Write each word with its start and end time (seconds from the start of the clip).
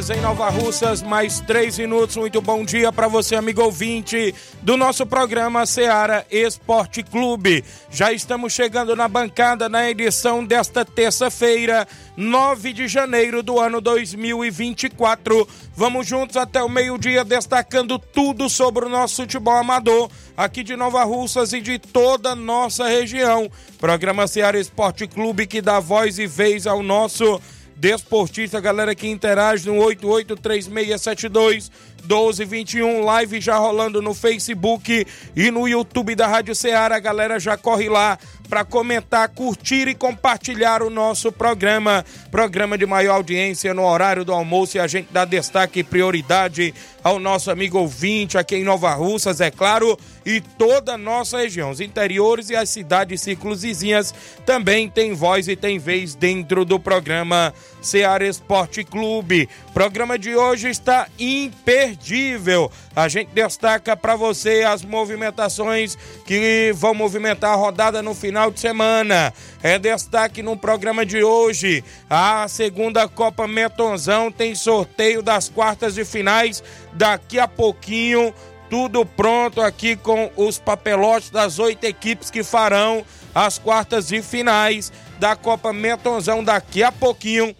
Horas 0.00 0.10
em 0.10 0.20
Nova 0.20 0.48
Russas, 0.48 1.02
mais 1.02 1.40
3 1.40 1.78
minutos. 1.78 2.16
Muito 2.16 2.40
bom 2.40 2.64
dia 2.64 2.90
para 2.90 3.06
você, 3.06 3.34
amigo 3.34 3.62
ouvinte 3.62 4.34
do 4.62 4.74
nosso 4.74 5.04
programa 5.04 5.66
Seara 5.66 6.26
Esporte 6.30 7.02
Clube. 7.02 7.62
Já 7.90 8.10
estamos 8.10 8.54
chegando 8.54 8.96
na 8.96 9.06
bancada 9.08 9.68
na 9.68 9.90
edição 9.90 10.42
desta 10.42 10.86
terça-feira, 10.86 11.86
9 12.16 12.72
de 12.72 12.88
janeiro 12.88 13.42
do 13.42 13.60
ano 13.60 13.78
2024. 13.78 15.46
Vamos 15.76 16.06
juntos 16.06 16.36
até 16.38 16.62
o 16.62 16.68
meio-dia 16.68 17.22
destacando 17.22 17.98
tudo 17.98 18.48
sobre 18.48 18.86
o 18.86 18.88
nosso 18.88 19.16
futebol 19.16 19.56
amador 19.56 20.10
aqui 20.34 20.62
de 20.62 20.76
Nova 20.76 21.04
Russas 21.04 21.52
e 21.52 21.60
de 21.60 21.78
toda 21.78 22.30
a 22.30 22.36
nossa 22.36 22.88
região. 22.88 23.50
Programa 23.78 24.26
Seara 24.26 24.58
Esporte 24.58 25.06
Clube 25.06 25.46
que 25.46 25.60
dá 25.60 25.78
voz 25.78 26.18
e 26.18 26.26
vez 26.26 26.66
ao 26.66 26.82
nosso 26.82 27.40
desportista, 27.80 28.60
galera 28.60 28.94
que 28.94 29.08
interage 29.08 29.66
no 29.66 29.78
883672 29.78 31.70
1221, 32.02 33.04
live 33.04 33.40
já 33.40 33.56
rolando 33.56 34.02
no 34.02 34.14
Facebook 34.14 35.06
e 35.34 35.50
no 35.50 35.66
YouTube 35.66 36.14
da 36.14 36.26
Rádio 36.26 36.54
Ceará. 36.54 36.96
A 36.96 37.00
galera 37.00 37.38
já 37.38 37.56
corre 37.56 37.88
lá 37.88 38.18
para 38.48 38.64
comentar, 38.64 39.28
curtir 39.28 39.86
e 39.88 39.94
compartilhar 39.94 40.82
o 40.82 40.90
nosso 40.90 41.30
programa. 41.30 42.04
Programa 42.30 42.76
de 42.76 42.84
maior 42.84 43.14
audiência 43.14 43.72
no 43.72 43.84
horário 43.84 44.24
do 44.24 44.32
almoço 44.32 44.76
e 44.76 44.80
a 44.80 44.86
gente 44.86 45.08
dá 45.12 45.24
destaque 45.24 45.80
e 45.80 45.84
prioridade 45.84 46.74
ao 47.02 47.18
nosso 47.18 47.50
amigo 47.50 47.78
ouvinte 47.78 48.36
aqui 48.36 48.56
em 48.56 48.64
Nova 48.64 48.92
Russas, 48.92 49.40
é 49.40 49.50
claro, 49.50 49.98
e 50.24 50.40
toda 50.40 50.94
a 50.94 50.98
nossa 50.98 51.38
região. 51.38 51.70
Os 51.70 51.80
interiores 51.80 52.50
e 52.50 52.56
as 52.56 52.68
cidades 52.68 53.20
ciclos 53.20 53.62
vizinhas 53.62 54.14
também 54.44 54.88
tem 54.88 55.14
voz 55.14 55.48
e 55.48 55.56
tem 55.56 55.78
vez 55.78 56.14
dentro 56.14 56.64
do 56.64 56.78
programa 56.78 57.54
Ceará 57.80 58.26
Esporte 58.26 58.84
Clube. 58.84 59.48
Programa 59.72 60.18
de 60.18 60.34
hoje 60.36 60.68
está 60.68 61.06
imperdível. 61.18 62.70
A 62.94 63.08
gente 63.08 63.28
destaca 63.28 63.96
para 63.96 64.16
você 64.16 64.62
as 64.62 64.84
movimentações 64.84 65.96
que 66.26 66.72
vão 66.74 66.92
movimentar 66.92 67.52
a 67.52 67.56
rodada 67.56 68.02
no 68.02 68.14
final 68.14 68.50
de 68.50 68.60
semana. 68.60 69.32
É 69.62 69.78
destaque 69.78 70.42
no 70.42 70.56
programa 70.56 71.06
de 71.06 71.22
hoje. 71.22 71.84
A 72.08 72.46
segunda 72.48 73.08
Copa 73.08 73.46
Metonzão 73.46 74.30
tem 74.30 74.54
sorteio 74.54 75.22
das 75.22 75.48
quartas 75.48 75.94
de 75.94 76.04
finais 76.04 76.62
daqui 76.92 77.38
a 77.38 77.46
pouquinho. 77.46 78.34
Tudo 78.70 79.04
pronto 79.04 79.60
aqui 79.60 79.96
com 79.96 80.30
os 80.36 80.58
papelotes 80.58 81.28
das 81.28 81.58
oito 81.58 81.84
equipes 81.84 82.30
que 82.30 82.44
farão 82.44 83.04
as 83.34 83.58
quartas 83.58 84.06
de 84.06 84.22
finais 84.22 84.92
da 85.18 85.34
Copa 85.34 85.72
Metonzão 85.72 86.42
daqui 86.42 86.82
a 86.82 86.92
pouquinho. 86.92 87.54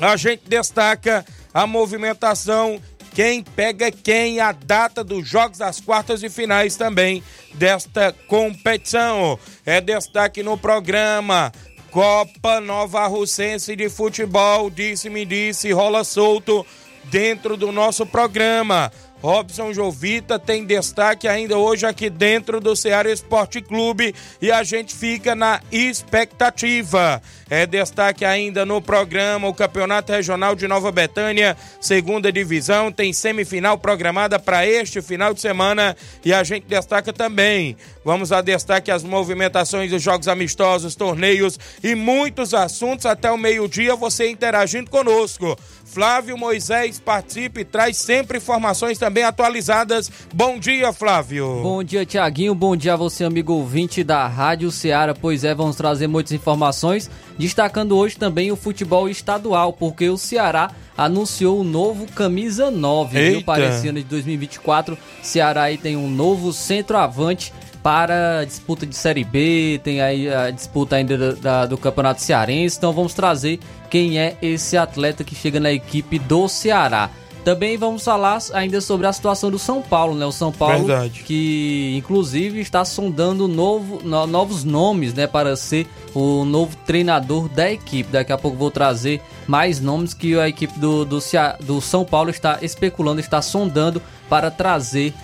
A 0.00 0.16
gente 0.16 0.42
destaca 0.46 1.26
a 1.52 1.66
movimentação 1.66 2.80
quem 3.12 3.42
pega 3.42 3.90
quem, 3.90 4.38
a 4.38 4.52
data 4.52 5.02
dos 5.02 5.28
jogos 5.28 5.58
das 5.58 5.80
quartas 5.80 6.22
e 6.22 6.30
finais 6.30 6.76
também 6.76 7.22
desta 7.54 8.14
competição. 8.28 9.38
É 9.66 9.80
destaque 9.80 10.44
no 10.44 10.56
programa. 10.56 11.52
Copa 11.90 12.60
Nova 12.60 13.04
Russense 13.08 13.74
de 13.74 13.88
Futebol, 13.88 14.70
disse-me 14.70 15.24
disse, 15.24 15.72
rola 15.72 16.04
solto 16.04 16.64
dentro 17.04 17.56
do 17.56 17.72
nosso 17.72 18.06
programa. 18.06 18.92
Robson 19.22 19.72
Jovita 19.72 20.38
tem 20.38 20.64
destaque 20.64 21.28
ainda 21.28 21.58
hoje 21.58 21.84
aqui 21.84 22.08
dentro 22.08 22.60
do 22.60 22.74
Ceará 22.74 23.10
Esporte 23.10 23.60
Clube 23.60 24.14
e 24.40 24.50
a 24.50 24.62
gente 24.62 24.94
fica 24.94 25.34
na 25.34 25.60
expectativa. 25.70 27.22
É 27.50 27.66
destaque 27.66 28.24
ainda 28.24 28.64
no 28.64 28.80
programa 28.80 29.48
o 29.48 29.52
Campeonato 29.52 30.12
Regional 30.12 30.54
de 30.54 30.68
Nova 30.68 30.92
Betânia, 30.92 31.56
segunda 31.80 32.30
divisão, 32.30 32.92
tem 32.92 33.12
semifinal 33.12 33.76
programada 33.76 34.38
para 34.38 34.64
este 34.64 35.02
final 35.02 35.34
de 35.34 35.40
semana 35.40 35.96
e 36.24 36.32
a 36.32 36.44
gente 36.44 36.66
destaca 36.68 37.12
também. 37.12 37.76
Vamos 38.04 38.30
a 38.30 38.40
destaque 38.40 38.88
as 38.88 39.02
movimentações 39.02 39.90
dos 39.90 40.00
jogos 40.00 40.28
amistosos, 40.28 40.94
torneios 40.94 41.58
e 41.82 41.96
muitos 41.96 42.54
assuntos 42.54 43.04
até 43.04 43.28
o 43.32 43.36
meio-dia 43.36 43.96
você 43.96 44.30
interagindo 44.30 44.88
conosco. 44.88 45.58
Flávio 45.84 46.38
Moisés 46.38 47.00
participe 47.00 47.62
e 47.62 47.64
traz 47.64 47.96
sempre 47.96 48.38
informações 48.38 48.96
também 48.96 49.24
atualizadas. 49.24 50.08
Bom 50.32 50.56
dia, 50.56 50.92
Flávio. 50.92 51.60
Bom 51.62 51.82
dia, 51.82 52.06
Tiaguinho. 52.06 52.54
Bom 52.54 52.76
dia 52.76 52.94
a 52.94 52.96
você, 52.96 53.24
amigo 53.24 53.52
ouvinte 53.54 54.04
da 54.04 54.28
Rádio 54.28 54.70
Ceará. 54.70 55.14
Pois 55.14 55.42
é, 55.42 55.52
vamos 55.52 55.74
trazer 55.74 56.06
muitas 56.06 56.30
informações, 56.30 57.10
destacando 57.40 57.96
hoje 57.96 58.16
também 58.16 58.52
o 58.52 58.56
futebol 58.56 59.08
estadual, 59.08 59.72
porque 59.72 60.08
o 60.08 60.18
Ceará 60.18 60.70
anunciou 60.96 61.60
o 61.60 61.64
novo 61.64 62.06
camisa 62.12 62.70
9, 62.70 63.18
Eita. 63.18 63.30
viu? 63.30 63.42
Para 63.42 63.68
esse 63.68 63.88
ano 63.88 63.98
de 63.98 64.04
2024. 64.04 64.96
Ceará 65.22 65.62
aí 65.62 65.78
tem 65.78 65.96
um 65.96 66.08
novo 66.08 66.52
centroavante 66.52 67.52
para 67.82 68.40
a 68.40 68.44
disputa 68.44 68.84
de 68.84 68.94
Série 68.94 69.24
B, 69.24 69.80
tem 69.82 70.02
aí 70.02 70.32
a 70.32 70.50
disputa 70.50 70.96
ainda 70.96 71.16
da, 71.16 71.32
da, 71.32 71.66
do 71.66 71.78
Campeonato 71.78 72.20
Cearense. 72.20 72.76
Então 72.76 72.92
vamos 72.92 73.14
trazer 73.14 73.58
quem 73.88 74.18
é 74.18 74.36
esse 74.42 74.76
atleta 74.76 75.24
que 75.24 75.34
chega 75.34 75.58
na 75.58 75.72
equipe 75.72 76.18
do 76.18 76.46
Ceará. 76.46 77.08
Também 77.44 77.76
vamos 77.78 78.04
falar 78.04 78.38
ainda 78.52 78.80
sobre 78.82 79.06
a 79.06 79.12
situação 79.12 79.50
do 79.50 79.58
São 79.58 79.80
Paulo, 79.80 80.14
né? 80.14 80.26
O 80.26 80.32
São 80.32 80.52
Paulo 80.52 80.84
Verdade. 80.86 81.22
que 81.24 81.94
inclusive 81.96 82.60
está 82.60 82.84
sondando 82.84 83.48
novo, 83.48 84.00
no- 84.04 84.26
novos 84.26 84.62
nomes, 84.62 85.14
né, 85.14 85.26
para 85.26 85.56
ser 85.56 85.86
o 86.14 86.44
novo 86.44 86.76
treinador 86.84 87.48
da 87.48 87.70
equipe. 87.72 88.10
Daqui 88.12 88.32
a 88.32 88.36
pouco 88.38 88.56
vou 88.58 88.70
trazer 88.70 89.22
mais 89.46 89.80
nomes 89.80 90.12
que 90.12 90.38
a 90.38 90.48
equipe 90.48 90.78
do, 90.78 91.04
do, 91.04 91.18
do 91.60 91.80
São 91.80 92.04
Paulo 92.04 92.28
está 92.30 92.58
especulando, 92.60 93.20
está 93.20 93.40
sondando 93.40 94.02
para 94.28 94.50
trazer 94.50 95.14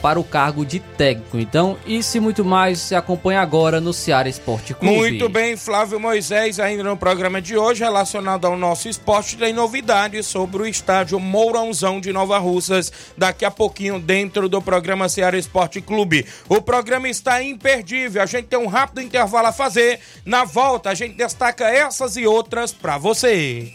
para 0.00 0.18
o 0.18 0.24
cargo 0.24 0.64
de 0.64 0.80
técnico. 0.80 1.38
Então, 1.38 1.76
isso 1.86 2.16
e 2.16 2.20
muito 2.20 2.44
mais 2.44 2.78
se 2.78 2.94
acompanha 2.94 3.40
agora 3.40 3.80
no 3.80 3.92
Ceará 3.92 4.28
Esporte 4.28 4.72
Clube. 4.72 4.96
Muito 4.96 5.28
bem, 5.28 5.56
Flávio 5.56 6.00
Moisés, 6.00 6.58
ainda 6.58 6.82
no 6.82 6.96
programa 6.96 7.42
de 7.42 7.56
hoje, 7.56 7.84
relacionado 7.84 8.46
ao 8.46 8.56
nosso 8.56 8.88
esporte, 8.88 9.36
tem 9.36 9.52
novidades 9.52 10.26
sobre 10.26 10.62
o 10.62 10.66
estádio 10.66 11.20
Mourãozão 11.20 12.00
de 12.00 12.12
Nova 12.12 12.38
Russas, 12.38 12.90
daqui 13.16 13.44
a 13.44 13.50
pouquinho 13.50 14.00
dentro 14.00 14.48
do 14.48 14.62
programa 14.62 15.08
Ceará 15.08 15.36
Esporte 15.36 15.80
Clube. 15.80 16.26
O 16.48 16.62
programa 16.62 17.08
está 17.08 17.42
imperdível, 17.42 18.22
a 18.22 18.26
gente 18.26 18.46
tem 18.46 18.58
um 18.58 18.66
rápido 18.66 19.02
intervalo 19.02 19.48
a 19.48 19.52
fazer. 19.52 20.00
Na 20.24 20.44
volta, 20.44 20.88
a 20.88 20.94
gente 20.94 21.14
destaca 21.14 21.68
essas 21.68 22.16
e 22.16 22.26
outras 22.26 22.72
para 22.72 22.96
você. 22.96 23.74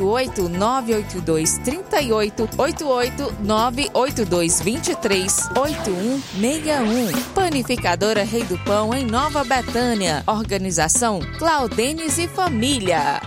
88 0.00 0.48
982 0.48 1.58
38 1.58 2.48
88 2.56 3.34
982 3.40 4.60
23 4.60 5.50
8161. 5.56 7.22
Panificadora 7.34 8.24
Rei 8.24 8.44
do 8.44 8.58
Pão, 8.58 8.94
em 8.94 9.04
Nova 9.04 9.44
Betânia. 9.44 10.22
Organização 10.26 11.20
Claudenes 11.38 12.18
e 12.18 12.28
Família. 12.28 13.20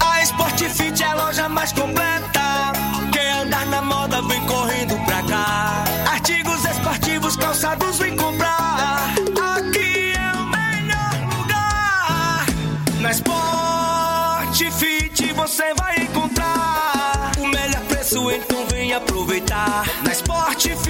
A 0.00 0.22
Sportfit 0.22 1.02
é 1.02 1.06
a 1.06 1.14
loja 1.14 1.48
mais 1.48 1.72
completa. 1.72 2.39
Aproveitar. 19.00 19.84
Na 20.04 20.14
Sportfit, 20.14 20.89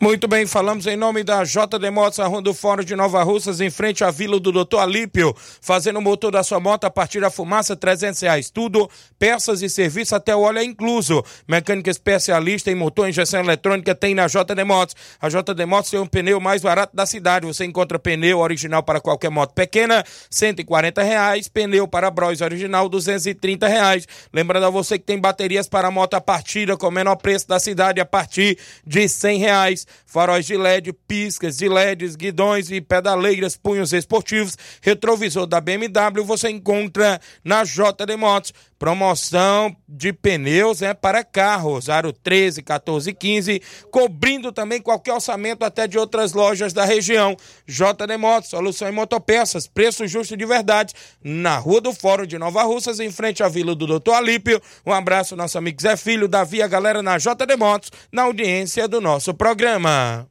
Muito 0.00 0.28
bem, 0.28 0.46
falamos 0.46 0.86
em 0.86 0.96
nome 0.96 1.24
da 1.24 1.42
JD 1.42 1.90
Motos, 1.90 2.20
a 2.20 2.28
do 2.40 2.54
Fórum 2.54 2.84
de 2.84 2.94
Nova 2.94 3.20
Russas, 3.24 3.60
em 3.60 3.68
frente 3.68 4.04
à 4.04 4.12
Vila 4.12 4.38
do 4.38 4.52
Doutor 4.52 4.78
Alípio, 4.78 5.34
fazendo 5.60 5.98
o 5.98 6.00
motor 6.02 6.30
da 6.30 6.44
sua 6.44 6.60
moto 6.60 6.84
a 6.84 6.90
partir 6.90 7.20
da 7.20 7.30
fumaça, 7.30 7.74
300 7.74 8.20
reais. 8.20 8.48
Tudo, 8.48 8.88
peças 9.18 9.60
e 9.60 9.68
serviço, 9.68 10.14
até 10.14 10.36
o 10.36 10.42
óleo 10.42 10.60
é 10.60 10.64
incluso. 10.64 11.24
Mecânica 11.48 11.90
especialista 11.90 12.70
em 12.70 12.76
motor, 12.76 13.08
injeção 13.08 13.40
eletrônica, 13.40 13.92
tem 13.92 14.14
na 14.14 14.28
JD 14.28 14.62
Motos. 14.64 14.94
A 15.20 15.28
JD 15.28 15.66
Motos 15.66 15.90
tem 15.90 15.98
um 15.98 16.06
pneu 16.06 16.38
mais 16.38 16.62
barato 16.62 16.94
da 16.94 17.04
cidade. 17.04 17.44
Você 17.46 17.64
encontra 17.64 17.98
pneu 17.98 18.38
original 18.38 18.84
para 18.84 19.00
qualquer 19.00 19.32
moto 19.32 19.52
pequena, 19.52 20.04
140 20.30 21.02
reais. 21.02 21.48
Pneu 21.48 21.88
para 21.88 22.08
Bros 22.08 22.40
original, 22.40 22.88
230 22.88 23.66
reais. 23.66 24.06
Lembrando 24.32 24.66
a 24.66 24.70
você 24.70 24.96
que 24.96 25.04
tem 25.04 25.18
baterias 25.18 25.68
para 25.68 25.90
moto 25.90 26.14
a 26.14 26.20
partida 26.20 26.76
com 26.76 26.86
o 26.86 26.92
menor 26.92 27.16
preço 27.16 27.48
da 27.48 27.58
cidade, 27.58 28.00
a 28.00 28.06
partir 28.06 28.56
de 28.86 29.08
100 29.08 29.38
reais 29.40 29.87
faróis 30.06 30.46
de 30.46 30.56
LED, 30.56 30.92
piscas 31.06 31.56
de 31.56 31.68
LEDs, 31.68 32.16
guidões 32.16 32.70
e 32.70 32.80
pedaleiras, 32.80 33.56
punhos 33.56 33.92
esportivos, 33.92 34.56
retrovisor 34.80 35.46
da 35.46 35.60
BMW, 35.60 36.24
você 36.24 36.48
encontra 36.50 37.20
na 37.44 37.64
JD 37.64 38.16
Motos. 38.16 38.52
Promoção 38.78 39.74
de 39.88 40.12
pneus 40.12 40.82
é 40.82 40.94
para 40.94 41.24
carros, 41.24 41.88
aro 41.88 42.12
13, 42.12 42.62
14 42.62 43.10
e 43.10 43.12
15, 43.12 43.62
cobrindo 43.90 44.52
também 44.52 44.80
qualquer 44.80 45.14
orçamento 45.14 45.64
até 45.64 45.88
de 45.88 45.98
outras 45.98 46.32
lojas 46.32 46.72
da 46.72 46.84
região. 46.84 47.36
JD 47.66 48.16
Motos, 48.16 48.50
solução 48.50 48.88
em 48.88 48.92
motopeças, 48.92 49.66
preço 49.66 50.06
justo 50.06 50.36
de 50.36 50.46
verdade, 50.46 50.94
na 51.24 51.58
Rua 51.58 51.80
do 51.80 51.92
Fórum 51.92 52.24
de 52.24 52.38
Nova 52.38 52.62
Russas, 52.62 53.00
em 53.00 53.10
frente 53.10 53.42
à 53.42 53.48
Vila 53.48 53.74
do 53.74 53.84
Doutor 53.84 54.14
Alípio. 54.14 54.62
Um 54.86 54.92
abraço, 54.92 55.34
nosso 55.34 55.58
amigo 55.58 55.82
Zé 55.82 55.96
Filho, 55.96 56.28
Davi, 56.28 56.62
a 56.62 56.68
galera 56.68 57.02
na 57.02 57.18
JD 57.18 57.56
Motos, 57.58 57.90
na 58.12 58.22
audiência 58.22 58.86
do 58.86 59.00
nosso 59.00 59.34
programa. 59.34 60.28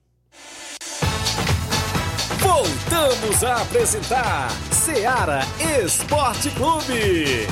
Voltamos 2.40 3.44
a 3.44 3.62
apresentar 3.62 4.50
Seara 4.72 5.42
Esporte 5.84 6.50
Clube. 6.52 7.46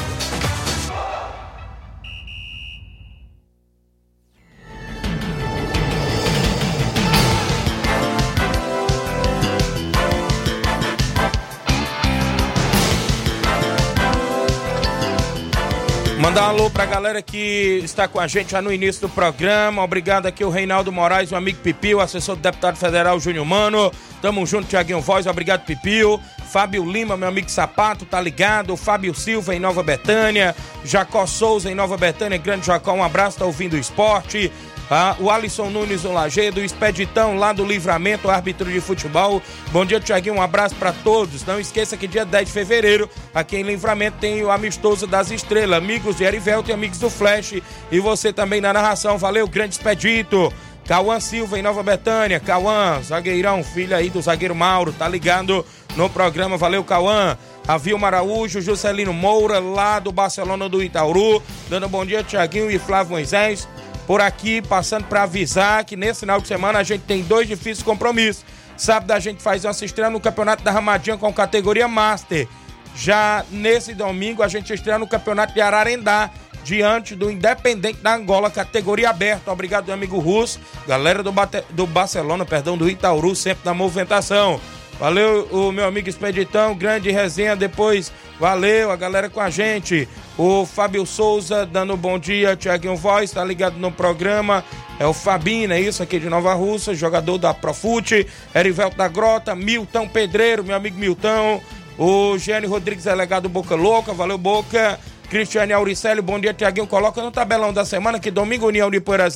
Mandar 16.25 16.45
um 16.45 16.49
alô 16.49 16.71
pra 16.71 16.87
galera 16.87 17.21
que 17.21 17.81
está 17.83 18.07
com 18.07 18.19
a 18.19 18.25
gente 18.25 18.49
já 18.49 18.59
no 18.59 18.73
início 18.73 18.99
do 18.99 19.09
programa. 19.09 19.83
Obrigado 19.83 20.25
aqui 20.25 20.43
o 20.43 20.49
Reinaldo 20.49 20.91
Moraes, 20.91 21.31
o 21.31 21.35
amigo 21.35 21.59
Pipio, 21.59 21.99
assessor 21.99 22.35
do 22.35 22.41
deputado 22.41 22.77
federal 22.77 23.19
Júnior 23.19 23.45
Mano. 23.45 23.91
Tamo 24.23 24.43
junto, 24.43 24.67
Tiaguinho 24.67 24.99
Voz, 25.01 25.27
obrigado 25.27 25.67
Pipio. 25.67 26.19
Fábio 26.51 26.83
Lima, 26.83 27.15
meu 27.15 27.27
amigo 27.27 27.51
Sapato, 27.51 28.05
tá 28.05 28.19
ligado? 28.19 28.75
Fábio 28.75 29.13
Silva 29.13 29.53
em 29.53 29.59
Nova 29.59 29.83
Betânia. 29.83 30.55
Jacó 30.83 31.27
Souza 31.27 31.69
em 31.69 31.75
Nova 31.75 31.95
Betânia, 31.95 32.39
grande 32.39 32.65
Jacó, 32.65 32.93
um 32.93 33.03
abraço, 33.03 33.37
tá 33.37 33.45
ouvindo 33.45 33.73
o 33.73 33.79
esporte. 33.79 34.51
Ah, 34.89 35.15
o 35.19 35.31
Alisson 35.31 35.69
Nunes 35.69 36.03
no 36.03 36.13
Lagedo, 36.13 36.61
o 36.61 36.63
Expeditão 36.63 37.37
lá 37.37 37.51
do 37.51 37.65
Livramento, 37.65 38.29
árbitro 38.29 38.71
de 38.71 38.79
futebol. 38.79 39.41
Bom 39.71 39.83
dia, 39.83 39.99
Tiaguinho, 39.99 40.35
um 40.35 40.41
abraço 40.41 40.75
para 40.75 40.93
todos. 40.93 41.43
Não 41.43 41.59
esqueça 41.59 41.97
que 41.97 42.07
dia 42.07 42.23
10 42.23 42.47
de 42.47 42.53
fevereiro, 42.53 43.09
aqui 43.33 43.57
em 43.57 43.63
Livramento, 43.63 44.17
tem 44.19 44.43
o 44.43 44.51
Amistoso 44.51 45.07
das 45.07 45.31
Estrelas, 45.31 45.77
amigos 45.77 46.17
de 46.17 46.23
Erivelto 46.23 46.69
e 46.69 46.73
amigos 46.73 46.99
do 46.99 47.09
Flash. 47.09 47.55
E 47.91 47.99
você 47.99 48.31
também 48.31 48.61
na 48.61 48.71
narração, 48.71 49.17
valeu, 49.17 49.47
grande 49.47 49.75
Expedito. 49.75 50.53
Cauã 50.87 51.19
Silva 51.19 51.57
em 51.57 51.63
Nova 51.63 51.81
Betânia. 51.81 52.39
Cauã, 52.39 53.01
zagueirão, 53.01 53.63
filho 53.63 53.95
aí 53.95 54.07
do 54.07 54.21
zagueiro 54.21 54.53
Mauro, 54.53 54.93
tá 54.93 55.07
ligado 55.07 55.65
no 55.95 56.07
programa. 56.07 56.57
Valeu, 56.57 56.83
Cauã. 56.83 57.35
A 57.67 57.79
Vilma 57.79 58.05
Araújo, 58.05 58.61
Juscelino 58.61 59.11
Moura, 59.11 59.57
lá 59.57 59.97
do 59.97 60.11
Barcelona 60.11 60.69
do 60.69 60.83
Itauru. 60.83 61.41
Dando 61.67 61.89
bom 61.89 62.05
dia, 62.05 62.23
Tiaguinho 62.23 62.69
e 62.69 62.77
Flávio 62.77 63.13
Moisés 63.13 63.67
por 64.05 64.21
aqui, 64.21 64.61
passando 64.61 65.05
para 65.05 65.23
avisar 65.23 65.83
que 65.83 65.95
nesse 65.95 66.21
final 66.21 66.39
de 66.39 66.47
semana 66.47 66.79
a 66.79 66.83
gente 66.83 67.01
tem 67.01 67.23
dois 67.23 67.47
difíceis 67.47 67.83
compromissos. 67.83 68.45
Sábado 68.77 69.11
a 69.11 69.19
gente 69.19 69.41
faz 69.41 69.63
nossa 69.63 69.85
estreia 69.85 70.09
no 70.09 70.19
Campeonato 70.19 70.63
da 70.63 70.71
Ramadinha 70.71 71.17
com 71.17 71.31
categoria 71.33 71.87
Master. 71.87 72.47
Já 72.95 73.43
nesse 73.49 73.93
domingo 73.93 74.43
a 74.43 74.47
gente 74.47 74.73
estreia 74.73 74.99
no 74.99 75.07
Campeonato 75.07 75.53
de 75.53 75.61
Ararendá, 75.61 76.29
diante 76.63 77.15
do 77.15 77.29
Independente 77.29 77.99
da 77.99 78.15
Angola, 78.15 78.49
categoria 78.49 79.09
aberta. 79.09 79.51
Obrigado, 79.51 79.91
amigo 79.91 80.19
Russo. 80.19 80.59
Galera 80.87 81.21
do, 81.21 81.31
Bate... 81.31 81.63
do 81.69 81.85
Barcelona, 81.85 82.45
perdão, 82.45 82.77
do 82.77 82.89
Itauru, 82.89 83.35
sempre 83.35 83.65
na 83.65 83.73
movimentação. 83.73 84.59
Valeu, 84.99 85.47
o 85.51 85.71
meu 85.71 85.85
amigo 85.85 86.09
Expeditão, 86.09 86.73
grande 86.73 87.11
resenha 87.11 87.55
depois. 87.55 88.11
Valeu, 88.39 88.91
a 88.91 88.95
galera 88.95 89.29
com 89.29 89.39
a 89.39 89.49
gente. 89.49 90.07
O 90.37 90.65
Fábio 90.65 91.05
Souza 91.05 91.65
dando 91.65 91.95
bom 91.95 92.19
dia, 92.19 92.57
Tiaguinho 92.57 92.97
Voz, 92.97 93.31
tá 93.31 93.41
ligado 93.41 93.77
no 93.77 93.89
programa. 93.89 94.65
É 94.99 95.05
o 95.05 95.13
Fabinho, 95.13 95.71
é 95.71 95.79
isso 95.79 96.03
aqui 96.03 96.19
de 96.19 96.29
Nova 96.29 96.53
Russa, 96.53 96.93
jogador 96.93 97.37
da 97.37 97.53
Profute. 97.53 98.27
Erivelto 98.53 98.97
da 98.97 99.07
Grota, 99.07 99.55
Milton 99.55 100.09
Pedreiro, 100.09 100.61
meu 100.61 100.75
amigo 100.75 100.97
Milton. 100.97 101.61
O 101.97 102.37
Gênio 102.37 102.69
Rodrigues, 102.69 103.05
delegado 103.05 103.47
Boca 103.47 103.75
Louca, 103.75 104.13
valeu 104.13 104.37
Boca. 104.37 104.99
Cristiane 105.29 105.71
Auricelli, 105.71 106.21
bom 106.21 106.37
dia, 106.37 106.53
Tiaguinho. 106.53 106.85
Coloca 106.85 107.21
no 107.21 107.31
tabelão 107.31 107.71
da 107.71 107.85
semana 107.85 108.19
que 108.19 108.29
domingo 108.29 108.67
União 108.67 108.91
de 108.91 108.99
Poeira 108.99 109.27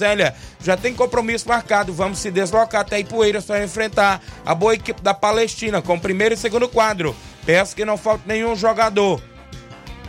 já 0.61 0.75
tem 0.75 0.93
compromisso 0.93 1.47
marcado. 1.47 1.93
Vamos 1.93 2.19
se 2.19 2.29
deslocar 2.29 2.81
até 2.81 2.99
Ipueiras 2.99 3.45
para 3.45 3.63
enfrentar 3.63 4.21
a 4.45 4.53
boa 4.53 4.73
equipe 4.73 5.01
da 5.01 5.13
Palestina 5.13 5.81
com 5.81 5.97
primeiro 5.97 6.35
e 6.35 6.37
segundo 6.37 6.67
quadro. 6.67 7.15
Peço 7.45 7.73
que 7.73 7.85
não 7.85 7.97
falte 7.97 8.23
nenhum 8.27 8.53
jogador. 8.53 9.21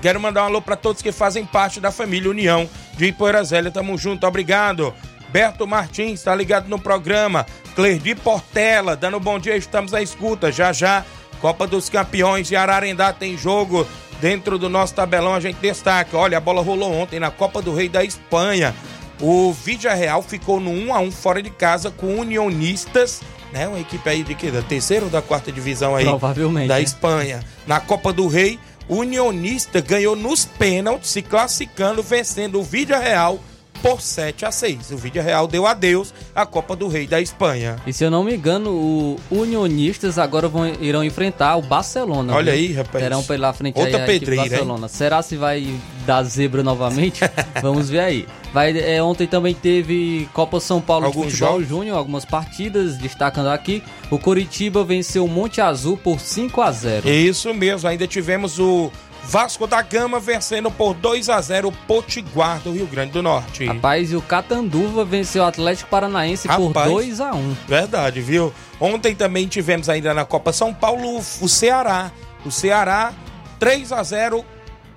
Quero 0.03 0.19
mandar 0.19 0.43
um 0.43 0.47
alô 0.47 0.63
para 0.63 0.77
todos 0.77 1.03
que 1.03 1.13
fazem 1.13 1.45
parte 1.45 1.79
da 1.79 1.91
família 1.91 2.31
União 2.31 2.69
de 2.97 3.07
Ipoeira 3.07 3.45
Zélia. 3.45 3.71
Tamo 3.71 3.99
junto, 3.99 4.27
obrigado. 4.27 4.95
Berto 5.29 5.67
Martins, 5.67 6.23
tá 6.23 6.35
ligado 6.35 6.69
no 6.69 6.79
programa. 6.79 7.47
Clerdi 7.75 8.15
Portela, 8.15 8.97
dando 8.97 9.21
bom 9.21 9.39
dia, 9.39 9.57
estamos 9.57 9.95
à 9.95 10.03
escuta. 10.03 10.51
Já 10.51 10.73
já, 10.73 11.05
Copa 11.41 11.67
dos 11.67 11.89
Campeões 11.89 12.49
de 12.49 12.57
Ararendá 12.57 13.13
tem 13.13 13.37
jogo 13.37 13.87
dentro 14.21 14.59
do 14.59 14.69
nosso 14.69 14.95
tabelão. 14.95 15.35
A 15.35 15.41
gente 15.41 15.57
destaca. 15.57 16.17
Olha, 16.17 16.39
a 16.39 16.41
bola 16.41 16.63
rolou 16.63 16.93
ontem 16.93 17.21
na 17.21 17.31
Copa 17.31 17.61
do 17.63 17.75
Rei 17.75 17.89
da 17.89 18.03
Espanha. 18.03 18.75
O 19.21 19.53
Vídea 19.53 19.93
Real 19.93 20.23
ficou 20.23 20.59
no 20.59 20.71
1 20.71 20.95
a 20.95 21.01
1 21.01 21.13
fora 21.13 21.43
de 21.43 21.51
casa 21.51 21.91
com 21.91 22.19
Unionistas, 22.19 23.21
né? 23.53 23.69
Uma 23.69 23.79
equipe 23.79 24.09
aí 24.09 24.23
de 24.23 24.35
que 24.35 24.51
da 24.51 24.63
terceira 24.63 25.05
ou 25.05 25.11
da 25.11 25.21
quarta 25.21 25.53
divisão 25.53 25.95
aí 25.95 26.07
Provavelmente, 26.07 26.69
da 26.69 26.77
né? 26.77 26.83
Espanha. 26.83 27.41
Na 27.67 27.81
Copa 27.81 28.15
do 28.15 28.27
Rei, 28.29 28.59
o 28.91 28.97
Unionista 28.97 29.81
ganhou 29.81 30.17
nos 30.17 30.45
pênaltis, 30.45 31.11
se 31.11 31.23
classificando, 31.23 32.03
vencendo 32.03 32.59
o 32.59 32.65
Vídea 32.65 32.99
Real 32.99 33.39
por 33.83 34.01
7 34.01 34.45
a 34.45 34.53
6. 34.53 34.91
O 34.93 34.97
Vídea 34.97 35.23
Real 35.23 35.47
deu 35.47 35.67
adeus 35.67 36.15
à 36.35 36.47
Copa 36.47 36.77
do 36.77 36.89
Rei 36.89 37.07
da 37.07 37.21
Espanha. 37.21 37.77
E 37.87 37.93
se 37.93 38.05
eu 38.05 38.11
não 38.11 38.23
me 38.23 38.35
engano, 38.35 38.71
o 38.71 39.19
Unionistas 39.31 40.19
agora 40.19 40.49
vão, 40.49 40.67
irão 40.81 41.03
enfrentar 41.03 41.57
o 41.57 41.63
Barcelona. 41.63 42.35
Olha 42.35 42.53
aí, 42.53 42.73
rapaz. 42.73 43.03
Terão 43.03 43.23
pela 43.23 43.53
frente 43.53 43.79
Outra 43.79 43.99
aí 43.99 44.07
pedreira, 44.07 44.45
hein? 44.45 44.51
Barcelona. 44.51 44.89
Será 44.89 45.23
se 45.23 45.37
vai 45.37 45.67
dar 46.07 46.23
zebra 46.23 46.63
novamente? 46.63 47.21
Vamos 47.63 47.89
ver 47.89 48.01
aí. 48.01 48.27
Vai, 48.53 48.77
é, 48.77 49.03
ontem 49.03 49.27
também 49.27 49.55
teve 49.55 50.29
Copa 50.33 50.59
São 50.59 50.81
Paulo 50.81 51.07
Alguns 51.07 51.27
de 51.27 51.31
Futebol 51.33 51.53
jogos. 51.53 51.69
Júnior, 51.69 51.97
algumas 51.97 52.25
partidas, 52.25 52.97
destacando 52.99 53.49
aqui. 53.49 53.83
O 54.11 54.19
Curitiba 54.19 54.83
venceu 54.85 55.25
o 55.25 55.29
Monte 55.29 55.61
Azul 55.61 55.97
por 55.97 56.19
5 56.19 56.61
a 56.61 56.73
0 56.73 57.09
Isso 57.09 57.55
mesmo, 57.55 57.89
ainda 57.89 58.07
tivemos 58.09 58.59
o 58.59 58.91
Vasco 59.31 59.65
da 59.65 59.81
Gama 59.81 60.19
vencendo 60.19 60.73
por 60.73 60.93
2 60.93 61.29
a 61.29 61.41
0 61.41 61.69
o 61.69 61.73
Potiguar 61.73 62.59
do 62.59 62.73
Rio 62.73 62.89
Grande 62.89 63.13
do 63.13 63.23
Norte. 63.23 63.65
Rapaz, 63.65 64.11
e 64.11 64.17
o 64.17 64.21
Catanduva 64.21 65.05
venceu 65.05 65.45
o 65.45 65.47
Atlético 65.47 65.89
Paranaense 65.89 66.49
por 66.49 66.67
Rapaz. 66.67 66.91
2 66.91 67.21
a 67.21 67.33
1 67.33 67.57
Verdade, 67.69 68.21
viu? 68.21 68.53
Ontem 68.81 69.15
também 69.15 69.47
tivemos 69.47 69.89
ainda 69.89 70.13
na 70.13 70.25
Copa 70.25 70.53
São 70.53 70.75
Paulo 70.75 71.17
o 71.41 71.49
Ceará. 71.49 72.11
O 72.45 72.51
Ceará 72.51 73.13
3 73.61 73.93
a 73.93 74.03
0 74.03 74.45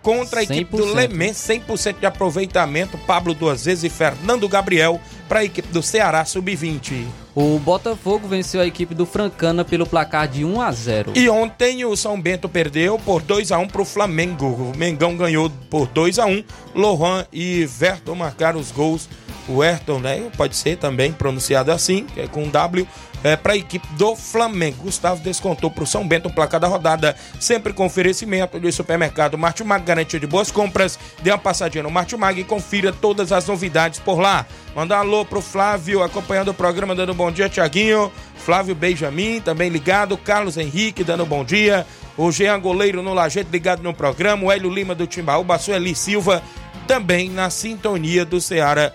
contra 0.04 0.42
a 0.42 0.44
equipe 0.44 0.78
do 0.78 0.86
100%. 0.86 0.94
Lemense, 0.94 1.54
100% 1.60 2.00
de 2.00 2.06
aproveitamento. 2.06 2.98
Pablo 3.00 3.34
duas 3.34 3.66
vezes 3.66 3.86
e 3.86 3.90
Fernando 3.90 4.48
Gabriel 4.48 5.00
para 5.28 5.40
a 5.40 5.44
equipe 5.46 5.70
do 5.70 5.82
Ceará 5.82 6.24
sub-20. 6.26 7.08
O 7.34 7.58
Botafogo 7.58 8.28
venceu 8.28 8.62
a 8.62 8.68
equipe 8.68 8.94
do 8.94 9.06
Francana 9.06 9.66
pelo 9.66 9.88
placar 9.88 10.28
de 10.28 10.46
1 10.46 10.62
a 10.62 10.72
0 10.72 11.14
E 11.16 11.28
ontem 11.28 11.84
o 11.84 11.96
São 11.96 12.22
Bento 12.22 12.48
perdeu 12.48 13.00
por 13.00 13.24
2 13.24 13.52
a 13.52 13.58
1 13.58 13.68
para 13.68 13.82
o 13.82 13.86
Flamengo. 13.86 14.46
O 14.46 14.78
Mengão 14.78 15.18
ganhou 15.18 15.50
por 15.70 15.88
2 15.88 16.20
a 16.20 16.28
1 16.28 16.44
Lohan 16.76 17.26
e 17.34 17.66
Verton 17.66 18.14
marcaram 18.14 18.60
os 18.60 18.72
gols. 18.72 19.10
O 19.48 19.62
Ayrton, 19.62 20.00
né? 20.00 20.30
Pode 20.38 20.56
ser 20.56 20.78
também 20.78 21.12
pronunciado 21.12 21.72
assim, 21.72 22.06
que 22.06 22.22
é 22.22 22.28
com 22.28 22.48
W, 22.48 22.88
é, 23.24 23.36
para 23.36 23.54
a 23.54 23.58
equipe 23.58 23.88
do 23.94 24.16
Flamengo. 24.16 24.84
Gustavo 24.84 25.22
descontou 25.22 25.72
para 25.72 25.84
o 25.84 25.88
São 25.88 26.08
Bento 26.08 26.28
o 26.30 26.34
placar 26.34 26.60
da 26.60 26.68
rodada, 26.68 27.16
sempre 27.40 27.74
com 27.74 27.86
oferecimento 27.86 28.60
do 28.60 28.72
supermercado 28.72 29.38
Martimag, 29.38 29.86
garantia 29.86 30.20
de 30.20 30.28
boas 30.28 30.52
compras. 30.52 31.00
Dê 31.22 31.32
uma 31.32 31.38
passadinha 31.38 31.84
no 31.84 31.92
Martimag 31.92 32.40
e 32.40 32.44
confira 32.44 32.92
todas 32.92 33.32
as 33.32 33.48
novidades 33.48 34.00
por 34.00 34.20
lá. 34.20 34.46
Manda 34.76 34.96
um 34.96 35.00
alô 35.00 35.26
pro 35.26 35.42
Flávio 35.42 36.04
acompanhando 36.04 36.50
o 36.50 36.54
programa, 36.54 36.96
dando 36.96 37.14
bom 37.14 37.32
dia, 37.32 37.48
Tiaguinho. 37.48 38.12
Flávio 38.36 38.76
Benjamin 38.76 39.40
também 39.40 39.70
ligado. 39.70 40.18
Carlos 40.18 40.58
Henrique 40.58 41.04
dando 41.04 41.26
bom 41.26 41.46
dia. 41.46 41.86
O 42.18 42.32
Jean 42.32 42.60
Goleiro 42.60 43.02
no 43.02 43.14
Lajeito 43.14 43.52
ligado 43.52 43.82
no 43.82 43.94
programa. 43.94 44.46
O 44.46 44.52
Hélio 44.52 44.70
Lima 44.70 44.94
do 44.94 45.08
Timbaúba. 45.08 45.58
Sueli 45.58 45.96
Silva 45.96 46.44
também 46.88 47.30
na 47.30 47.50
sintonia 47.50 48.26
do 48.26 48.42
Ceará 48.42 48.92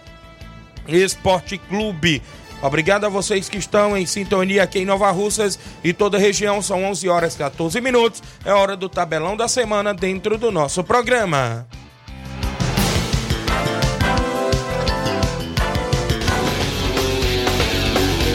Esporte 0.87 1.59
Clube. 1.59 2.23
Obrigado 2.61 3.05
a 3.05 3.09
vocês 3.09 3.49
que 3.49 3.59
estão 3.59 3.97
em 3.97 4.05
sintonia 4.05 4.63
aqui 4.63 4.81
em 4.81 4.85
Nova 4.85 5.11
Russas 5.11 5.59
e 5.83 5.93
toda 5.93 6.17
a 6.17 6.21
região. 6.21 6.61
São 6.61 6.85
11 6.85 7.09
horas 7.09 7.35
e 7.35 7.39
14 7.39 7.81
minutos. 7.81 8.23
É 8.45 8.53
hora 8.53 8.77
do 8.77 8.89
tabelão 8.89 9.37
da 9.37 9.47
semana 9.47 9.95
dentro 9.95 10.37
do 10.37 10.51
nosso 10.51 10.83
programa. 10.83 11.67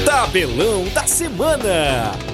Tabelão 0.05 0.85
da 0.93 1.05
semana. 1.05 2.32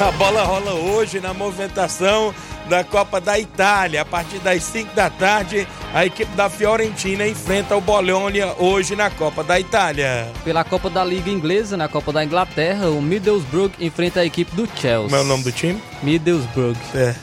A 0.00 0.10
bola 0.12 0.42
rola 0.42 0.72
hoje 0.72 1.20
na 1.20 1.32
movimentação 1.32 2.34
da 2.68 2.82
Copa 2.82 3.20
da 3.20 3.38
Itália. 3.38 4.02
A 4.02 4.04
partir 4.04 4.38
das 4.38 4.62
5 4.64 4.94
da 4.94 5.08
tarde, 5.08 5.68
a 5.92 6.04
equipe 6.04 6.34
da 6.34 6.50
Fiorentina 6.50 7.26
enfrenta 7.26 7.76
o 7.76 7.80
Bologna 7.80 8.54
hoje 8.58 8.96
na 8.96 9.08
Copa 9.08 9.44
da 9.44 9.58
Itália. 9.60 10.28
Pela 10.42 10.64
Copa 10.64 10.90
da 10.90 11.04
Liga 11.04 11.30
Inglesa, 11.30 11.76
na 11.76 11.88
Copa 11.88 12.12
da 12.12 12.24
Inglaterra, 12.24 12.88
o 12.90 13.00
Middlesbrough 13.00 13.72
enfrenta 13.78 14.20
a 14.20 14.24
equipe 14.24 14.54
do 14.56 14.66
Chelsea. 14.66 15.04
Como 15.04 15.16
é 15.16 15.20
o 15.20 15.24
nome 15.24 15.44
do 15.44 15.52
time? 15.52 15.80
Middlesbrough. 16.02 16.76
É. 16.94 17.14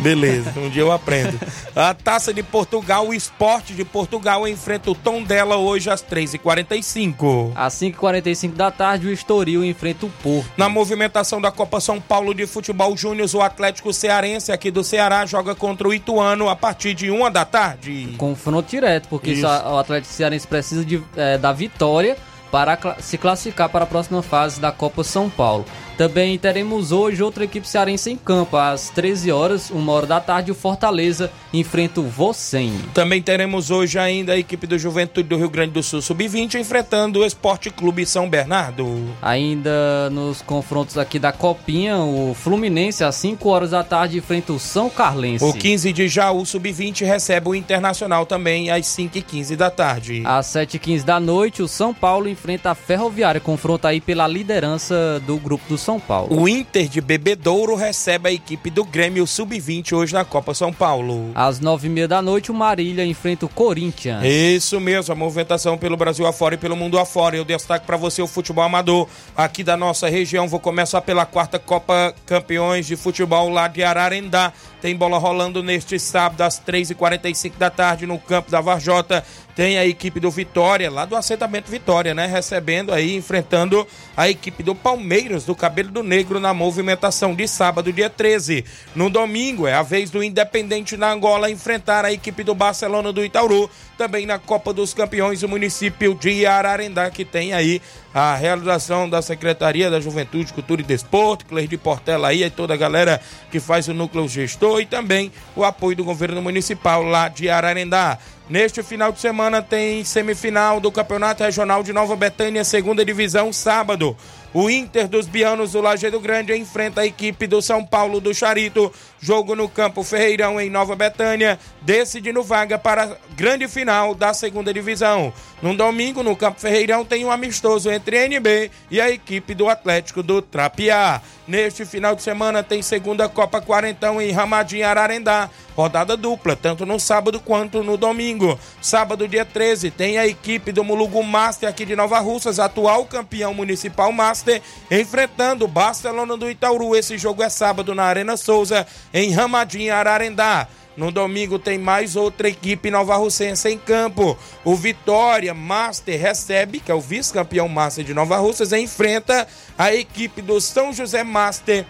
Beleza, 0.00 0.52
um 0.58 0.68
dia 0.68 0.82
eu 0.82 0.92
aprendo. 0.92 1.38
A 1.74 1.94
Taça 1.94 2.32
de 2.32 2.42
Portugal, 2.42 3.08
o 3.08 3.14
Esporte 3.14 3.74
de 3.74 3.84
Portugal 3.84 4.46
enfrenta 4.48 4.90
o 4.90 4.94
Tom 4.94 5.22
dela 5.22 5.56
hoje 5.56 5.90
às 5.90 6.02
3h45. 6.02 7.52
Às 7.54 7.74
5h45 7.74 8.54
da 8.54 8.70
tarde, 8.70 9.06
o 9.06 9.12
Estoril 9.12 9.64
enfrenta 9.64 10.06
o 10.06 10.10
Porto. 10.22 10.50
Na 10.56 10.68
movimentação 10.68 11.40
da 11.40 11.50
Copa 11.50 11.80
São 11.80 12.00
Paulo 12.00 12.34
de 12.34 12.46
Futebol 12.46 12.96
Júnior, 12.96 13.28
o 13.34 13.42
Atlético 13.42 13.92
Cearense 13.92 14.52
aqui 14.52 14.70
do 14.70 14.82
Ceará 14.82 15.24
joga 15.26 15.54
contra 15.54 15.86
o 15.86 15.94
Ituano 15.94 16.48
a 16.48 16.56
partir 16.56 16.94
de 16.94 17.10
uma 17.10 17.30
da 17.30 17.44
tarde. 17.44 18.14
Confronto 18.16 18.70
direto, 18.70 19.08
porque 19.08 19.32
Isso. 19.32 19.46
o 19.46 19.78
Atlético 19.78 20.12
Cearense 20.12 20.46
precisa 20.46 20.84
de, 20.84 21.02
eh, 21.16 21.38
da 21.38 21.52
vitória 21.52 22.16
para 22.50 22.96
se 23.00 23.16
classificar 23.16 23.68
para 23.68 23.84
a 23.84 23.86
próxima 23.86 24.22
fase 24.22 24.60
da 24.60 24.72
Copa 24.72 25.04
São 25.04 25.30
Paulo. 25.30 25.64
Também 26.00 26.38
teremos 26.38 26.92
hoje 26.92 27.22
outra 27.22 27.44
equipe 27.44 27.68
cearense 27.68 28.10
em 28.10 28.16
campo. 28.16 28.56
Às 28.56 28.88
13 28.88 29.30
horas, 29.30 29.68
uma 29.68 29.92
hora 29.92 30.06
da 30.06 30.18
tarde, 30.18 30.50
o 30.50 30.54
Fortaleza 30.54 31.30
enfrenta 31.52 32.00
o 32.00 32.04
Vocem. 32.04 32.72
Também 32.94 33.20
teremos 33.20 33.70
hoje 33.70 33.98
ainda 33.98 34.32
a 34.32 34.38
equipe 34.38 34.66
do 34.66 34.78
Juventude 34.78 35.28
do 35.28 35.36
Rio 35.36 35.50
Grande 35.50 35.72
do 35.72 35.82
Sul 35.82 36.00
Sub-20 36.00 36.54
enfrentando 36.54 37.20
o 37.20 37.26
Esporte 37.26 37.68
Clube 37.68 38.06
São 38.06 38.30
Bernardo. 38.30 39.10
Ainda 39.20 40.08
nos 40.08 40.40
confrontos 40.40 40.96
aqui 40.96 41.18
da 41.18 41.32
Copinha, 41.32 41.98
o 41.98 42.32
Fluminense 42.32 43.04
às 43.04 43.16
5 43.16 43.46
horas 43.46 43.72
da 43.72 43.84
tarde 43.84 44.16
enfrenta 44.16 44.54
o 44.54 44.58
São 44.58 44.88
Carlense. 44.88 45.44
O 45.44 45.52
15 45.52 45.92
de 45.92 46.08
Jaú 46.08 46.46
Sub-20 46.46 47.04
recebe 47.04 47.50
o 47.50 47.54
Internacional 47.54 48.24
também 48.24 48.70
às 48.70 48.86
5h15 48.86 49.54
da 49.54 49.68
tarde. 49.68 50.22
Às 50.24 50.46
7h15 50.46 51.04
da 51.04 51.20
noite, 51.20 51.60
o 51.62 51.68
São 51.68 51.92
Paulo 51.92 52.26
enfrenta 52.26 52.70
a 52.70 52.74
Ferroviária, 52.74 53.38
confronto 53.38 53.86
aí 53.86 54.00
pela 54.00 54.26
liderança 54.26 55.20
do 55.26 55.36
grupo 55.36 55.68
do 55.68 55.76
São 55.76 55.89
Paulo. 55.98 56.40
O 56.40 56.48
Inter 56.48 56.86
de 56.88 57.00
Bebedouro 57.00 57.74
recebe 57.74 58.28
a 58.28 58.32
equipe 58.32 58.70
do 58.70 58.84
Grêmio 58.84 59.26
Sub-20 59.26 59.92
hoje 59.94 60.12
na 60.12 60.24
Copa 60.24 60.54
São 60.54 60.72
Paulo. 60.72 61.30
Às 61.34 61.58
9h30 61.58 62.06
da 62.06 62.22
noite, 62.22 62.50
o 62.50 62.54
Marília 62.54 63.04
enfrenta 63.04 63.46
o 63.46 63.48
Corinthians. 63.48 64.22
Isso 64.24 64.78
mesmo, 64.78 65.12
a 65.12 65.16
movimentação 65.16 65.78
pelo 65.78 65.96
Brasil 65.96 66.26
afora 66.26 66.54
e 66.54 66.58
pelo 66.58 66.76
mundo 66.76 66.98
afora. 66.98 67.36
Eu 67.36 67.44
destaco 67.44 67.86
para 67.86 67.96
você 67.96 68.20
o 68.20 68.26
futebol 68.26 68.62
amador 68.62 69.08
aqui 69.36 69.64
da 69.64 69.76
nossa 69.76 70.08
região. 70.08 70.46
Vou 70.46 70.60
começar 70.60 71.00
pela 71.00 71.24
quarta 71.24 71.58
Copa 71.58 72.14
Campeões 72.26 72.86
de 72.86 72.96
Futebol 72.96 73.48
lá 73.48 73.66
de 73.66 73.82
Ararendá. 73.82 74.52
Tem 74.80 74.96
bola 74.96 75.18
rolando 75.18 75.62
neste 75.62 75.98
sábado 75.98 76.40
às 76.40 76.58
3h45 76.58 77.52
da 77.58 77.68
tarde 77.68 78.06
no 78.06 78.18
campo 78.18 78.50
da 78.50 78.60
Varjota. 78.60 79.22
Tem 79.54 79.76
a 79.76 79.84
equipe 79.84 80.18
do 80.18 80.30
Vitória, 80.30 80.90
lá 80.90 81.04
do 81.04 81.14
assentamento 81.14 81.70
Vitória, 81.70 82.14
né? 82.14 82.26
Recebendo 82.26 82.92
aí, 82.92 83.14
enfrentando 83.14 83.86
a 84.16 84.28
equipe 84.30 84.62
do 84.62 84.74
Palmeiras, 84.74 85.44
do 85.44 85.54
Cabelo 85.54 85.90
do 85.90 86.02
Negro, 86.02 86.40
na 86.40 86.54
movimentação 86.54 87.34
de 87.34 87.46
sábado, 87.46 87.92
dia 87.92 88.08
13. 88.08 88.64
No 88.94 89.10
domingo, 89.10 89.66
é 89.66 89.74
a 89.74 89.82
vez 89.82 90.08
do 90.10 90.24
Independente 90.24 90.96
na 90.96 91.12
Angola 91.12 91.50
enfrentar 91.50 92.06
a 92.06 92.12
equipe 92.12 92.42
do 92.42 92.54
Barcelona 92.54 93.12
do 93.12 93.22
Itaúru. 93.22 93.68
Também 93.98 94.24
na 94.24 94.38
Copa 94.38 94.72
dos 94.72 94.94
Campeões, 94.94 95.42
o 95.42 95.48
município 95.48 96.14
de 96.14 96.46
Ararendá, 96.46 97.10
que 97.10 97.24
tem 97.24 97.52
aí 97.52 97.82
a 98.12 98.34
realização 98.34 99.08
da 99.08 99.22
Secretaria 99.22 99.90
da 99.90 100.00
Juventude, 100.00 100.52
Cultura 100.52 100.80
e 100.80 100.84
Desporto, 100.84 101.46
Cleide 101.46 101.76
Portela 101.76 102.28
aí, 102.28 102.42
e 102.42 102.50
toda 102.50 102.74
a 102.74 102.76
galera 102.76 103.20
que 103.50 103.60
faz 103.60 103.86
o 103.88 103.94
núcleo 103.94 104.28
gestor 104.28 104.80
e 104.80 104.86
também 104.86 105.30
o 105.54 105.64
apoio 105.64 105.96
do 105.96 106.04
governo 106.04 106.42
municipal 106.42 107.02
lá 107.02 107.28
de 107.28 107.48
Ararendá. 107.48 108.18
Neste 108.50 108.82
final 108.82 109.12
de 109.12 109.20
semana 109.20 109.62
tem 109.62 110.02
semifinal 110.02 110.80
do 110.80 110.90
Campeonato 110.90 111.44
Regional 111.44 111.84
de 111.84 111.92
Nova 111.92 112.16
Betânia, 112.16 112.64
segunda 112.64 113.04
divisão, 113.04 113.52
sábado. 113.52 114.16
O 114.52 114.68
Inter 114.68 115.06
dos 115.06 115.28
Bianos 115.28 115.70
do 115.70 115.80
Lajeado 115.80 116.18
Grande 116.18 116.56
enfrenta 116.56 117.02
a 117.02 117.06
equipe 117.06 117.46
do 117.46 117.62
São 117.62 117.86
Paulo 117.86 118.20
do 118.20 118.34
Charito. 118.34 118.92
Jogo 119.20 119.54
no 119.54 119.68
Campo 119.68 120.02
Ferreirão 120.02 120.60
em 120.60 120.68
Nova 120.68 120.96
Betânia, 120.96 121.60
decidindo 121.82 122.42
vaga 122.42 122.76
para 122.76 123.04
a 123.04 123.16
grande 123.36 123.68
final 123.68 124.16
da 124.16 124.34
segunda 124.34 124.74
divisão. 124.74 125.32
No 125.62 125.76
domingo, 125.76 126.24
no 126.24 126.34
Campo 126.34 126.60
Ferreirão, 126.60 127.04
tem 127.04 127.24
um 127.24 127.30
amistoso 127.30 127.88
entre 127.88 128.26
NB 128.26 128.72
e 128.90 129.00
a 129.00 129.08
equipe 129.08 129.54
do 129.54 129.68
Atlético 129.68 130.24
do 130.24 130.42
Trapiá. 130.42 131.22
Neste 131.50 131.84
final 131.84 132.14
de 132.14 132.22
semana 132.22 132.62
tem 132.62 132.80
segunda 132.80 133.28
Copa 133.28 133.60
Quarentão 133.60 134.22
em 134.22 134.30
Ramadinho 134.30 134.86
Ararendá. 134.86 135.50
Rodada 135.74 136.16
dupla, 136.16 136.54
tanto 136.54 136.86
no 136.86 137.00
sábado 137.00 137.40
quanto 137.40 137.82
no 137.82 137.96
domingo. 137.96 138.56
Sábado, 138.80 139.26
dia 139.26 139.44
13, 139.44 139.90
tem 139.90 140.16
a 140.16 140.28
equipe 140.28 140.70
do 140.70 140.84
Mulugu 140.84 141.20
Master 141.24 141.68
aqui 141.68 141.84
de 141.84 141.96
Nova 141.96 142.20
Russas, 142.20 142.60
atual 142.60 143.04
campeão 143.04 143.52
municipal 143.52 144.12
Master, 144.12 144.62
enfrentando 144.88 145.64
o 145.64 145.68
Barcelona 145.68 146.36
do 146.36 146.48
Itauru. 146.48 146.94
Esse 146.94 147.18
jogo 147.18 147.42
é 147.42 147.48
sábado 147.48 147.96
na 147.96 148.04
Arena 148.04 148.36
Souza, 148.36 148.86
em 149.12 149.32
Ramadinho 149.32 149.92
Ararendá. 149.92 150.68
No 150.96 151.10
domingo 151.10 151.58
tem 151.58 151.78
mais 151.78 152.16
outra 152.16 152.48
equipe 152.48 152.90
nova 152.90 153.16
russense 153.16 153.68
em 153.68 153.78
campo. 153.78 154.36
O 154.64 154.74
Vitória 154.74 155.54
Master 155.54 156.20
recebe, 156.20 156.80
que 156.80 156.90
é 156.90 156.94
o 156.94 157.00
vice-campeão 157.00 157.68
Master 157.68 158.04
de 158.04 158.12
Nova 158.12 158.36
Russas, 158.36 158.72
enfrenta 158.72 159.46
a 159.78 159.94
equipe 159.94 160.42
do 160.42 160.60
São 160.60 160.92
José 160.92 161.22
Master 161.22 161.86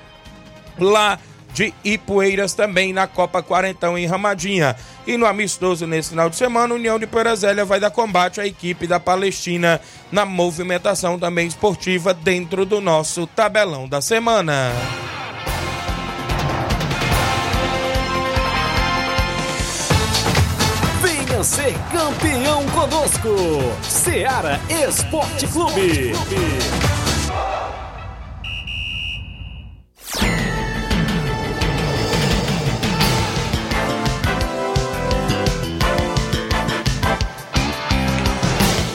lá 0.79 1.19
de 1.53 1.75
Ipueiras 1.85 2.55
também 2.55 2.93
na 2.93 3.07
Copa 3.07 3.43
Quarentão 3.43 3.99
em 3.99 4.07
Ramadinha. 4.07 4.77
E 5.07 5.17
no 5.17 5.27
amistoso 5.27 5.87
nesse 5.87 6.11
final 6.11 6.31
de 6.31 6.37
semana, 6.37 6.75
União 6.75 6.99
de 6.99 7.07
Porazélia 7.07 7.65
vai 7.65 7.81
dar 7.81 7.91
combate 7.91 8.41
à 8.41 8.47
equipe 8.47 8.87
da 8.87 9.01
Palestina 9.01 9.81
na 10.13 10.25
movimentação 10.25 11.19
também 11.19 11.47
esportiva 11.47 12.15
dentro 12.15 12.65
do 12.65 12.81
nosso 12.81 13.27
tabelão 13.27 13.89
da 13.89 14.01
semana. 14.01 14.73
Ser 21.43 21.75
campeão 21.91 22.67
conosco, 22.67 23.29
Seara 23.83 24.61
Esporte 24.69 25.47
Clube. 25.47 26.13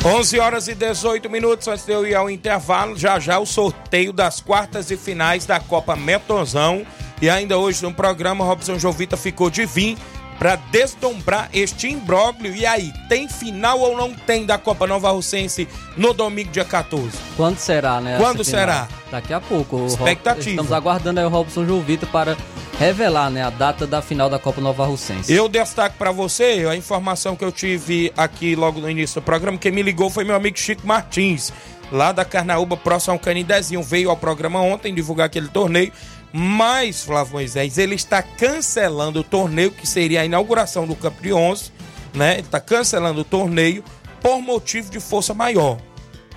11 0.05 0.39
horas 0.39 0.67
e 0.67 0.75
18 0.75 1.27
minutos 1.31 1.67
antes 1.67 1.83
de 1.83 1.91
eu 1.91 2.05
ir 2.05 2.13
ao 2.13 2.29
intervalo, 2.29 2.95
já 2.95 3.19
já 3.19 3.39
o 3.39 3.45
sorteio 3.45 4.13
das 4.13 4.39
quartas 4.39 4.91
e 4.91 4.97
finais 4.97 5.47
da 5.47 5.59
Copa 5.59 5.95
Metonzão. 5.95 6.85
E 7.19 7.27
ainda 7.27 7.57
hoje 7.57 7.81
no 7.81 7.91
programa, 7.91 8.45
Robson 8.45 8.77
Jovita 8.77 9.17
ficou 9.17 9.49
de 9.49 9.65
vir 9.65 9.97
para 10.37 10.55
desdombrar 10.55 11.49
este 11.53 11.87
imbróglio. 11.87 12.55
E 12.55 12.65
aí, 12.65 12.93
tem 13.07 13.27
final 13.27 13.79
ou 13.79 13.95
não 13.95 14.13
tem 14.13 14.45
da 14.45 14.57
Copa 14.57 14.85
Nova 14.85 15.11
Russense 15.11 15.67
no 15.95 16.13
domingo, 16.13 16.51
dia 16.51 16.65
14? 16.65 17.09
Quando 17.35 17.57
será, 17.57 18.01
né? 18.01 18.17
Quando 18.19 18.43
será? 18.43 18.87
Daqui 19.11 19.33
a 19.33 19.39
pouco. 19.39 19.85
Expectativa. 19.85 20.49
Estamos 20.49 20.71
aguardando 20.71 21.19
aí 21.19 21.25
o 21.25 21.29
Robson 21.29 21.65
Jovita 21.65 22.05
para 22.05 22.37
revelar 22.77 23.29
né, 23.29 23.41
a 23.41 23.49
data 23.49 23.87
da 23.87 24.01
final 24.01 24.29
da 24.29 24.37
Copa 24.37 24.59
Nova 24.59 24.85
Russense. 24.85 25.31
Eu 25.31 25.47
destaco 25.47 25.95
para 25.97 26.11
você 26.11 26.65
a 26.69 26.75
informação 26.75 27.35
que 27.35 27.43
eu 27.43 27.51
tive 27.51 28.11
aqui 28.17 28.55
logo 28.55 28.81
no 28.81 28.89
início 28.89 29.21
do 29.21 29.23
programa. 29.23 29.57
Quem 29.57 29.71
me 29.71 29.81
ligou 29.81 30.09
foi 30.09 30.23
meu 30.23 30.35
amigo 30.35 30.59
Chico 30.59 30.85
Martins, 30.85 31.53
lá 31.91 32.11
da 32.11 32.25
Carnaúba, 32.25 32.75
próximo 32.75 33.13
ao 33.13 33.19
Canidezinho. 33.19 33.81
Veio 33.81 34.09
ao 34.09 34.17
programa 34.17 34.59
ontem 34.59 34.93
divulgar 34.93 35.27
aquele 35.27 35.47
torneio. 35.47 35.91
Mas, 36.37 37.01
Flávio 37.01 37.31
Moisés, 37.31 37.77
ele 37.77 37.95
está 37.95 38.21
cancelando 38.21 39.21
o 39.21 39.23
torneio, 39.23 39.71
que 39.71 39.87
seria 39.87 40.19
a 40.19 40.25
inauguração 40.25 40.85
do 40.85 40.93
Campo 40.93 41.21
de 41.21 41.31
11, 41.31 41.71
né? 42.13 42.33
Ele 42.33 42.41
está 42.41 42.59
cancelando 42.59 43.21
o 43.21 43.23
torneio 43.23 43.81
por 44.21 44.41
motivo 44.41 44.91
de 44.91 44.99
força 44.99 45.33
maior 45.33 45.77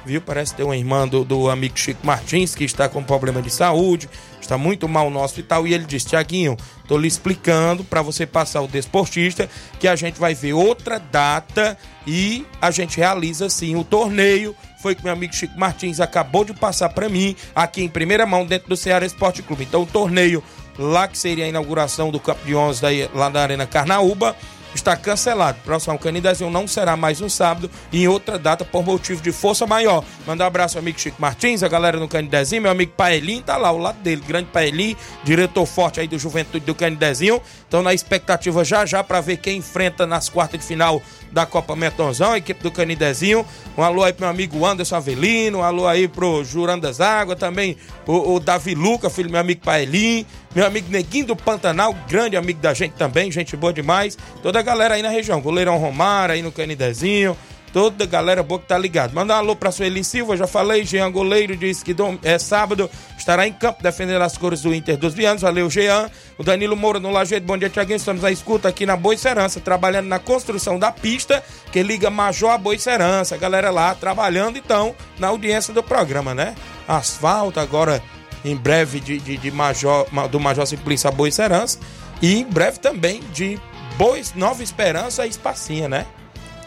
viu? 0.08 0.22
Parece 0.22 0.54
ter 0.54 0.62
uma 0.62 0.76
irmã 0.76 1.06
do, 1.06 1.22
do 1.22 1.50
amigo 1.50 1.78
Chico 1.78 2.04
Martins 2.06 2.54
que 2.54 2.64
está 2.64 2.88
com 2.88 3.04
problema 3.04 3.42
de 3.42 3.50
saúde, 3.50 4.09
está 4.40 4.56
muito 4.56 4.88
mal 4.88 5.11
no 5.11 5.22
hospital 5.22 5.66
e 5.66 5.74
ele 5.74 5.85
disse: 5.85 6.06
Tiaguinho, 6.06 6.56
tô 6.87 6.96
lhe 6.96 7.06
explicando 7.06 7.85
para 7.85 8.00
você 8.00 8.24
passar 8.24 8.62
o 8.62 8.66
desportista 8.66 9.48
que 9.78 9.87
a 9.87 9.94
gente 9.94 10.18
vai 10.18 10.35
ver 10.35 10.54
outra 10.54 10.98
data 10.98 11.76
e 12.06 12.46
a 12.61 12.70
gente 12.70 12.96
realiza 12.96 13.50
sim 13.50 13.76
o 13.76 13.85
torneio. 13.85 14.56
Foi 14.80 14.94
que 14.94 15.04
meu 15.04 15.12
amigo 15.12 15.35
Chico 15.35 15.59
Martins 15.59 16.00
acabou 16.00 16.44
de 16.44 16.54
passar 16.54 16.88
para 16.88 17.09
mim 17.09 17.37
aqui 17.54 17.83
em 17.83 17.88
primeira 17.88 18.24
mão 18.24 18.46
dentro 18.46 18.68
do 18.68 18.76
Ceará 18.76 19.04
Esporte 19.04 19.42
Clube. 19.42 19.64
Então 19.64 19.83
o 19.83 19.87
torneio 19.87 20.42
lá 20.78 21.06
que 21.06 21.18
seria 21.18 21.44
a 21.44 21.48
inauguração 21.48 22.11
do 22.11 22.20
Campo 22.20 22.46
de 22.46 22.54
11 22.54 22.80
daí, 22.80 23.11
lá 23.12 23.28
da 23.28 23.42
Arena 23.42 23.66
Carnaúba 23.66 24.35
está 24.74 24.96
cancelado. 24.96 25.59
Próximo 25.64 25.98
Canidezinho 25.98 26.50
não 26.50 26.66
será 26.66 26.96
mais 26.96 27.20
no 27.20 27.28
sábado 27.31 27.70
e 27.92 28.02
em 28.02 28.09
outra 28.09 28.38
data 28.38 28.64
por 28.64 28.85
motivo 28.85 29.22
de 29.22 29.33
força 29.33 29.66
maior. 29.66 30.04
Mandar 30.26 30.44
um 30.44 30.48
abraço 30.48 30.76
ao 30.76 30.83
amigo 30.83 30.98
Chico 30.98 31.20
Martins, 31.20 31.62
a 31.62 31.68
galera 31.68 31.98
no 31.98 32.09
Canidezinho, 32.09 32.62
meu 32.62 32.70
amigo 32.70 32.92
Paelim 32.96 33.42
tá 33.42 33.57
lá 33.57 33.68
ao 33.68 33.78
lado 33.78 33.98
dele, 34.00 34.22
grande 34.26 34.48
Paelim, 34.52 34.96
diretor 35.24 35.66
forte 35.66 36.00
aí 36.00 36.09
do 36.09 36.18
Juventude 36.18 36.64
do 36.64 36.74
Canidezinho. 36.74 37.40
Então 37.66 37.83
na 37.83 37.92
expectativa 37.92 38.64
já 38.64 38.87
já 38.87 39.02
para 39.02 39.20
ver 39.20 39.38
quem 39.38 39.59
enfrenta 39.59 40.07
nas 40.07 40.28
quartas 40.28 40.61
de 40.61 40.66
final 40.66 41.02
da 41.38 41.46
Copa 41.46 41.77
Metonzão, 41.77 42.33
a 42.33 42.38
equipe 42.38 42.61
do 42.64 42.70
Canidezinho. 42.72 43.46
Um 43.77 43.83
alô 43.85 44.03
aí 44.03 44.12
pro 44.12 44.22
meu 44.22 44.31
amigo 44.31 44.66
Anderson 44.66 44.96
Avelino, 44.96 45.59
um 45.59 45.62
alô 45.62 45.87
aí 45.87 46.09
pro 46.09 46.42
Jurandas 46.42 47.01
Água, 47.01 47.37
também 47.37 47.77
o, 48.09 48.35
o 48.35 48.40
Davi 48.40 48.74
Luca, 48.74 49.09
filho 49.09 49.29
do 49.29 49.33
meu 49.33 49.40
amigo 49.40 49.61
Paelim, 49.61 50.27
meu 50.53 50.66
amigo 50.66 50.90
Neguinho 50.90 51.27
do 51.27 51.37
Pantanal, 51.37 51.94
grande 52.09 52.37
amigo 52.37 52.61
da 52.61 52.74
gente 52.74 52.94
também, 52.94 53.31
gente 53.31 53.57
boa 53.57 53.72
demais. 53.72 54.18
Toda 54.42 54.59
a 54.59 54.62
galera 54.62 54.96
aí 54.96 55.03
na 55.03 55.11
região, 55.11 55.40
goleirão 55.40 55.79
Romário 55.79 56.35
aí 56.35 56.42
no 56.42 56.51
Canidezinho, 56.51 57.37
toda 57.72 58.04
a 58.04 58.07
galera 58.07 58.42
boa 58.42 58.61
que 58.61 58.66
tá 58.66 58.78
ligado. 58.78 59.12
Manda 59.14 59.35
um 59.35 59.37
alô 59.37 59.57
pra 59.57 59.70
Sueli 59.70 60.02
Silva, 60.02 60.37
já 60.37 60.46
falei, 60.46 60.85
Jean 60.85 61.11
Goleiro 61.11 61.57
disse 61.57 61.85
que 61.85 61.94
dom, 61.94 62.18
é 62.22 62.38
sábado 62.38 62.90
estará 63.16 63.46
em 63.46 63.52
campo 63.52 63.83
defendendo 63.83 64.22
as 64.22 64.37
cores 64.37 64.62
do 64.62 64.74
Inter 64.74 64.96
dos 64.96 65.14
Vianos, 65.14 65.42
valeu 65.42 65.68
Jean. 65.68 66.11
O 66.38 66.44
Danilo 66.44 66.76
Moura 66.76 67.00
no 67.00 67.11
Lajeito, 67.11 67.46
bom 67.46 67.57
dia 67.57 67.68
Tiaguinho, 67.68 67.96
estamos 67.96 68.22
na 68.22 68.31
escuta 68.31 68.68
aqui 68.68 68.87
na 68.87 68.96
Boicerança, 68.96 69.61
trabalhando 69.61 70.07
na 70.07 70.18
construção 70.18 70.78
da 70.78 70.90
pista 70.92 71.42
que 71.72 71.83
liga 71.83 72.11
Major 72.11 72.50
a 72.50 72.59
Boicerança. 72.59 73.35
A 73.35 73.38
galera 73.38 73.70
lá 73.70 73.94
trabalhando 73.94 74.57
então 74.57 74.94
na 75.18 75.28
audiência 75.28 75.74
do 75.74 75.83
programa, 75.83 76.35
né? 76.35 76.54
Asfalto 76.87 77.61
agora 77.61 78.02
em 78.44 78.57
breve 78.57 79.00
de, 79.00 79.18
de, 79.18 79.37
de 79.37 79.50
Major, 79.50 80.07
do 80.31 80.40
Major 80.40 80.66
Simplício 80.66 81.09
a 81.09 81.12
Boicerança 81.12 81.78
e 82.22 82.37
em 82.37 82.44
breve 82.44 82.78
também 82.78 83.20
de 83.33 83.59
Bois 83.96 84.33
Nova 84.35 84.62
Esperança 84.62 85.26
e 85.26 85.28
Espacinha, 85.28 85.88
né? 85.88 86.07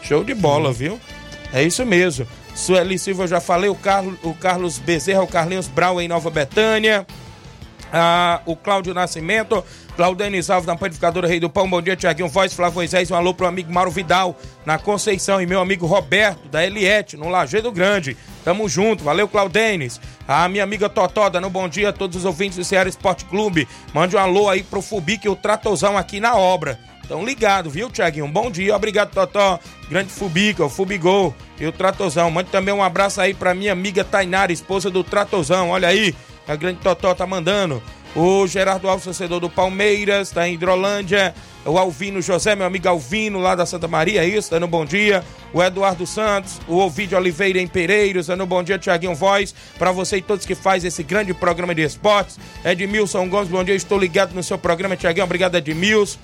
Show 0.02 0.24
de 0.24 0.34
bola, 0.34 0.72
viu? 0.72 1.00
É 1.52 1.62
isso 1.62 1.84
mesmo. 1.86 2.26
Sueli 2.54 2.98
Silva, 2.98 3.24
eu 3.24 3.28
já 3.28 3.40
falei, 3.40 3.70
o, 3.70 3.74
Carlos, 3.74 4.18
o 4.22 4.34
Carlos 4.34 4.78
Bezerra, 4.78 5.22
o 5.22 5.26
Carlinhos 5.26 5.68
Brau 5.68 6.00
em 6.00 6.08
Nova 6.08 6.30
Betânia. 6.30 7.06
Ah, 7.92 8.40
o 8.46 8.56
Cláudio 8.56 8.94
Nascimento, 8.94 9.62
Claudenis 9.96 10.48
Alves 10.48 10.66
na 10.66 10.74
Panificadora 10.74 11.28
Rei 11.28 11.38
do 11.38 11.50
Pão, 11.50 11.68
bom 11.68 11.82
dia, 11.82 11.94
Tiaguinho 11.94 12.28
Voz, 12.28 12.54
Flávio 12.54 12.76
Moisés, 12.76 13.10
um 13.10 13.14
alô 13.14 13.34
pro 13.34 13.46
amigo 13.46 13.70
Mauro 13.70 13.90
Vidal, 13.90 14.36
na 14.64 14.78
Conceição, 14.78 15.40
e 15.40 15.46
meu 15.46 15.60
amigo 15.60 15.86
Roberto, 15.86 16.48
da 16.48 16.64
Eliette, 16.64 17.16
no 17.16 17.28
Lajeado 17.28 17.70
Grande. 17.70 18.16
Tamo 18.42 18.68
junto, 18.68 19.04
valeu, 19.04 19.28
Claudenis. 19.28 20.00
A 20.26 20.48
minha 20.48 20.64
amiga 20.64 20.88
Totó, 20.88 21.28
dando 21.28 21.46
um 21.46 21.50
bom 21.50 21.68
dia 21.68 21.90
a 21.90 21.92
todos 21.92 22.16
os 22.16 22.24
ouvintes 22.24 22.56
do 22.56 22.64
Ceará 22.64 22.88
Esporte 22.88 23.26
Clube. 23.26 23.68
Mande 23.92 24.16
um 24.16 24.18
alô 24.18 24.48
aí 24.48 24.62
pro 24.62 24.80
Fubic, 24.80 25.28
o 25.28 25.36
Tratozão 25.36 25.98
aqui 25.98 26.20
na 26.20 26.36
obra. 26.36 26.78
Então 27.04 27.24
ligado, 27.24 27.68
viu, 27.68 27.90
Tiaguinho? 27.90 28.26
Bom 28.28 28.50
dia, 28.50 28.74
obrigado, 28.74 29.10
Totó. 29.10 29.58
Grande 29.90 30.10
Fubica, 30.10 30.64
o 30.64 30.70
Fubigol 30.70 31.34
e 31.60 31.66
o 31.66 31.72
Tratozão. 31.72 32.30
Mande 32.30 32.48
também 32.48 32.72
um 32.72 32.82
abraço 32.82 33.20
aí 33.20 33.34
pra 33.34 33.52
minha 33.52 33.72
amiga 33.72 34.02
Tainara, 34.02 34.52
esposa 34.52 34.88
do 34.88 35.04
Tratozão. 35.04 35.68
Olha 35.68 35.88
aí, 35.88 36.14
a 36.48 36.56
grande 36.56 36.78
Totó 36.78 37.14
tá 37.14 37.26
mandando. 37.26 37.82
O 38.14 38.46
Gerardo 38.46 38.88
Alves, 38.88 39.04
torcedor 39.04 39.40
do 39.40 39.48
Palmeiras, 39.48 40.30
tá 40.30 40.46
em 40.46 40.54
Hidrolândia. 40.54 41.34
O 41.64 41.78
Alvino 41.78 42.20
José, 42.20 42.54
meu 42.54 42.66
amigo 42.66 42.86
Alvino, 42.88 43.38
lá 43.38 43.54
da 43.54 43.64
Santa 43.64 43.88
Maria, 43.88 44.22
é 44.22 44.28
isso, 44.28 44.50
dando 44.50 44.66
um 44.66 44.68
bom 44.68 44.84
dia. 44.84 45.24
O 45.52 45.62
Eduardo 45.62 46.06
Santos, 46.06 46.60
o 46.68 46.76
Ovidio 46.76 47.16
Oliveira 47.16 47.58
em 47.58 47.66
Pereiros, 47.66 48.26
dando 48.26 48.44
um 48.44 48.46
bom 48.46 48.62
dia, 48.62 48.78
Tiaguinho 48.78 49.14
Voz, 49.14 49.54
para 49.78 49.92
você 49.92 50.18
e 50.18 50.22
todos 50.22 50.44
que 50.44 50.54
faz 50.54 50.84
esse 50.84 51.02
grande 51.02 51.32
programa 51.32 51.74
de 51.74 51.82
esportes. 51.82 52.38
Edmilson 52.64 53.28
Gomes, 53.28 53.48
bom 53.48 53.64
dia, 53.64 53.74
estou 53.74 53.98
ligado 53.98 54.34
no 54.34 54.42
seu 54.42 54.58
programa, 54.58 54.96
Tiaguinho, 54.96 55.24
obrigado, 55.24 55.54
Edmilson. 55.54 56.18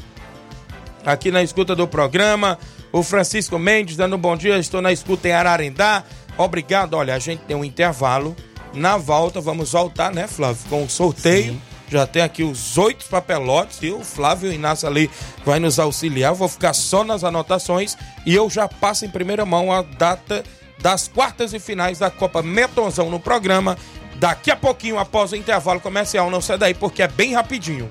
Aqui 1.06 1.30
na 1.30 1.42
escuta 1.42 1.74
do 1.74 1.86
programa. 1.88 2.58
O 2.92 3.02
Francisco 3.02 3.58
Mendes, 3.58 3.96
dando 3.96 4.16
um 4.16 4.18
bom 4.18 4.36
dia, 4.36 4.58
estou 4.58 4.82
na 4.82 4.92
escuta 4.92 5.28
em 5.28 5.32
Ararendá. 5.32 6.04
Obrigado, 6.36 6.94
olha, 6.94 7.14
a 7.14 7.18
gente 7.18 7.40
tem 7.40 7.56
um 7.56 7.64
intervalo. 7.64 8.36
Na 8.74 8.98
volta, 8.98 9.40
vamos 9.40 9.72
voltar, 9.72 10.12
né, 10.12 10.26
Flávio, 10.26 10.62
com 10.68 10.84
o 10.84 10.90
sorteio. 10.90 11.52
Sim 11.52 11.77
já 11.90 12.06
tem 12.06 12.22
aqui 12.22 12.42
os 12.42 12.76
oito 12.76 13.06
papelotes 13.06 13.78
e 13.82 13.90
o 13.90 14.04
Flávio 14.04 14.52
Inácio 14.52 14.86
ali 14.86 15.10
vai 15.44 15.58
nos 15.58 15.78
auxiliar. 15.78 16.34
Vou 16.34 16.48
ficar 16.48 16.72
só 16.72 17.04
nas 17.04 17.24
anotações 17.24 17.96
e 18.26 18.34
eu 18.34 18.48
já 18.50 18.68
passo 18.68 19.04
em 19.04 19.10
primeira 19.10 19.44
mão 19.44 19.72
a 19.72 19.82
data 19.82 20.44
das 20.80 21.08
quartas 21.08 21.52
e 21.52 21.58
finais 21.58 21.98
da 21.98 22.10
Copa 22.10 22.42
Metonzão 22.42 23.10
no 23.10 23.18
programa. 23.18 23.76
Daqui 24.16 24.50
a 24.50 24.56
pouquinho, 24.56 24.98
após 24.98 25.32
o 25.32 25.36
intervalo 25.36 25.80
comercial, 25.80 26.30
não 26.30 26.40
sai 26.40 26.58
daí 26.58 26.74
porque 26.74 27.02
é 27.02 27.08
bem 27.08 27.34
rapidinho. 27.34 27.90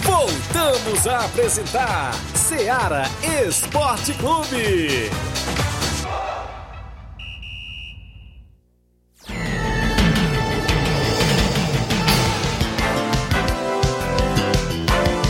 Voltamos 0.03 1.07
a 1.07 1.25
apresentar 1.25 2.15
Seara 2.35 3.05
Esporte 3.47 4.15
Clube. 4.15 5.11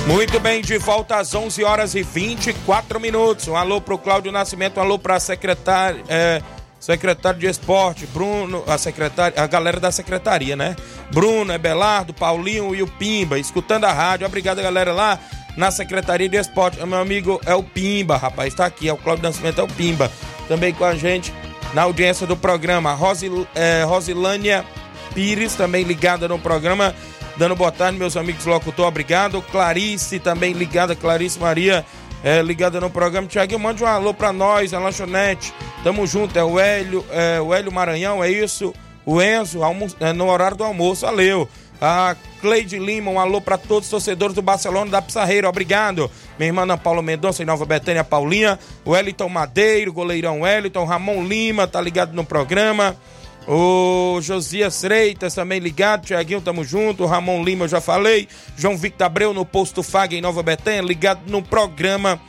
Muito 0.09 0.41
bem, 0.41 0.63
de 0.63 0.79
volta 0.79 1.17
às 1.17 1.35
11 1.35 1.63
horas 1.63 1.95
e 1.95 2.03
24 2.03 2.99
minutos. 2.99 3.47
Um 3.47 3.55
alô 3.55 3.79
pro 3.79 3.99
Cláudio 3.99 4.33
Nascimento, 4.33 4.79
um 4.79 4.83
alô 4.83 4.99
pra 4.99 5.21
secretária. 5.21 6.03
É, 6.09 6.43
secretário 6.81 7.39
de 7.39 7.47
esporte, 7.47 8.07
Bruno, 8.07 8.65
a 8.67 8.79
secretária, 8.79 9.39
a 9.39 9.47
galera 9.47 9.79
da 9.79 9.93
secretaria, 9.93 10.57
né? 10.57 10.75
Bruno, 11.13 11.53
Ebelardo, 11.53 12.15
Paulinho 12.15 12.75
e 12.75 12.83
o 12.83 12.87
Pimba, 12.87 13.39
escutando 13.39 13.85
a 13.85 13.93
rádio. 13.93 14.27
Obrigado, 14.27 14.63
galera, 14.63 14.95
lá 14.95 15.19
na 15.59 15.71
Secretaria 15.71 16.27
de 16.29 16.39
Esporte. 16.39 16.83
Meu 16.87 16.99
amigo 16.99 17.39
é 17.45 17.55
o 17.55 17.63
Pimba, 17.63 18.17
rapaz, 18.17 18.55
tá 18.55 18.65
aqui, 18.65 18.89
é 18.89 18.93
o 18.93 18.97
Cláudio 18.97 19.25
Nascimento, 19.25 19.61
é 19.61 19.65
o 19.65 19.69
Pimba. 19.69 20.11
Também 20.49 20.73
com 20.73 20.87
a 20.87 20.95
gente 20.95 21.35
na 21.75 21.83
audiência 21.83 22.27
do 22.27 22.35
programa. 22.35 22.95
Rosil, 22.95 23.47
é, 23.55 23.83
Rosilânia 23.83 24.65
Pires, 25.15 25.55
também 25.55 25.85
ligada 25.85 26.27
no 26.27 26.39
programa. 26.39 26.95
Dando 27.39 27.55
boa 27.55 27.71
tarde, 27.71 27.97
meus 27.97 28.17
amigos 28.17 28.45
locutor, 28.47 28.89
obrigado. 28.89 29.41
Clarice, 29.41 30.19
também 30.19 30.53
ligada, 30.53 30.97
Clarice 30.97 31.39
Maria, 31.39 31.87
é, 32.25 32.43
ligada 32.43 32.81
no 32.81 32.91
programa. 32.91 33.29
Tiaguinho, 33.29 33.61
mande 33.61 33.85
um 33.85 33.87
alô 33.87 34.13
pra 34.13 34.33
nós, 34.33 34.75
a 34.75 34.81
lanchonete. 34.81 35.55
Tamo 35.85 36.05
junto, 36.05 36.37
é 36.37 36.43
o 36.43 36.59
Hélio, 36.59 37.07
é, 37.13 37.41
o 37.41 37.55
Hélio 37.55 37.71
Maranhão, 37.71 38.25
é 38.25 38.29
isso? 38.29 38.75
O 39.07 39.23
Enzo, 39.23 39.61
é, 40.01 40.13
no 40.13 40.29
horário 40.29 40.57
do 40.57 40.65
almoço, 40.65 41.07
valeu. 41.07 41.49
A 41.81 42.17
Cleide 42.41 42.77
Lima, 42.77 43.09
um 43.09 43.21
alô 43.21 43.41
para 43.41 43.57
todos 43.57 43.85
os 43.85 43.91
torcedores 43.91 44.35
do 44.35 44.43
Barcelona 44.43 44.91
da 44.91 45.01
Pissarreira, 45.01 45.49
obrigado. 45.49 46.11
Minha 46.37 46.49
irmã 46.49 46.63
Ana 46.63 46.77
Paula 46.77 47.01
Mendonça, 47.01 47.41
em 47.41 47.47
Nova 47.47 47.65
Betânia, 47.65 48.03
Paulinha. 48.03 48.59
O 48.85 48.91
Wellington 48.91 49.29
Madeiro, 49.29 49.93
goleirão 49.93 50.41
Wellington. 50.41 50.85
Ramon 50.85 51.23
Lima, 51.23 51.69
tá 51.69 51.81
ligado 51.81 52.13
no 52.15 52.25
programa. 52.25 52.97
O 53.51 54.21
Josias 54.21 54.79
Freitas 54.79 55.35
também 55.35 55.59
ligado, 55.59 56.05
Tiaguinho, 56.05 56.43
tamo 56.43 56.63
junto. 56.63 57.05
O 57.05 57.07
Ramon 57.07 57.43
Lima, 57.43 57.65
eu 57.65 57.69
já 57.69 57.81
falei. 57.81 58.29
João 58.59 58.77
Victor 58.77 59.07
Abreu 59.07 59.33
no 59.33 59.47
posto 59.47 59.83
Fag 59.83 60.15
em 60.15 60.21
Nova 60.21 60.43
Betânia, 60.43 60.83
ligado 60.83 61.23
no 61.27 61.43
programa 61.43 62.21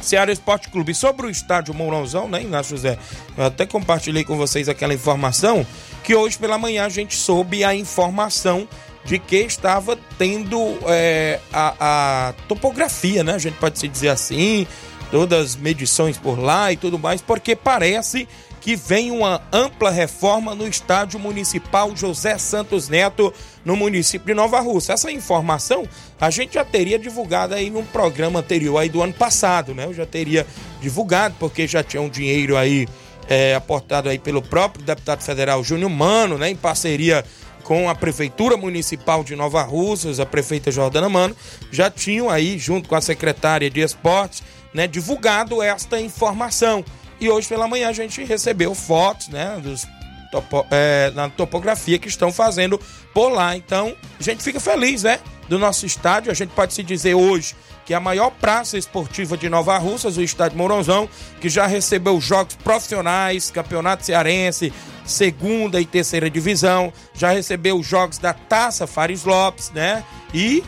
Ceará 0.00 0.32
Esporte 0.32 0.68
Clube. 0.68 0.94
Sobre 0.94 1.28
o 1.28 1.30
estádio 1.30 1.72
Mourãozão, 1.72 2.28
né, 2.28 2.42
Inácio 2.42 2.76
José? 2.76 2.98
Eu 3.38 3.44
até 3.44 3.64
compartilhei 3.64 4.24
com 4.24 4.36
vocês 4.36 4.68
aquela 4.68 4.92
informação 4.92 5.64
que 6.02 6.12
hoje 6.12 6.36
pela 6.36 6.58
manhã 6.58 6.86
a 6.86 6.88
gente 6.88 7.14
soube 7.14 7.62
a 7.62 7.72
informação 7.72 8.66
de 9.04 9.20
que 9.20 9.36
estava 9.36 9.96
tendo 10.18 10.76
é, 10.88 11.38
a, 11.52 12.28
a 12.28 12.32
topografia, 12.48 13.22
né? 13.22 13.34
A 13.34 13.38
gente 13.38 13.58
pode 13.58 13.78
se 13.78 13.86
dizer 13.86 14.08
assim, 14.08 14.66
todas 15.12 15.50
as 15.50 15.56
medições 15.56 16.18
por 16.18 16.36
lá 16.36 16.72
e 16.72 16.76
tudo 16.76 16.98
mais, 16.98 17.20
porque 17.20 17.54
parece 17.54 18.26
que 18.62 18.76
vem 18.76 19.10
uma 19.10 19.42
ampla 19.52 19.90
reforma 19.90 20.54
no 20.54 20.66
estádio 20.68 21.18
municipal 21.18 21.94
José 21.96 22.38
Santos 22.38 22.88
Neto, 22.88 23.34
no 23.64 23.74
município 23.74 24.28
de 24.28 24.34
Nova 24.34 24.60
Rússia. 24.60 24.92
Essa 24.92 25.10
informação 25.10 25.84
a 26.20 26.30
gente 26.30 26.54
já 26.54 26.64
teria 26.64 26.96
divulgado 26.96 27.54
aí 27.54 27.68
num 27.70 27.84
programa 27.84 28.38
anterior 28.38 28.78
aí 28.78 28.88
do 28.88 29.02
ano 29.02 29.12
passado, 29.12 29.74
né? 29.74 29.84
Eu 29.84 29.92
já 29.92 30.06
teria 30.06 30.46
divulgado, 30.80 31.34
porque 31.40 31.66
já 31.66 31.82
tinha 31.82 32.00
um 32.00 32.08
dinheiro 32.08 32.56
aí 32.56 32.86
é, 33.28 33.56
aportado 33.56 34.08
aí 34.08 34.18
pelo 34.18 34.40
próprio 34.40 34.84
deputado 34.84 35.22
federal 35.22 35.64
Júnior 35.64 35.90
Mano, 35.90 36.38
né? 36.38 36.48
Em 36.48 36.56
parceria 36.56 37.24
com 37.64 37.90
a 37.90 37.96
Prefeitura 37.96 38.56
Municipal 38.56 39.24
de 39.24 39.34
Nova 39.34 39.62
Russas, 39.62 40.20
a 40.20 40.26
prefeita 40.26 40.70
Jordana 40.70 41.08
Mano, 41.08 41.36
já 41.72 41.90
tinham 41.90 42.30
aí, 42.30 42.58
junto 42.58 42.88
com 42.88 42.94
a 42.94 43.00
secretária 43.00 43.68
de 43.68 43.80
Esportes, 43.80 44.42
né, 44.72 44.86
divulgado 44.86 45.62
esta 45.62 46.00
informação. 46.00 46.84
E 47.22 47.30
hoje 47.30 47.46
pela 47.46 47.68
manhã 47.68 47.88
a 47.88 47.92
gente 47.92 48.24
recebeu 48.24 48.74
fotos, 48.74 49.28
né, 49.28 49.56
dos 49.62 49.86
topo, 50.32 50.66
é, 50.72 51.12
na 51.14 51.30
topografia 51.30 51.96
que 51.96 52.08
estão 52.08 52.32
fazendo 52.32 52.80
por 53.14 53.28
lá. 53.28 53.56
Então, 53.56 53.94
a 54.18 54.22
gente 54.24 54.42
fica 54.42 54.58
feliz, 54.58 55.04
né, 55.04 55.20
do 55.48 55.56
nosso 55.56 55.86
estádio. 55.86 56.32
A 56.32 56.34
gente 56.34 56.50
pode 56.50 56.74
se 56.74 56.82
dizer 56.82 57.14
hoje 57.14 57.54
que 57.86 57.94
é 57.94 57.96
a 57.96 58.00
maior 58.00 58.30
praça 58.30 58.76
esportiva 58.76 59.36
de 59.36 59.48
Nova 59.48 59.78
Russas, 59.78 60.16
o 60.16 60.22
estádio 60.22 60.58
Mourãozão, 60.58 61.08
que 61.40 61.48
já 61.48 61.64
recebeu 61.64 62.20
jogos 62.20 62.56
profissionais, 62.56 63.52
campeonato 63.52 64.04
cearense, 64.04 64.72
segunda 65.04 65.80
e 65.80 65.86
terceira 65.86 66.28
divisão, 66.28 66.92
já 67.14 67.30
recebeu 67.30 67.80
jogos 67.84 68.18
da 68.18 68.32
Taça 68.32 68.84
Fares 68.84 69.22
Lopes, 69.22 69.70
né? 69.70 70.04
E 70.34 70.64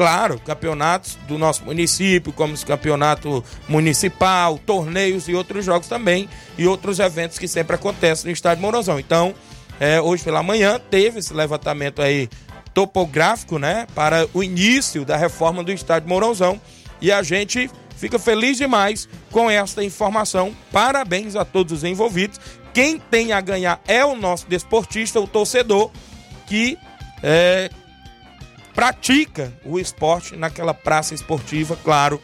claro, 0.00 0.40
campeonatos 0.40 1.18
do 1.28 1.36
nosso 1.36 1.62
município, 1.62 2.32
como 2.32 2.54
o 2.54 2.66
campeonato 2.66 3.44
municipal, 3.68 4.56
torneios 4.56 5.28
e 5.28 5.34
outros 5.34 5.62
jogos 5.62 5.88
também, 5.88 6.26
e 6.56 6.66
outros 6.66 6.98
eventos 6.98 7.38
que 7.38 7.46
sempre 7.46 7.76
acontecem 7.76 8.24
no 8.24 8.32
estádio 8.32 8.62
Mourãozão. 8.62 8.98
Então, 8.98 9.34
é, 9.78 10.00
hoje 10.00 10.24
pela 10.24 10.42
manhã 10.42 10.80
teve 10.90 11.18
esse 11.18 11.34
levantamento 11.34 12.00
aí 12.00 12.30
topográfico, 12.72 13.58
né, 13.58 13.86
para 13.94 14.26
o 14.32 14.42
início 14.42 15.04
da 15.04 15.18
reforma 15.18 15.62
do 15.62 15.70
estádio 15.70 16.08
Mourãozão, 16.08 16.58
e 16.98 17.12
a 17.12 17.22
gente 17.22 17.70
fica 17.94 18.18
feliz 18.18 18.56
demais 18.56 19.06
com 19.30 19.50
esta 19.50 19.84
informação. 19.84 20.56
Parabéns 20.72 21.36
a 21.36 21.44
todos 21.44 21.74
os 21.74 21.84
envolvidos. 21.84 22.40
Quem 22.72 22.98
tem 22.98 23.34
a 23.34 23.40
ganhar 23.42 23.82
é 23.86 24.02
o 24.02 24.16
nosso 24.16 24.46
desportista, 24.48 25.20
o 25.20 25.26
torcedor 25.26 25.90
que 26.46 26.78
é, 27.22 27.70
pratica 28.74 29.52
o 29.64 29.78
esporte 29.78 30.36
naquela 30.36 30.74
praça 30.74 31.14
esportiva, 31.14 31.76
claro, 31.82 32.20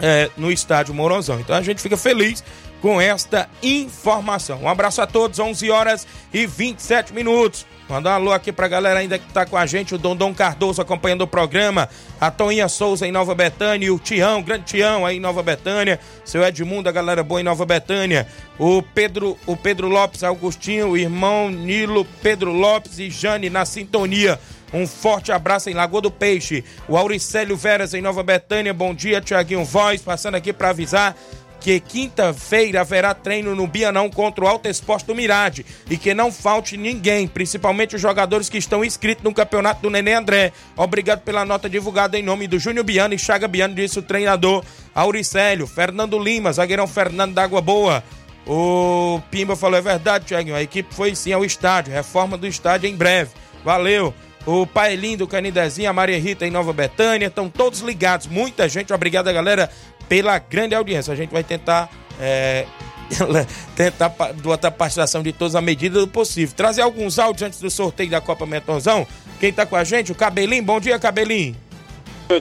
é, 0.00 0.30
no 0.36 0.50
estádio 0.50 0.94
Morozão. 0.94 1.40
Então 1.40 1.56
a 1.56 1.62
gente 1.62 1.82
fica 1.82 1.96
feliz 1.96 2.42
com 2.80 3.00
esta 3.00 3.48
informação. 3.62 4.62
Um 4.62 4.68
abraço 4.68 5.02
a 5.02 5.06
todos, 5.06 5.38
11 5.38 5.70
horas 5.70 6.06
e 6.32 6.46
27 6.46 7.12
minutos. 7.12 7.66
Mandar 7.88 8.12
um 8.12 8.14
alô 8.14 8.32
aqui 8.32 8.52
pra 8.52 8.68
galera 8.68 9.00
ainda 9.00 9.18
que 9.18 9.32
tá 9.32 9.44
com 9.44 9.56
a 9.56 9.66
gente, 9.66 9.96
o 9.96 9.98
Dondon 9.98 10.32
Cardoso 10.32 10.80
acompanhando 10.80 11.22
o 11.22 11.26
programa, 11.26 11.88
a 12.20 12.30
Toninha 12.30 12.68
Souza 12.68 13.04
em 13.04 13.10
Nova 13.10 13.34
Betânia, 13.34 13.92
o 13.92 13.98
Tião, 13.98 14.40
grande 14.40 14.64
Tião 14.66 15.04
aí 15.04 15.16
em 15.16 15.20
Nova 15.20 15.42
Betânia, 15.42 15.98
seu 16.24 16.40
Edmundo, 16.44 16.88
a 16.88 16.92
galera 16.92 17.24
boa 17.24 17.40
em 17.40 17.44
Nova 17.44 17.66
Betânia, 17.66 18.28
o 18.56 18.80
Pedro, 18.80 19.36
o 19.44 19.56
Pedro 19.56 19.88
Lopes 19.88 20.22
Augustinho, 20.22 20.90
o 20.90 20.96
irmão 20.96 21.50
Nilo 21.50 22.04
Pedro 22.22 22.52
Lopes 22.52 23.00
e 23.00 23.10
Jane 23.10 23.50
na 23.50 23.64
sintonia. 23.64 24.38
Um 24.72 24.86
forte 24.86 25.32
abraço 25.32 25.68
em 25.68 25.74
Lagoa 25.74 26.00
do 26.00 26.10
Peixe. 26.10 26.64
O 26.88 26.96
Auricélio 26.96 27.56
Veras 27.56 27.94
em 27.94 28.00
Nova 28.00 28.22
Betânia. 28.22 28.72
Bom 28.72 28.94
dia, 28.94 29.20
Tiaguinho 29.20 29.64
Voz, 29.64 30.00
passando 30.00 30.36
aqui 30.36 30.52
para 30.52 30.70
avisar 30.70 31.16
que 31.60 31.78
quinta-feira 31.78 32.80
haverá 32.80 33.12
treino 33.12 33.54
no 33.54 33.66
Bianão 33.66 34.08
contra 34.08 34.44
o 34.44 34.48
Alto 34.48 34.66
Esporte 34.66 35.06
do 35.06 35.14
Mirade 35.14 35.64
e 35.88 35.96
que 35.96 36.14
não 36.14 36.32
falte 36.32 36.76
ninguém, 36.76 37.28
principalmente 37.28 37.94
os 37.94 38.00
jogadores 38.00 38.48
que 38.48 38.56
estão 38.56 38.82
inscritos 38.82 39.22
no 39.22 39.34
campeonato 39.34 39.82
do 39.82 39.90
Nenê 39.90 40.14
André. 40.14 40.52
Obrigado 40.74 41.20
pela 41.20 41.44
nota 41.44 41.68
divulgada 41.68 42.18
em 42.18 42.22
nome 42.22 42.48
do 42.48 42.58
Júnior 42.58 42.84
Biano 42.84 43.12
e 43.12 43.18
Chaga 43.18 43.46
Biano, 43.46 43.74
disse 43.74 43.98
o 43.98 44.02
treinador 44.02 44.64
Auricélio. 44.94 45.66
Fernando 45.66 46.18
Lima, 46.18 46.52
zagueirão 46.52 46.86
Fernando 46.86 47.34
da 47.34 47.42
Água 47.42 47.60
Boa. 47.60 48.02
O 48.46 49.20
Pimba 49.30 49.54
falou, 49.54 49.78
é 49.78 49.82
verdade, 49.82 50.24
Tiaguinho, 50.24 50.56
a 50.56 50.62
equipe 50.62 50.94
foi 50.94 51.14
sim 51.14 51.32
ao 51.32 51.44
estádio, 51.44 51.92
reforma 51.92 52.38
do 52.38 52.46
estádio 52.46 52.88
em 52.88 52.96
breve. 52.96 53.32
Valeu. 53.62 54.14
O 54.52 54.66
Pai 54.66 54.96
Lindo, 54.96 55.28
Canidezinho, 55.28 55.88
a 55.88 55.92
Maria 55.92 56.18
Rita 56.18 56.44
em 56.44 56.50
Nova 56.50 56.72
Betânia, 56.72 57.28
estão 57.28 57.48
todos 57.48 57.78
ligados. 57.78 58.26
Muita 58.26 58.68
gente, 58.68 58.92
obrigado, 58.92 59.32
galera, 59.32 59.70
pela 60.08 60.36
grande 60.40 60.74
audiência. 60.74 61.12
A 61.12 61.16
gente 61.16 61.30
vai 61.30 61.44
tentar. 61.44 61.88
É, 62.18 62.66
tentar 63.76 64.08
botar 64.42 64.68
a 64.68 64.70
participação 64.72 65.22
de 65.22 65.32
todos 65.32 65.54
à 65.54 65.60
medida 65.60 66.00
do 66.00 66.08
possível. 66.08 66.52
Trazer 66.56 66.82
alguns 66.82 67.16
áudios 67.20 67.42
antes 67.42 67.60
do 67.60 67.70
sorteio 67.70 68.10
da 68.10 68.20
Copa 68.20 68.44
Metonzão. 68.44 69.06
Quem 69.38 69.52
tá 69.52 69.64
com 69.64 69.76
a 69.76 69.84
gente? 69.84 70.10
O 70.10 70.16
Cabelinho. 70.16 70.64
Bom 70.64 70.80
dia, 70.80 70.98
Cabelinho. 70.98 71.54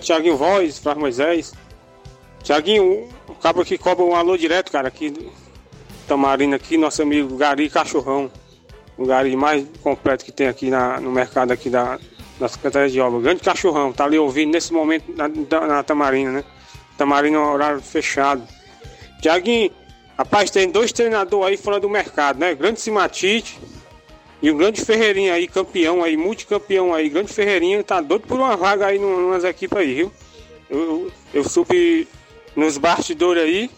Tiaguinho 0.01 0.35
Voz, 0.35 0.79
Flávio 0.79 1.01
Moisés. 1.01 1.53
Tiaguinho, 2.41 3.07
o 3.27 3.35
cabo 3.35 3.63
que 3.63 3.77
cobra 3.77 4.03
um 4.03 4.15
alô 4.15 4.35
direto, 4.35 4.71
cara, 4.71 4.87
aqui 4.87 5.13
Tamarina, 6.07 6.55
aqui, 6.55 6.75
nosso 6.75 7.03
amigo 7.03 7.37
Gari 7.37 7.69
Cachorrão. 7.69 8.31
Gari 9.05 9.35
mais 9.35 9.65
completo 9.81 10.25
que 10.25 10.31
tem 10.31 10.47
aqui 10.47 10.69
na, 10.69 10.99
no 10.99 11.11
mercado 11.11 11.51
aqui 11.51 11.69
da, 11.69 11.99
da 12.39 12.47
Secretaria 12.47 12.89
de 12.89 12.99
Obra. 12.99 13.19
Grande 13.19 13.41
Cachorrão, 13.41 13.91
tá 13.93 14.05
ali 14.05 14.17
ouvindo 14.17 14.51
nesse 14.51 14.73
momento 14.73 15.05
na, 15.15 15.27
na 15.67 15.83
Tamarina, 15.83 16.31
né? 16.31 16.43
Tamarina 16.97 17.37
é 17.37 17.39
horário 17.39 17.81
fechado. 17.81 18.43
Tiaguinho, 19.21 19.71
rapaz, 20.17 20.49
tem 20.49 20.69
dois 20.69 20.91
treinadores 20.91 21.47
aí 21.47 21.57
fora 21.57 21.79
do 21.79 21.89
mercado, 21.89 22.39
né? 22.39 22.53
Grande 22.55 22.79
Simatite 22.79 23.59
e 24.41 24.49
o 24.49 24.55
grande 24.55 24.83
Ferreirinha 24.83 25.33
aí, 25.33 25.47
campeão 25.47 26.03
aí, 26.03 26.15
multicampeão 26.15 26.93
aí. 26.93 27.09
Grande 27.09 27.31
Ferreirinha 27.31 27.83
tá 27.83 27.99
doido 27.99 28.25
por 28.27 28.37
uma 28.37 28.55
vaga 28.55 28.87
aí 28.87 28.99
nas 28.99 29.43
equipes 29.43 29.77
aí, 29.77 29.93
viu? 29.95 30.11
Eu, 30.69 30.79
eu, 30.79 31.11
eu 31.33 31.43
subi 31.43 32.07
nos 32.55 32.77
bastidores 32.77 33.43
aí 33.43 33.69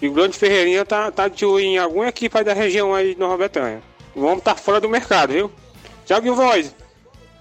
e 0.00 0.08
o 0.08 0.12
grande 0.12 0.38
Ferreirinha 0.38 0.84
tá, 0.84 1.10
tá 1.10 1.28
de 1.28 1.46
olho 1.46 1.64
em 1.64 1.78
alguma 1.78 2.08
equipe 2.08 2.36
aí 2.36 2.44
da 2.44 2.52
região 2.52 2.94
aí 2.94 3.14
de 3.14 3.20
Nova 3.20 3.48
Vamos 4.16 4.42
tá 4.42 4.54
fora 4.54 4.80
do 4.80 4.88
mercado, 4.88 5.34
viu? 5.34 5.52
Tiago 6.06 6.34
Voz, 6.34 6.74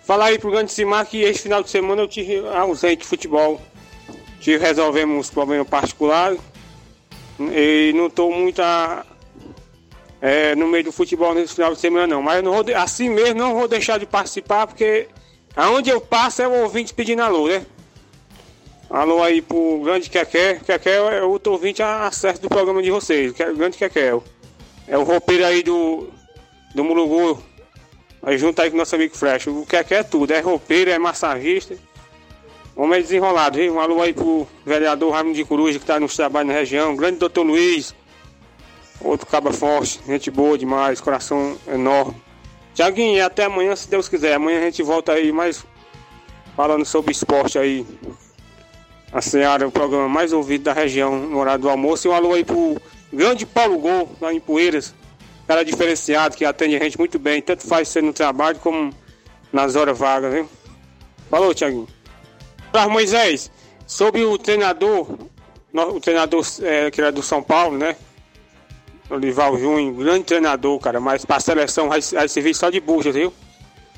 fala 0.04 0.26
aí 0.26 0.38
pro 0.38 0.52
grande 0.52 0.74
Simar 0.74 1.06
que 1.06 1.22
esse 1.22 1.44
final 1.44 1.64
de 1.64 1.70
semana 1.70 2.02
eu 2.02 2.08
tive 2.08 2.46
ausente 2.50 2.98
de 2.98 3.08
futebol 3.08 3.62
tive 4.42 4.58
resolvemos 4.58 5.30
problemas 5.30 5.68
particulares 5.68 6.40
e 7.40 7.94
não 7.96 8.08
estou 8.08 8.32
muito 8.32 8.62
a, 8.62 9.06
é, 10.22 10.54
no 10.56 10.68
meio 10.68 10.84
do 10.84 10.92
futebol 10.92 11.34
nesse 11.34 11.56
final 11.56 11.74
de 11.74 11.80
semana 11.80 12.06
não. 12.06 12.22
Mas 12.22 12.44
não 12.44 12.62
de, 12.62 12.74
assim 12.74 13.10
mesmo 13.10 13.40
não 13.40 13.56
vou 13.56 13.68
deixar 13.68 13.98
de 13.98 14.06
participar 14.06 14.68
porque 14.68 15.08
aonde 15.56 15.90
eu 15.90 16.02
passo 16.02 16.42
é 16.42 16.48
o 16.48 16.64
ouvinte 16.64 16.94
pedindo 16.94 17.22
alô, 17.22 17.48
né? 17.48 17.66
Alô 18.90 19.24
aí 19.24 19.42
pro 19.42 19.82
grande 19.84 20.10
Keké. 20.10 20.60
Keké 20.66 20.92
é 20.92 21.24
outro 21.24 21.54
ouvinte 21.54 21.82
acesso 21.82 22.42
do 22.42 22.50
programa 22.50 22.84
de 22.84 22.92
vocês. 22.92 23.34
É 23.40 23.54
grande 23.54 23.78
Keké. 23.78 24.20
É 24.88 24.98
o 24.98 25.04
roupeiro 25.04 25.44
aí 25.44 25.64
do, 25.64 26.08
do 26.76 26.84
Murugu. 26.84 27.42
Aí 28.22 28.38
junto 28.38 28.62
aí 28.62 28.70
com 28.70 28.78
nosso 28.78 28.94
amigo 28.94 29.16
Fresh. 29.16 29.48
O 29.48 29.66
Keké 29.66 29.96
é 29.96 30.04
tudo. 30.04 30.32
É 30.32 30.42
roupeiro, 30.42 30.92
é 30.92 31.00
massagista. 31.00 31.76
Homem 32.76 33.02
desenrolado, 33.02 33.58
viu? 33.58 33.76
Um 33.76 33.80
alô 33.80 34.02
aí 34.02 34.14
pro 34.14 34.46
vereador 34.66 35.14
Raimundo 35.14 35.36
de 35.36 35.46
Coruja 35.46 35.80
que 35.80 35.86
tá 35.86 36.00
nos 36.00 36.16
trabalhos 36.16 36.50
na 36.50 36.54
região. 36.54 36.96
Grande 36.96 37.18
doutor 37.18 37.44
Luiz. 37.44 37.96
Outro 39.00 39.26
caba 39.28 39.54
forte, 39.54 40.00
gente 40.06 40.30
boa 40.32 40.58
demais, 40.58 41.00
coração 41.00 41.58
enorme. 41.68 42.16
Tiaguinho, 42.74 43.26
até 43.26 43.46
amanhã, 43.46 43.76
se 43.76 43.90
Deus 43.90 44.10
quiser. 44.10 44.34
Amanhã 44.34 44.60
a 44.60 44.64
gente 44.64 44.84
volta 44.84 45.14
aí 45.14 45.32
mais 45.32 45.64
falando 46.56 46.84
sobre 46.86 47.12
esporte 47.12 47.58
aí. 47.58 47.86
A 49.14 49.22
Seara, 49.22 49.66
o 49.68 49.72
programa 49.72 50.10
mais 50.10 50.34
ouvido 50.34 50.64
da 50.64 50.74
região 50.74 51.18
no 51.18 51.38
horário 51.38 51.62
do 51.62 51.70
almoço. 51.70 52.08
E 52.08 52.10
um 52.10 52.14
alô 52.14 52.34
aí 52.34 52.44
pro 52.44 52.82
grande 53.14 53.46
Paulo 53.46 53.78
Gol, 53.78 54.12
lá 54.20 54.34
em 54.34 54.40
Poeiras. 54.42 54.94
Cara 55.48 55.64
diferenciado, 55.64 56.36
que 56.36 56.44
atende 56.44 56.76
a 56.76 56.80
gente 56.80 56.98
muito 56.98 57.20
bem. 57.20 57.42
Tanto 57.42 57.68
faz 57.68 57.88
ser 57.88 58.02
no 58.02 58.14
trabalho 58.14 58.58
como 58.60 58.92
nas 59.54 59.76
horas 59.76 59.98
vagas, 59.98 60.34
viu? 60.34 60.50
Falou, 61.30 61.54
Tiaguinho. 61.54 61.88
Para 62.72 62.90
Moisés, 62.90 63.52
sobre 63.86 64.24
o 64.24 64.38
treinador, 64.38 65.08
o 65.74 66.00
treinador 66.00 66.46
é, 66.62 66.90
que 66.90 67.00
era 67.00 67.12
do 67.12 67.22
São 67.22 67.42
Paulo, 67.42 67.78
né? 67.78 67.96
Olival 69.10 69.58
Júnior, 69.58 69.94
grande 69.94 70.24
treinador, 70.24 70.80
cara, 70.80 71.00
mas 71.00 71.24
para 71.24 71.36
a 71.36 71.40
seleção 71.40 71.90
vai, 71.90 72.02
vai 72.02 72.28
servir 72.28 72.56
só 72.56 72.70
de 72.70 72.80
bucha, 72.80 73.12
viu? 73.12 73.32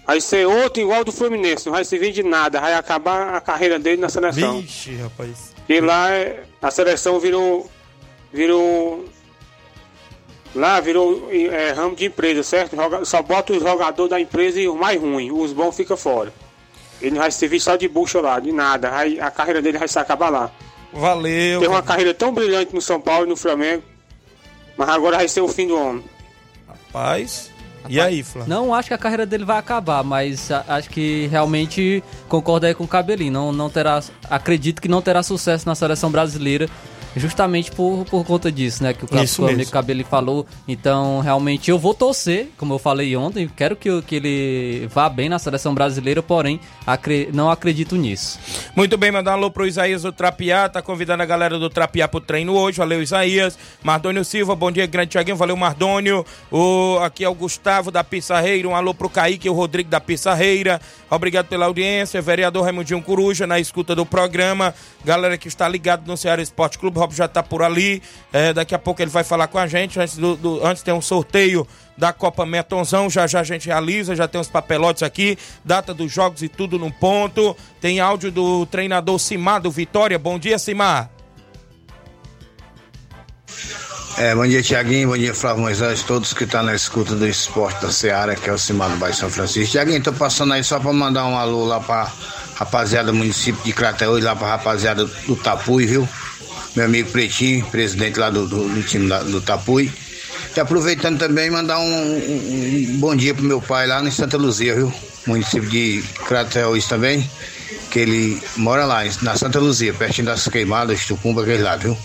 Vai 0.06 0.22
ser 0.22 0.46
outro 0.48 0.82
igual 0.82 1.04
do 1.04 1.12
Fluminense, 1.12 1.66
não 1.66 1.74
vai 1.74 1.84
servir 1.84 2.12
de 2.12 2.24
nada, 2.24 2.62
vai 2.62 2.74
acabar 2.74 3.36
a 3.36 3.42
carreira 3.42 3.78
dele 3.78 4.02
na 4.02 4.10
seleção. 4.10 4.62
Vixe, 4.62 4.96
rapaz. 4.96 5.54
E 5.68 5.82
lá 5.82 6.12
é, 6.12 6.44
a 6.62 6.72
seleção 6.72 7.20
virou. 7.20 7.70
virou. 8.32 9.06
Lá 10.56 10.80
virou 10.80 11.30
é, 11.32 11.72
ramo 11.72 11.96
de 11.96 12.06
empresa, 12.06 12.42
certo? 12.44 12.76
Só 13.06 13.22
bota 13.22 13.54
o 13.54 13.60
jogador 13.60 14.08
da 14.08 14.20
empresa 14.20 14.60
e 14.60 14.68
o 14.68 14.76
mais 14.76 15.00
ruim, 15.00 15.32
os 15.32 15.54
bons 15.54 15.76
ficam 15.76 15.98
fora. 15.98 16.34
Ele 17.02 17.12
não 17.12 17.22
vai 17.22 17.32
servir 17.32 17.60
só 17.60 17.76
de 17.76 17.88
bucha 17.88 18.20
lá, 18.20 18.40
de 18.40 18.52
nada. 18.52 18.90
Vai, 18.90 19.20
a 19.20 19.30
carreira 19.30 19.62
dele 19.62 19.78
vai 19.78 19.88
se 19.88 20.00
acabar 20.00 20.30
lá. 20.30 20.52
Valeu. 20.92 21.60
Tem 21.60 21.70
uma 21.70 21.84
carreira 21.84 22.14
tão 22.14 22.34
brilhante 22.34 22.74
no 22.74 22.82
São 22.82 23.00
Paulo 23.00 23.26
e 23.26 23.30
no 23.30 23.36
Flamengo. 23.36 23.84
Mas 24.76 24.90
agora 24.90 25.18
vai 25.18 25.28
ser 25.28 25.42
o 25.42 25.48
fim 25.48 25.68
do 25.68 25.80
homem. 25.80 26.04
Rapaz. 26.68 27.52
E 27.90 28.02
aí, 28.02 28.22
Flá? 28.24 28.46
Não 28.46 28.74
acho 28.74 28.90
que 28.90 28.94
a 28.94 28.98
carreira 28.98 29.26
dele 29.26 29.46
vai 29.46 29.58
acabar, 29.58 30.04
mas 30.04 30.52
acho 30.52 30.90
que 30.90 31.28
realmente 31.28 32.04
concordo 32.28 32.66
aí 32.66 32.74
com 32.74 32.84
o 32.84 32.88
Cabelinho. 32.88 33.32
Não, 33.32 33.52
não 33.52 33.70
terá, 33.70 34.02
acredito 34.30 34.82
que 34.82 34.88
não 34.88 35.02
terá 35.02 35.24
sucesso 35.24 35.66
na 35.66 35.76
seleção 35.76 36.12
brasileira 36.12 36.68
justamente 37.18 37.72
por, 37.72 38.06
por 38.06 38.26
conta 38.26 38.52
disso, 38.52 38.84
né? 38.84 38.94
Que 38.94 39.06
o 39.06 39.08
próprio 39.08 39.48
amigo 39.48 39.72
Cabelo 39.72 40.04
falou. 40.06 40.46
Então, 40.68 41.20
realmente, 41.20 41.70
eu 41.70 41.80
vou 41.80 41.94
torcer, 41.94 42.50
como 42.58 42.74
eu 42.74 42.80
falei 42.80 43.16
ontem, 43.16 43.50
quero 43.56 43.76
que, 43.76 44.02
que 44.02 44.16
ele 44.16 44.88
vá 44.88 45.10
bem 45.10 45.30
na 45.30 45.40
seleção 45.40 45.74
brasileira, 45.74 46.22
porém, 46.22 46.60
acre, 46.86 47.30
não 47.34 47.50
acredito 47.50 47.96
nisso. 47.96 48.40
Muito 48.76 48.98
bem, 48.98 49.12
mandar 49.12 49.32
um 49.32 49.34
alô 49.36 49.52
pro 49.52 49.66
Isaías 49.66 50.02
do 50.04 50.12
Trapiá, 50.12 50.70
tá 50.70 50.82
convidando 50.82 51.24
a 51.24 51.26
galera 51.26 51.58
do 51.58 51.70
Trapiá 51.70 52.08
pro 52.08 52.22
treino 52.22 52.54
hoje. 52.54 52.78
Valeu, 52.78 53.02
Isaías. 53.02 53.58
Mardônio 53.84 54.24
Silva, 54.24 54.56
bom 54.56 54.72
dia, 54.72 54.86
grande 54.86 55.12
Tiaguinho. 55.12 55.38
Valeu, 55.38 55.56
Mardônio. 55.56 56.26
O, 56.52 56.98
aqui 57.02 57.24
é 57.24 57.30
o 57.30 57.34
Gustavo 57.34 57.92
da 57.92 58.04
Pissarreira. 58.04 58.68
Um 58.68 58.76
alô 58.76 58.94
pro 58.94 59.10
Kaique 59.10 59.48
e 59.48 59.50
o 59.50 59.54
Rodrigo 59.54 59.90
da 59.90 60.00
Pissarreira. 60.00 60.80
Obrigado 61.10 61.48
pela 61.48 61.66
audiência. 61.66 62.22
Vereador 62.22 62.64
Raimundinho 62.64 63.02
Coruja 63.02 63.48
na 63.48 63.60
escuta 63.60 63.96
do 63.96 64.06
programa. 64.06 64.74
Galera 65.06 65.38
que 65.38 65.48
está 65.48 65.68
ligado 65.68 66.06
no 66.06 66.18
Ceará 66.18 66.42
Esporte 66.42 66.78
Clube 66.78 67.00
já 67.12 67.26
está 67.26 67.42
por 67.42 67.64
ali. 67.64 68.02
É, 68.34 68.54
daqui 68.54 68.76
a 68.76 68.80
pouco 68.80 69.02
ele 69.02 69.12
vai 69.12 69.24
falar 69.24 69.48
com 69.48 69.58
a 69.58 69.68
gente. 69.68 70.00
Antes, 70.00 70.18
do, 70.18 70.36
do, 70.36 70.66
antes 70.66 70.84
tem 70.84 70.94
um 70.94 71.02
sorteio 71.02 71.68
da 71.98 72.12
Copa 72.12 72.46
Metonzão. 72.46 73.10
Já 73.10 73.26
já 73.26 73.40
a 73.40 73.44
gente 73.44 73.68
realiza, 73.68 74.16
já 74.16 74.28
tem 74.28 74.40
os 74.40 74.50
papelotes 74.50 75.04
aqui. 75.04 75.38
Data 75.64 75.94
dos 75.94 76.12
jogos 76.12 76.42
e 76.44 76.50
tudo 76.50 76.78
no 76.78 76.92
ponto. 76.92 77.56
Tem 77.80 78.00
áudio 78.00 78.32
do 78.32 78.66
treinador 78.66 79.18
Simar 79.18 79.62
do 79.62 79.72
Vitória. 79.72 80.20
Bom 80.20 80.38
dia, 80.38 80.60
Simar. 80.60 81.10
É, 84.18 84.34
bom 84.34 84.48
dia, 84.48 84.64
Tiaguinho. 84.64 85.10
Bom 85.10 85.18
dia, 85.18 85.32
Flávio 85.32 85.62
Moisés. 85.62 86.02
Todos 86.02 86.34
que 86.34 86.44
estão 86.44 86.62
tá 86.62 86.66
na 86.66 86.76
escuta 86.76 87.14
do 87.14 87.28
esporte 87.28 87.80
da 87.84 87.92
Seara, 87.92 88.36
que 88.36 88.50
é 88.50 88.54
o 88.54 88.58
Simar 88.58 88.90
do 88.90 88.98
Bairro 88.98 89.16
São 89.16 89.30
Francisco. 89.30 89.74
Tiaguinho, 89.74 90.02
tô 90.02 90.12
passando 90.12 90.54
aí 90.54 90.64
só 90.64 90.80
para 90.80 90.92
mandar 90.92 91.26
um 91.28 91.38
alô 91.38 91.66
lá 91.66 91.80
para 91.80 92.12
rapaziada 92.56 93.12
do 93.12 93.14
município 93.14 93.64
de 93.64 93.72
Crateús, 93.72 94.24
lá 94.24 94.36
para 94.36 94.48
rapaziada 94.48 95.06
do 95.06 95.36
Tapui, 95.36 95.86
viu? 95.86 96.10
meu 96.76 96.86
amigo 96.86 97.12
Pretinho, 97.12 97.66
presidente 97.68 98.20
lá 98.20 98.32
do, 98.32 98.48
do, 98.48 98.68
do 98.68 98.84
time 98.84 99.08
da, 99.08 99.22
do 99.22 99.40
Tapui. 99.40 99.92
E 100.56 100.60
aproveitando 100.60 101.20
também, 101.20 101.52
mandar 101.52 101.78
um, 101.78 101.84
um, 101.84 102.88
um 102.90 102.98
bom 102.98 103.16
dia 103.16 103.36
pro 103.36 103.44
meu 103.44 103.62
pai 103.62 103.86
lá 103.86 104.02
em 104.04 104.10
Santa 104.10 104.38
Luzia, 104.38 104.74
viu? 104.74 104.92
Município 105.28 105.70
de 105.70 106.04
Crateus 106.28 106.86
também, 106.86 107.30
que 107.92 108.00
ele 108.00 108.42
mora 108.56 108.86
lá, 108.86 109.04
na 109.22 109.36
Santa 109.36 109.60
Luzia, 109.60 109.94
pertinho 109.94 110.26
das 110.26 110.48
queimadas, 110.48 111.06
Tucumba, 111.06 111.44
aquele 111.44 111.62
lado, 111.62 111.82
viu? 111.82 111.98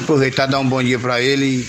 Aproveitar 0.00 0.46
dar 0.46 0.60
um 0.60 0.68
bom 0.68 0.82
dia 0.82 0.98
pra 0.98 1.20
ele. 1.20 1.66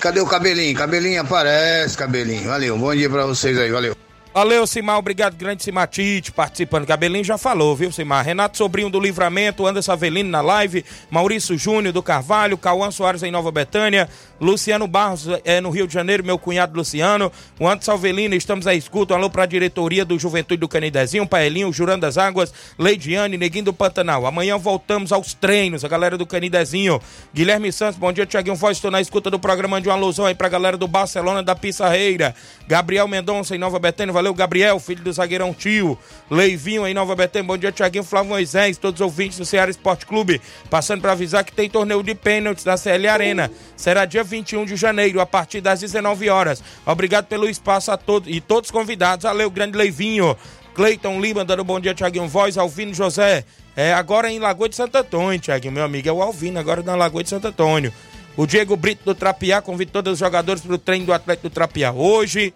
Cadê 0.00 0.20
o 0.20 0.26
cabelinho? 0.26 0.76
Cabelinho 0.76 1.20
aparece, 1.20 1.96
cabelinho. 1.96 2.48
Valeu, 2.48 2.76
bom 2.76 2.94
dia 2.94 3.08
pra 3.08 3.26
vocês 3.26 3.58
aí, 3.58 3.70
valeu. 3.70 4.07
Valeu, 4.38 4.68
Simar. 4.68 4.98
Obrigado, 4.98 5.34
grande 5.34 5.64
Simatite, 5.64 6.30
participando. 6.30 6.86
Cabelinho 6.86 7.24
já 7.24 7.36
falou, 7.36 7.74
viu, 7.74 7.90
Simar? 7.90 8.24
Renato 8.24 8.56
Sobrinho 8.56 8.88
do 8.88 9.00
Livramento, 9.00 9.66
Anderson 9.66 9.90
Avelino 9.90 10.30
na 10.30 10.40
live, 10.40 10.84
Maurício 11.10 11.58
Júnior 11.58 11.92
do 11.92 12.00
Carvalho, 12.00 12.56
Cauã 12.56 12.88
Soares 12.92 13.24
em 13.24 13.32
Nova 13.32 13.50
Betânia, 13.50 14.08
Luciano 14.40 14.86
Barros 14.86 15.26
é, 15.44 15.60
no 15.60 15.70
Rio 15.70 15.88
de 15.88 15.94
Janeiro, 15.94 16.22
meu 16.24 16.38
cunhado 16.38 16.76
Luciano, 16.76 17.32
o 17.58 17.66
Anderson 17.66 17.94
Avelino, 17.94 18.36
estamos 18.36 18.68
à 18.68 18.76
escuta. 18.76 19.12
Um 19.12 19.16
alô 19.16 19.28
pra 19.28 19.44
diretoria 19.44 20.04
do 20.04 20.16
Juventude 20.16 20.60
do 20.60 20.68
Canidezinho, 20.68 21.26
Paelinho, 21.26 21.72
Jurando 21.72 22.02
das 22.02 22.16
Águas, 22.16 22.54
Leidiane, 22.78 23.36
Neguinho 23.36 23.64
do 23.64 23.72
Pantanal. 23.72 24.24
Amanhã 24.24 24.56
voltamos 24.56 25.10
aos 25.10 25.34
treinos, 25.34 25.84
a 25.84 25.88
galera 25.88 26.16
do 26.16 26.24
Canidezinho. 26.24 27.00
Guilherme 27.34 27.72
Santos, 27.72 27.98
bom 27.98 28.12
dia, 28.12 28.24
Tiaguinho 28.24 28.54
Voz, 28.54 28.76
estou 28.76 28.92
na 28.92 29.00
escuta 29.00 29.32
do 29.32 29.40
programa 29.40 29.80
de 29.80 29.88
uma 29.88 29.96
alusão 29.96 30.26
aí 30.26 30.34
pra 30.36 30.48
galera 30.48 30.76
do 30.76 30.86
Barcelona 30.86 31.42
da 31.42 31.56
Pissarreira. 31.56 32.36
Gabriel 32.68 33.08
Mendonça 33.08 33.56
em 33.56 33.58
Nova 33.58 33.80
Betânia, 33.80 34.12
valeu 34.12 34.27
Gabriel, 34.34 34.78
filho 34.78 35.02
do 35.02 35.12
zagueirão 35.12 35.54
tio. 35.54 35.98
Leivinho 36.30 36.86
em 36.86 36.94
Nova 36.94 37.14
Betânia, 37.14 37.46
bom 37.46 37.56
dia 37.56 37.72
Tiaguinho 37.72 38.04
Flávio 38.04 38.30
Moisés, 38.30 38.76
todos 38.76 39.00
os 39.00 39.04
ouvintes 39.04 39.38
do 39.38 39.44
Ceará 39.44 39.70
Esporte 39.70 40.06
Clube. 40.06 40.40
Passando 40.70 41.00
para 41.00 41.12
avisar 41.12 41.44
que 41.44 41.52
tem 41.52 41.68
torneio 41.68 42.02
de 42.02 42.14
pênaltis 42.14 42.64
da 42.64 42.76
CL 42.76 43.08
Arena. 43.08 43.50
Será 43.76 44.04
dia 44.04 44.24
21 44.24 44.64
de 44.64 44.76
janeiro, 44.76 45.20
a 45.20 45.26
partir 45.26 45.60
das 45.60 45.80
19 45.80 46.28
horas. 46.28 46.62
Obrigado 46.86 47.26
pelo 47.26 47.48
espaço 47.48 47.90
a 47.90 47.96
todos 47.96 48.28
e 48.32 48.40
todos 48.40 48.70
convidados. 48.70 49.24
Valeu, 49.24 49.50
grande 49.50 49.76
Leivinho. 49.76 50.36
Cleiton 50.74 51.20
Lima 51.20 51.44
dando 51.44 51.64
bom 51.64 51.80
dia, 51.80 51.92
Tiaguinho 51.92 52.28
Voz, 52.28 52.56
Alvino 52.56 52.94
José. 52.94 53.44
É 53.74 53.92
agora 53.92 54.30
em 54.30 54.38
Lagoa 54.38 54.68
de 54.68 54.76
Santo 54.76 54.96
Antônio, 54.96 55.40
Tiaguinho, 55.40 55.72
meu 55.72 55.84
amigo, 55.84 56.08
é 56.08 56.12
o 56.12 56.22
Alvino, 56.22 56.58
agora 56.58 56.82
na 56.82 56.94
Lagoa 56.94 57.22
de 57.22 57.28
Santo 57.28 57.48
Antônio. 57.48 57.92
O 58.36 58.46
Diego 58.46 58.76
Brito 58.76 59.04
do 59.04 59.16
Trapiá 59.16 59.60
convida 59.60 59.90
todos 59.90 60.12
os 60.12 60.18
jogadores 60.20 60.62
para 60.62 60.72
o 60.72 60.78
treino 60.78 61.06
do 61.06 61.12
Atlético 61.12 61.48
do 61.48 61.52
Trapiá 61.52 61.90
hoje. 61.90 62.54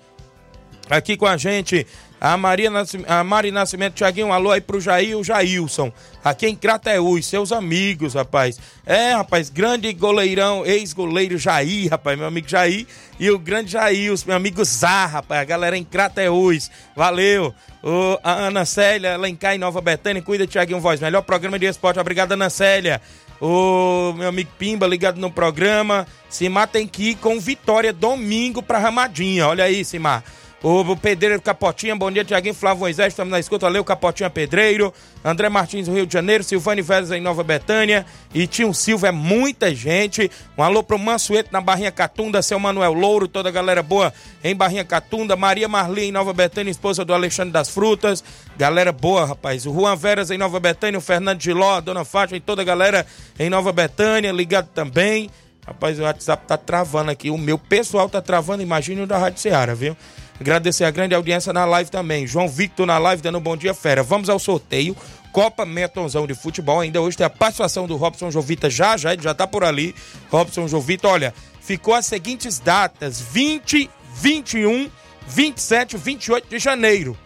Aqui 0.92 1.16
com 1.16 1.24
a 1.24 1.38
gente, 1.38 1.86
a, 2.20 2.36
Maria 2.36 2.70
Nascimento, 2.70 3.10
a 3.10 3.24
Mari 3.24 3.50
Nascimento, 3.50 3.94
Tiaguinho, 3.94 4.26
um 4.26 4.32
alô 4.32 4.50
aí 4.50 4.60
pro 4.60 4.78
Jair 4.78 5.16
o 5.16 5.24
Jailson. 5.24 5.90
Aqui 6.22 6.46
em 6.46 6.54
Crateús, 6.54 7.24
seus 7.24 7.50
amigos, 7.50 8.12
rapaz. 8.12 8.60
É, 8.84 9.14
rapaz, 9.14 9.48
grande 9.48 9.90
goleirão, 9.94 10.66
ex-goleiro 10.66 11.38
Jair, 11.38 11.90
rapaz, 11.90 12.18
meu 12.18 12.26
amigo 12.26 12.46
Jair. 12.46 12.86
E 13.18 13.30
o 13.30 13.38
grande 13.38 13.72
Jair, 13.72 14.12
meu 14.26 14.36
amigo 14.36 14.62
Zá, 14.66 15.06
rapaz, 15.06 15.40
a 15.40 15.44
galera 15.44 15.78
em 15.78 15.82
Crateús. 15.82 16.70
Valeu. 16.94 17.54
O, 17.82 18.18
a 18.22 18.32
Ana 18.32 18.66
Célia, 18.66 19.16
lá 19.16 19.28
em 19.28 19.58
Nova 19.58 19.80
Betânia, 19.80 20.20
cuida, 20.20 20.46
Tiaguinho 20.46 20.78
Voz. 20.78 21.00
Melhor 21.00 21.22
programa 21.22 21.58
de 21.58 21.64
esporte. 21.64 21.98
Obrigado, 21.98 22.32
Ana 22.32 22.50
Célia. 22.50 23.00
O 23.40 24.12
meu 24.12 24.28
amigo 24.28 24.50
Pimba 24.58 24.86
ligado 24.86 25.18
no 25.18 25.30
programa. 25.30 26.06
Simar 26.28 26.68
tem 26.68 26.86
que 26.86 27.10
ir 27.10 27.14
com 27.16 27.40
vitória 27.40 27.94
domingo 27.94 28.62
pra 28.62 28.78
Ramadinha. 28.78 29.48
Olha 29.48 29.64
aí, 29.64 29.84
Simar. 29.86 30.22
O 30.64 30.96
Pedreiro 30.96 31.42
Capotinha, 31.42 31.96
bom 31.96 32.08
dia, 32.08 32.24
Tiaguinho 32.24 32.54
Flávio 32.54 32.82
Moisés, 32.82 33.08
estamos 33.08 33.32
na 33.32 33.40
escuta, 33.40 33.66
valeu, 33.66 33.82
Capotinha 33.82 34.30
Pedreiro, 34.30 34.94
André 35.24 35.48
Martins 35.48 35.88
do 35.88 35.92
Rio 35.92 36.06
de 36.06 36.12
Janeiro, 36.12 36.44
Silvane 36.44 36.80
Vélez 36.80 37.10
em 37.10 37.20
Nova 37.20 37.42
Betânia, 37.42 38.06
e 38.32 38.46
Tio 38.46 38.72
Silva, 38.72 39.08
é 39.08 39.10
muita 39.10 39.74
gente, 39.74 40.30
um 40.56 40.62
alô 40.62 40.84
pro 40.84 40.96
Mansueto 40.96 41.48
na 41.50 41.60
Barrinha 41.60 41.90
Catunda, 41.90 42.40
seu 42.42 42.60
Manuel 42.60 42.92
Louro, 42.92 43.26
toda 43.26 43.48
a 43.48 43.52
galera 43.52 43.82
boa 43.82 44.14
em 44.44 44.54
Barrinha 44.54 44.84
Catunda, 44.84 45.34
Maria 45.34 45.66
Marli 45.66 46.04
em 46.04 46.12
Nova 46.12 46.32
Betânia, 46.32 46.70
esposa 46.70 47.04
do 47.04 47.12
Alexandre 47.12 47.52
das 47.52 47.68
Frutas, 47.68 48.22
galera 48.56 48.92
boa, 48.92 49.26
rapaz, 49.26 49.66
o 49.66 49.74
Juan 49.74 49.96
Veras 49.96 50.30
em 50.30 50.38
Nova 50.38 50.60
Betânia, 50.60 50.96
o 50.96 51.02
Fernando 51.02 51.42
Giló, 51.42 51.78
a 51.78 51.80
Dona 51.80 52.04
Fátima 52.04 52.36
e 52.36 52.40
toda 52.40 52.62
a 52.62 52.64
galera 52.64 53.04
em 53.36 53.50
Nova 53.50 53.72
Betânia, 53.72 54.30
ligado 54.30 54.68
também, 54.68 55.28
rapaz, 55.66 55.98
o 55.98 56.04
WhatsApp 56.04 56.46
tá 56.46 56.56
travando 56.56 57.10
aqui, 57.10 57.30
o 57.30 57.38
meu 57.38 57.58
pessoal 57.58 58.08
tá 58.08 58.22
travando, 58.22 58.62
imagine 58.62 59.00
o 59.00 59.08
da 59.08 59.18
Rádio 59.18 59.40
Ceará, 59.40 59.74
viu? 59.74 59.96
Agradecer 60.40 60.84
a 60.84 60.90
grande 60.90 61.14
audiência 61.14 61.52
na 61.52 61.64
live 61.64 61.90
também. 61.90 62.26
João 62.26 62.48
Victor 62.48 62.86
na 62.86 62.98
live 62.98 63.22
dando 63.22 63.38
um 63.38 63.40
bom 63.42 63.56
dia, 63.56 63.74
fera. 63.74 64.02
Vamos 64.02 64.28
ao 64.28 64.38
sorteio. 64.38 64.96
Copa 65.32 65.64
Metonzão 65.64 66.26
de 66.26 66.34
Futebol. 66.34 66.80
Ainda 66.80 67.00
hoje 67.00 67.16
tem 67.16 67.26
a 67.26 67.30
participação 67.30 67.86
do 67.86 67.96
Robson 67.96 68.30
Jovita 68.30 68.68
já, 68.68 68.96
já, 68.96 69.12
ele 69.12 69.22
já 69.22 69.34
tá 69.34 69.46
por 69.46 69.64
ali. 69.64 69.94
Robson 70.30 70.68
Jovita, 70.68 71.08
olha, 71.08 71.34
ficou 71.60 71.94
as 71.94 72.06
seguintes 72.06 72.58
datas: 72.58 73.20
20, 73.20 73.90
21, 74.14 74.90
27 75.26 75.94
e 75.94 75.98
28 75.98 76.48
de 76.48 76.58
janeiro. 76.58 77.16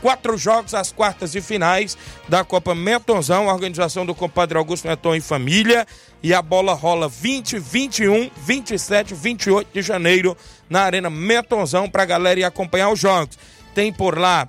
Quatro 0.00 0.36
jogos 0.36 0.74
às 0.74 0.90
quartas 0.90 1.36
e 1.36 1.40
finais 1.40 1.96
da 2.28 2.42
Copa 2.42 2.74
Metonzão, 2.74 3.46
organização 3.46 4.04
do 4.04 4.16
compadre 4.16 4.58
Augusto 4.58 4.88
Meton 4.88 5.14
e 5.14 5.20
família. 5.20 5.86
E 6.22 6.32
a 6.32 6.40
bola 6.40 6.72
rola 6.72 7.08
20, 7.08 7.58
21, 7.58 8.30
27, 8.36 9.14
28 9.14 9.68
de 9.72 9.82
janeiro 9.82 10.36
na 10.70 10.82
Arena 10.82 11.10
Metonzão 11.10 11.88
pra 11.88 12.04
galera 12.04 12.40
ir 12.40 12.44
acompanhar 12.44 12.90
os 12.90 13.00
jogos. 13.00 13.38
Tem 13.74 13.92
por 13.92 14.18
lá 14.18 14.46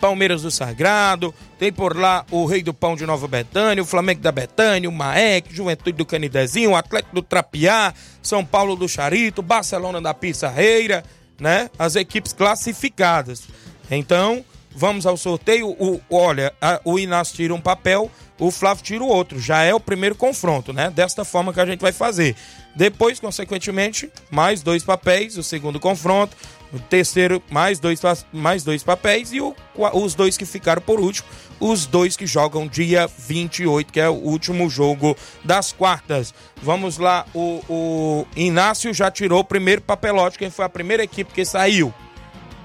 Palmeiras 0.00 0.42
do 0.42 0.50
Sagrado, 0.50 1.34
tem 1.58 1.72
por 1.72 1.96
lá 1.96 2.24
o 2.30 2.46
Rei 2.46 2.62
do 2.62 2.72
Pão 2.72 2.96
de 2.96 3.04
Nova 3.04 3.26
Betânia, 3.26 3.82
o 3.82 3.86
Flamengo 3.86 4.20
da 4.20 4.32
Betânia, 4.32 4.88
o 4.88 4.92
Maek, 4.92 5.54
Juventude 5.54 5.92
do 5.92 6.06
Canidezinho, 6.06 6.70
o 6.70 6.76
Atlético 6.76 7.16
do 7.16 7.22
Trapiá, 7.22 7.92
São 8.22 8.44
Paulo 8.44 8.76
do 8.76 8.88
Charito, 8.88 9.42
Barcelona 9.42 10.00
da 10.00 10.14
Pissarreira, 10.14 11.04
né? 11.38 11.68
As 11.78 11.96
equipes 11.96 12.32
classificadas. 12.32 13.42
Então, 13.90 14.44
vamos 14.78 15.06
ao 15.06 15.16
sorteio. 15.16 15.68
O, 15.70 16.00
olha, 16.08 16.54
a, 16.62 16.80
o 16.84 16.98
Inácio 16.98 17.34
tira 17.34 17.52
um 17.52 17.60
papel, 17.60 18.08
o 18.38 18.50
Flávio 18.50 18.84
tira 18.84 19.02
o 19.02 19.08
outro. 19.08 19.40
Já 19.40 19.62
é 19.64 19.74
o 19.74 19.80
primeiro 19.80 20.14
confronto, 20.14 20.72
né? 20.72 20.88
Desta 20.90 21.24
forma 21.24 21.52
que 21.52 21.60
a 21.60 21.66
gente 21.66 21.80
vai 21.80 21.92
fazer. 21.92 22.36
Depois, 22.76 23.18
consequentemente, 23.18 24.08
mais 24.30 24.62
dois 24.62 24.84
papéis, 24.84 25.36
o 25.36 25.42
segundo 25.42 25.80
confronto. 25.80 26.36
O 26.72 26.78
terceiro, 26.78 27.42
mais 27.50 27.80
dois, 27.80 28.00
mais 28.32 28.62
dois 28.62 28.84
papéis. 28.84 29.32
E 29.32 29.40
o, 29.40 29.56
os 29.94 30.14
dois 30.14 30.36
que 30.36 30.44
ficaram 30.44 30.80
por 30.80 31.00
último, 31.00 31.26
os 31.58 31.86
dois 31.86 32.16
que 32.16 32.26
jogam 32.26 32.68
dia 32.68 33.08
28, 33.08 33.92
que 33.92 33.98
é 33.98 34.08
o 34.08 34.12
último 34.12 34.70
jogo 34.70 35.16
das 35.42 35.72
quartas. 35.72 36.32
Vamos 36.62 36.98
lá, 36.98 37.26
o, 37.34 37.62
o 37.68 38.26
Inácio 38.36 38.94
já 38.94 39.10
tirou 39.10 39.40
o 39.40 39.44
primeiro 39.44 39.82
papelote, 39.82 40.38
quem 40.38 40.50
foi 40.50 40.64
a 40.64 40.68
primeira 40.68 41.02
equipe 41.02 41.32
que 41.32 41.44
saiu? 41.44 41.92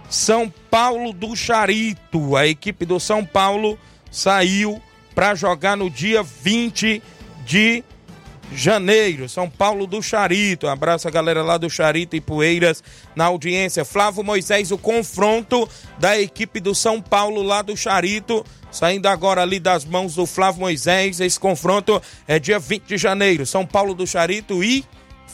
São 0.10 0.52
Paulo 0.70 1.14
do 1.14 1.36
Charito. 1.36 2.36
A 2.36 2.48
equipe 2.48 2.86
do 2.86 3.00
São 3.00 3.26
Paulo 3.26 3.78
saiu 4.12 4.82
para 5.16 5.36
jogar 5.36 5.78
no 5.78 5.90
dia 5.90 6.24
20 6.24 7.02
de 7.46 7.84
janeiro. 8.52 9.28
São 9.28 9.50
Paulo 9.50 9.88
do 9.88 10.02
Charito. 10.02 10.68
Um 10.68 10.70
abraço 10.70 11.08
a 11.08 11.12
galera 11.12 11.44
lá 11.44 11.58
do 11.58 11.70
Charito 11.70 12.16
e 12.16 12.22
Poeiras 12.22 12.84
na 13.16 13.26
audiência. 13.26 13.86
Flávio 13.86 14.24
Moisés, 14.24 14.72
o 14.72 14.78
confronto 14.78 15.68
da 15.98 16.20
equipe 16.20 16.60
do 16.60 16.76
São 16.76 17.02
Paulo 17.02 17.42
lá 17.42 17.62
do 17.62 17.76
Charito. 17.76 18.46
Saindo 18.72 19.08
agora 19.08 19.42
ali 19.42 19.60
das 19.60 19.86
mãos 19.86 20.16
do 20.16 20.26
Flávio 20.26 20.62
Moisés. 20.62 21.20
Esse 21.20 21.40
confronto 21.40 22.02
é 22.28 22.40
dia 22.40 22.60
20 22.60 22.84
de 22.86 22.98
janeiro. 22.98 23.46
São 23.46 23.66
Paulo 23.66 23.94
do 23.94 24.06
Charito 24.08 24.64
e 24.64 24.84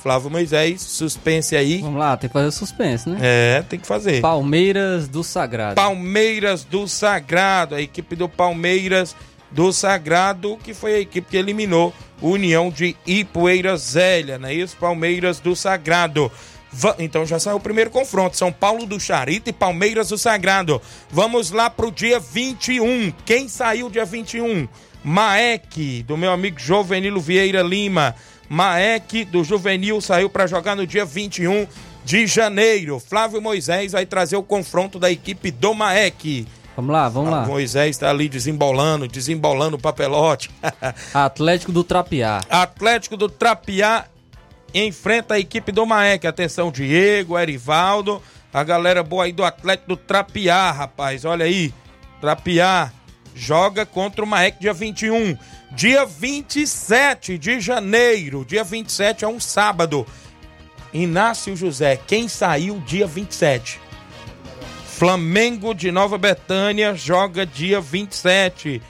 Flávio 0.01 0.29
Moisés, 0.29 0.81
suspense 0.81 1.55
aí. 1.55 1.79
Vamos 1.79 1.99
lá, 1.99 2.15
tem 2.15 2.29
que 2.29 2.33
fazer 2.33 2.47
o 2.47 2.51
suspense, 2.51 3.09
né? 3.09 3.17
É, 3.21 3.63
tem 3.67 3.79
que 3.79 3.85
fazer. 3.85 4.21
Palmeiras 4.21 5.07
do 5.07 5.23
Sagrado. 5.23 5.75
Palmeiras 5.75 6.63
do 6.63 6.87
Sagrado, 6.87 7.75
a 7.75 7.81
equipe 7.81 8.15
do 8.15 8.29
Palmeiras 8.29 9.15
do 9.51 9.73
Sagrado, 9.73 10.57
que 10.63 10.73
foi 10.73 10.95
a 10.95 10.99
equipe 10.99 11.29
que 11.29 11.37
eliminou 11.37 11.93
União 12.21 12.69
de 12.69 12.95
Ipueira 13.05 13.75
Zélia, 13.77 14.37
não 14.37 14.49
é 14.49 14.53
isso? 14.53 14.77
Palmeiras 14.77 15.39
do 15.39 15.55
Sagrado. 15.55 16.31
Va 16.71 16.95
então 16.99 17.25
já 17.25 17.39
saiu 17.39 17.57
o 17.57 17.59
primeiro 17.59 17.89
confronto. 17.89 18.37
São 18.37 18.51
Paulo 18.51 18.85
do 18.85 18.99
Charito 18.99 19.49
e 19.49 19.53
Palmeiras 19.53 20.09
do 20.09 20.17
Sagrado. 20.17 20.81
Vamos 21.09 21.51
lá 21.51 21.69
pro 21.69 21.91
dia 21.91 22.19
21. 22.19 23.11
Quem 23.25 23.47
saiu 23.47 23.89
dia 23.89 24.05
21? 24.05 24.67
Maek, 25.03 26.03
do 26.03 26.17
meu 26.17 26.31
amigo 26.31 26.59
Jovenilo 26.59 27.19
Vieira 27.19 27.61
Lima. 27.61 28.15
Maek 28.49 29.25
do 29.25 29.43
Juvenil 29.43 30.01
saiu 30.01 30.29
para 30.29 30.47
jogar 30.47 30.75
no 30.75 30.87
dia 30.87 31.05
21 31.05 31.67
de 32.03 32.25
janeiro. 32.25 32.99
Flávio 32.99 33.39
Moisés 33.41 33.91
vai 33.91 34.05
trazer 34.05 34.35
o 34.35 34.43
confronto 34.43 34.97
da 34.97 35.11
equipe 35.11 35.51
do 35.51 35.73
Maek. 35.75 36.47
Vamos 36.75 36.91
lá, 36.91 37.09
vamos 37.09 37.29
lá. 37.29 37.45
Moisés 37.45 37.91
está 37.91 38.09
ali 38.09 38.27
desembolando, 38.27 39.07
desembolando 39.07 39.75
o 39.75 39.79
papelote. 39.79 40.49
Atlético 41.13 41.71
do 41.71 41.83
Trapiá. 41.83 42.41
Atlético 42.49 43.15
do 43.15 43.29
Trapiá 43.29 44.05
enfrenta 44.73 45.35
a 45.35 45.39
equipe 45.39 45.71
do 45.71 45.85
Maek. 45.85 46.25
Atenção, 46.25 46.71
Diego, 46.71 47.37
Erivaldo, 47.37 48.21
a 48.51 48.63
galera 48.63 49.03
boa 49.03 49.25
aí 49.25 49.31
do 49.31 49.43
Atlético 49.43 49.89
do 49.89 49.97
Trapiá, 49.97 50.71
rapaz. 50.71 51.25
Olha 51.25 51.45
aí, 51.45 51.73
Trapiá 52.19 52.91
joga 53.35 53.85
contra 53.85 54.23
o 54.23 54.27
Maek 54.27 54.59
dia 54.59 54.73
21. 54.73 55.37
Dia 55.71 56.05
27 56.05 57.37
de 57.37 57.59
janeiro, 57.59 58.43
dia 58.43 58.63
27 58.63 59.23
é 59.23 59.27
um 59.27 59.39
sábado. 59.39 60.05
Inácio 60.91 61.55
José, 61.55 61.99
quem 62.07 62.27
saiu 62.27 62.79
dia 62.79 63.05
27? 63.05 63.79
Flamengo 64.85 65.73
de 65.73 65.91
Nova 65.91 66.17
Betânia 66.17 66.95
joga 66.95 67.45
dia 67.45 67.79
27. 67.79 68.81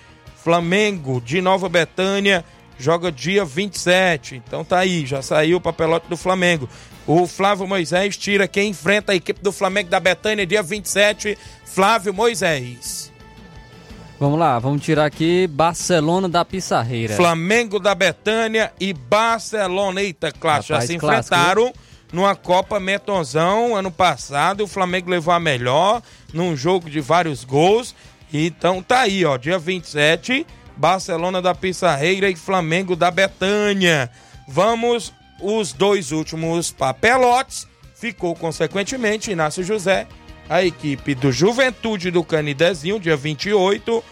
Flamengo 0.41 1.19
de 1.19 1.41
Nova 1.41 1.67
Betânia 1.67 2.45
joga 2.79 3.11
dia 3.11 3.43
27. 3.43 4.37
Então 4.37 4.63
tá 4.63 4.79
aí, 4.79 5.05
já 5.05 5.21
saiu 5.21 5.57
o 5.57 5.61
papelote 5.61 6.07
do 6.07 6.15
Flamengo. 6.15 6.69
O 7.05 7.27
Flávio 7.27 7.67
Moisés 7.67 8.15
tira 8.15 8.47
quem 8.47 8.69
enfrenta 8.69 9.11
a 9.11 9.15
equipe 9.15 9.41
do 9.43 9.51
Flamengo 9.51 9.89
da 9.89 9.99
Betânia 9.99 10.47
dia 10.47 10.63
27. 10.63 11.37
Flávio 11.65 12.13
Moisés. 12.13 13.08
Vamos 14.19 14.37
lá, 14.37 14.59
vamos 14.59 14.81
tirar 14.81 15.05
aqui 15.05 15.47
Barcelona 15.47 16.27
da 16.27 16.43
Pissarreira. 16.43 17.15
Flamengo 17.15 17.79
da 17.79 17.95
Betânia 17.95 18.73
e 18.77 18.91
Barcelona. 18.91 20.01
Eita, 20.01 20.29
clássico, 20.29 20.73
já 20.73 20.81
se 20.81 20.97
clássico, 20.97 21.35
enfrentaram 21.35 21.73
numa 22.11 22.35
Copa 22.35 22.81
Metonzão 22.81 23.77
ano 23.77 23.89
passado. 23.89 24.65
O 24.65 24.67
Flamengo 24.67 25.09
levou 25.09 25.33
a 25.33 25.39
melhor 25.39 26.01
num 26.33 26.53
jogo 26.53 26.89
de 26.89 26.99
vários 26.99 27.45
gols. 27.45 27.95
Então 28.33 28.83
tá 28.83 29.01
aí, 29.01 29.23
ó, 29.23 29.37
dia 29.37 29.57
27, 29.57 30.45
Barcelona 30.75 31.41
da 31.41 31.55
Pissarreira 31.55 32.29
e 32.29 32.35
Flamengo 32.35 32.97
da 32.97 33.09
Betânia. 33.09 34.11
Vamos 34.49 35.13
os 35.41 35.71
dois 35.71 36.11
últimos 36.11 36.71
papelotes. 36.71 37.65
Ficou 37.95 38.35
consequentemente 38.35 39.31
Inácio 39.31 39.63
José, 39.63 40.07
a 40.49 40.63
equipe 40.63 41.13
do 41.13 41.31
Juventude 41.31 42.09
do 42.09 42.23
Canidezinho, 42.23 42.99
dia 42.99 43.15
28, 43.15 44.03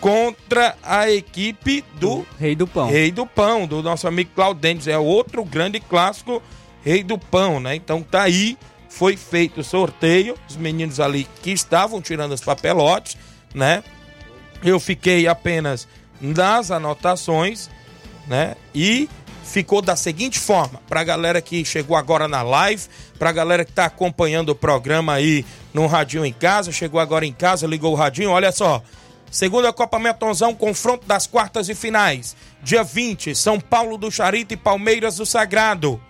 contra 0.00 0.76
a 0.82 1.10
equipe 1.10 1.82
do 1.94 2.26
Rei 2.38 2.54
do 2.54 2.66
Pão. 2.66 2.88
Rei 2.88 3.10
do 3.10 3.26
Pão, 3.26 3.66
do 3.66 3.82
nosso 3.82 4.06
amigo 4.06 4.30
Claudentes. 4.34 4.86
É 4.86 4.98
outro 4.98 5.44
grande 5.44 5.80
clássico, 5.80 6.42
Rei 6.84 7.02
do 7.02 7.18
Pão, 7.18 7.58
né? 7.58 7.74
Então 7.74 8.02
tá 8.02 8.22
aí, 8.22 8.56
foi 8.88 9.16
feito 9.16 9.62
o 9.62 9.64
sorteio. 9.64 10.36
Os 10.48 10.56
meninos 10.56 11.00
ali 11.00 11.26
que 11.42 11.50
estavam 11.50 12.02
tirando 12.02 12.32
os 12.32 12.40
papelotes, 12.42 13.16
né? 13.54 13.82
Eu 14.62 14.78
fiquei 14.78 15.26
apenas 15.26 15.88
nas 16.20 16.70
anotações, 16.70 17.70
né? 18.26 18.56
E 18.74 19.08
ficou 19.42 19.80
da 19.80 19.96
seguinte 19.96 20.38
forma, 20.38 20.80
pra 20.88 21.02
galera 21.02 21.40
que 21.40 21.64
chegou 21.64 21.96
agora 21.96 22.28
na 22.28 22.42
live, 22.42 22.82
pra 23.18 23.32
galera 23.32 23.64
que 23.64 23.72
tá 23.72 23.86
acompanhando 23.86 24.50
o 24.50 24.54
programa 24.54 25.14
aí 25.14 25.44
no 25.78 25.86
Radinho 25.86 26.26
em 26.26 26.32
Casa, 26.32 26.72
chegou 26.72 26.98
agora 26.98 27.24
em 27.24 27.32
casa, 27.32 27.66
ligou 27.66 27.92
o 27.92 27.96
radinho, 27.96 28.30
olha 28.30 28.50
só. 28.50 28.82
Segunda 29.30 29.72
Copa 29.72 29.98
Metonzão, 29.98 30.54
confronto 30.54 31.06
das 31.06 31.26
quartas 31.26 31.68
e 31.68 31.74
finais. 31.74 32.34
Dia 32.62 32.82
20, 32.82 33.34
São 33.34 33.60
Paulo 33.60 33.96
do 33.96 34.10
Charito 34.10 34.54
e 34.54 34.56
Palmeiras 34.56 35.16
do 35.16 35.26
Sagrado. 35.26 36.02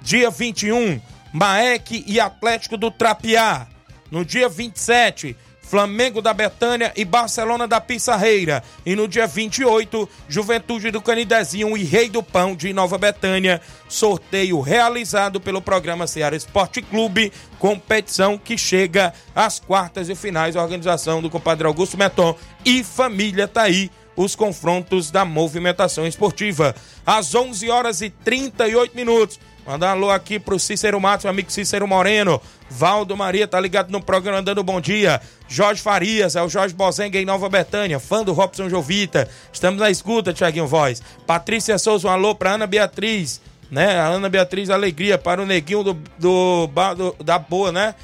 Dia 0.00 0.30
21, 0.30 1.00
Maek 1.32 2.02
e 2.06 2.18
Atlético 2.18 2.78
do 2.78 2.90
Trapiá. 2.90 3.66
No 4.10 4.24
dia 4.24 4.48
27, 4.48 5.36
Flamengo 5.70 6.20
da 6.20 6.34
Betânia 6.34 6.92
e 6.96 7.04
Barcelona 7.04 7.68
da 7.68 7.80
Pissarreira. 7.80 8.60
E 8.84 8.96
no 8.96 9.06
dia 9.06 9.24
28, 9.24 10.08
Juventude 10.28 10.90
do 10.90 11.00
Canidezinho 11.00 11.76
e 11.76 11.84
Rei 11.84 12.08
do 12.08 12.24
Pão 12.24 12.56
de 12.56 12.72
Nova 12.72 12.98
Betânia. 12.98 13.60
Sorteio 13.88 14.60
realizado 14.60 15.40
pelo 15.40 15.62
programa 15.62 16.08
Ceará 16.08 16.34
Esporte 16.34 16.82
Clube, 16.82 17.32
competição 17.60 18.36
que 18.36 18.58
chega 18.58 19.14
às 19.32 19.60
quartas 19.60 20.08
e 20.08 20.16
finais. 20.16 20.56
Organização 20.56 21.22
do 21.22 21.30
compadre 21.30 21.68
Augusto 21.68 21.96
Meton 21.96 22.34
e 22.64 22.82
família 22.82 23.46
tá 23.46 23.62
aí. 23.62 23.92
Os 24.22 24.36
confrontos 24.36 25.10
da 25.10 25.24
movimentação 25.24 26.06
esportiva. 26.06 26.74
Às 27.06 27.34
11 27.34 27.70
horas 27.70 28.02
e 28.02 28.10
38 28.10 28.94
minutos. 28.94 29.40
Mandar 29.66 29.88
um 29.88 29.90
alô 29.92 30.10
aqui 30.10 30.38
pro 30.38 30.58
Cícero 30.58 31.00
Matos, 31.00 31.24
meu 31.24 31.30
amigo 31.30 31.50
Cícero 31.50 31.88
Moreno. 31.88 32.38
Valdo 32.68 33.16
Maria 33.16 33.48
tá 33.48 33.58
ligado 33.58 33.90
no 33.90 34.00
programa 34.02 34.42
dando 34.42 34.62
bom 34.62 34.78
dia. 34.78 35.22
Jorge 35.48 35.80
Farias, 35.80 36.36
é 36.36 36.42
o 36.42 36.50
Jorge 36.50 36.74
Bozenga 36.74 37.18
em 37.18 37.24
Nova 37.24 37.48
Betânia, 37.48 37.98
fã 37.98 38.22
do 38.22 38.32
Robson 38.34 38.68
Jovita. 38.68 39.26
Estamos 39.50 39.80
na 39.80 39.90
escuta, 39.90 40.34
Tiaguinho 40.34 40.66
Voz. 40.66 41.02
Patrícia 41.26 41.78
Souza, 41.78 42.06
um 42.08 42.10
alô 42.10 42.34
pra 42.34 42.52
Ana 42.52 42.66
Beatriz, 42.66 43.40
né? 43.70 43.98
A 43.98 44.06
Ana 44.08 44.28
Beatriz 44.28 44.68
Alegria 44.68 45.16
para 45.16 45.40
o 45.42 45.46
neguinho 45.46 45.82
do, 45.82 45.94
do, 46.18 46.66
do- 46.96 47.16
da 47.24 47.38
boa, 47.38 47.72
né? 47.72 47.94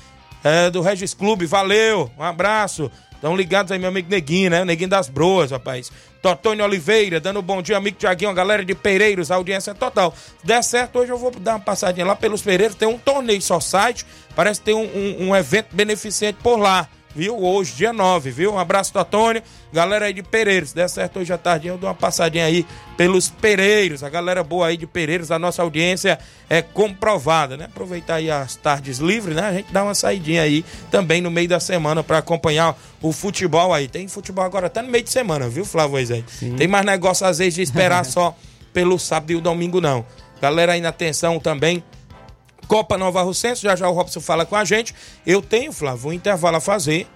É, 0.44 0.70
do 0.70 0.80
Regis 0.80 1.12
Clube, 1.12 1.44
valeu, 1.44 2.10
um 2.16 2.22
abraço. 2.22 2.90
Estão 3.16 3.34
ligados 3.36 3.72
aí, 3.72 3.78
meu 3.78 3.88
amigo 3.88 4.08
Neguinho, 4.08 4.50
né? 4.50 4.64
Neguinho 4.64 4.88
das 4.88 5.08
Broas, 5.08 5.50
rapaz. 5.50 5.90
Totônio 6.22 6.64
Oliveira, 6.64 7.18
dando 7.20 7.40
um 7.40 7.42
bom 7.42 7.60
dia, 7.62 7.76
amigo 7.76 7.96
Tiaguinho, 7.98 8.32
galera 8.34 8.64
de 8.64 8.74
Pereiros, 8.74 9.30
a 9.30 9.36
audiência 9.36 9.70
é 9.70 9.74
total. 9.74 10.14
Se 10.40 10.46
der 10.46 10.62
certo, 10.62 10.98
hoje 10.98 11.12
eu 11.12 11.18
vou 11.18 11.30
dar 11.30 11.52
uma 11.52 11.60
passadinha 11.60 12.04
lá 12.06 12.16
pelos 12.16 12.42
Pereiros, 12.42 12.74
tem 12.76 12.88
um 12.88 12.98
torneio 12.98 13.40
só 13.40 13.58
site, 13.60 14.04
parece 14.34 14.60
que 14.60 14.66
tem 14.66 14.74
um, 14.74 14.80
um- 14.84 15.28
um 15.28 15.36
evento 15.36 15.68
beneficente 15.72 16.38
por 16.42 16.56
lá, 16.58 16.88
viu? 17.16 17.42
Hoje, 17.42 17.72
dia 17.74 17.92
9, 17.94 18.30
viu? 18.30 18.52
Um 18.52 18.58
abraço, 18.58 18.92
Totônio, 18.92 19.42
galera 19.72 20.04
aí 20.04 20.12
de 20.12 20.22
Pereiros. 20.22 20.68
Se 20.70 20.74
der 20.74 20.88
certo 20.88 21.18
hoje 21.18 21.32
à 21.32 21.38
tarde, 21.38 21.66
eu 21.66 21.78
dou 21.78 21.88
uma 21.88 21.94
passadinha 21.94 22.44
aí 22.44 22.66
pelos 22.96 23.30
Pereiros, 23.30 24.04
a 24.04 24.10
galera 24.10 24.44
boa 24.44 24.66
aí 24.66 24.76
de 24.76 24.86
Pereiros, 24.86 25.30
a 25.30 25.38
nossa 25.38 25.62
audiência 25.62 26.18
é 26.50 26.60
comprovada, 26.60 27.56
né? 27.56 27.64
Aproveitar 27.64 28.16
aí 28.16 28.30
as 28.30 28.54
tardes 28.54 28.98
livres, 28.98 29.34
né? 29.34 29.42
A 29.42 29.52
gente 29.54 29.72
dá 29.72 29.82
uma 29.82 29.94
saidinha 29.94 30.42
aí 30.42 30.62
também 30.90 31.22
no 31.22 31.30
meio 31.30 31.48
da 31.48 31.58
semana 31.58 32.04
para 32.04 32.18
acompanhar 32.18 32.78
o 33.00 33.12
futebol 33.12 33.72
aí. 33.72 33.88
Tem 33.88 34.06
futebol 34.06 34.44
agora 34.44 34.66
até 34.66 34.82
no 34.82 34.88
meio 34.88 35.04
de 35.04 35.10
semana, 35.10 35.48
viu, 35.48 35.64
Flávio 35.64 35.92
Moisés? 35.92 36.24
Tem 36.58 36.68
mais 36.68 36.84
negócio 36.84 37.26
às 37.26 37.38
vezes 37.38 37.54
de 37.54 37.62
esperar 37.62 38.04
só 38.06 38.36
pelo 38.74 38.98
sábado 38.98 39.32
e 39.32 39.36
o 39.36 39.40
domingo, 39.40 39.80
não. 39.80 40.04
Galera 40.40 40.74
aí 40.74 40.82
na 40.82 40.90
atenção 40.90 41.40
também. 41.40 41.82
Copa 42.66 42.98
Nova 42.98 43.22
Russense, 43.22 43.62
já 43.62 43.76
já 43.76 43.88
o 43.88 43.92
Robson 43.92 44.20
fala 44.20 44.44
com 44.44 44.56
a 44.56 44.64
gente. 44.64 44.94
Eu 45.26 45.40
tenho, 45.40 45.72
Flávio, 45.72 46.10
um 46.10 46.12
intervalo 46.12 46.56
a 46.56 46.60
fazer. 46.60 47.06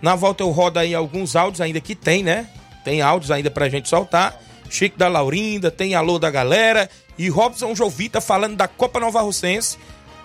Na 0.00 0.14
volta 0.14 0.42
eu 0.42 0.50
rodo 0.50 0.78
aí 0.78 0.94
alguns 0.94 1.36
áudios 1.36 1.60
ainda 1.60 1.80
que 1.80 1.94
tem, 1.94 2.22
né? 2.22 2.48
Tem 2.84 3.02
áudios 3.02 3.30
ainda 3.30 3.50
pra 3.50 3.68
gente 3.68 3.88
soltar. 3.88 4.40
Chico 4.70 4.98
da 4.98 5.08
Laurinda, 5.08 5.70
tem 5.70 5.94
alô 5.94 6.18
da 6.18 6.30
galera. 6.30 6.88
E 7.18 7.28
Robson 7.28 7.74
Jovita 7.74 8.20
falando 8.20 8.56
da 8.56 8.68
Copa 8.68 9.00
Nova 9.00 9.20
Russense, 9.20 9.76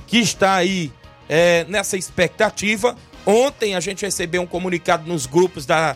que 0.05 0.19
está 0.19 0.55
aí 0.55 0.91
é, 1.27 1.65
nessa 1.67 1.97
expectativa. 1.97 2.95
Ontem 3.25 3.75
a 3.75 3.79
gente 3.79 4.05
recebeu 4.05 4.41
um 4.41 4.45
comunicado 4.45 5.07
nos 5.07 5.25
grupos 5.25 5.65
da 5.65 5.95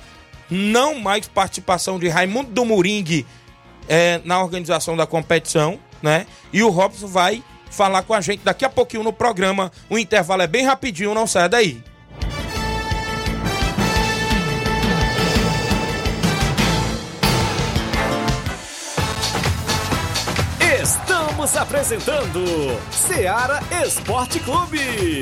não 0.49 0.99
mais 0.99 1.27
participação 1.27 1.99
de 1.99 2.07
Raimundo 2.07 2.51
do 2.51 2.65
Moringue 2.65 3.25
é, 3.87 4.21
na 4.23 4.41
organização 4.41 4.95
da 4.95 5.05
competição, 5.05 5.79
né? 6.01 6.25
E 6.51 6.63
o 6.63 6.69
Robson 6.69 7.07
vai 7.07 7.43
falar 7.69 8.03
com 8.03 8.13
a 8.13 8.21
gente 8.21 8.43
daqui 8.43 8.65
a 8.65 8.69
pouquinho 8.69 9.03
no 9.03 9.13
programa. 9.13 9.71
O 9.89 9.97
intervalo 9.97 10.41
é 10.41 10.47
bem 10.47 10.65
rapidinho, 10.65 11.13
não 11.13 11.27
saia 11.27 11.49
daí. 11.49 11.83
Estamos 20.81 21.55
apresentando 21.57 22.79
Seara 22.91 23.59
Esporte 23.85 24.39
Clube. 24.39 25.21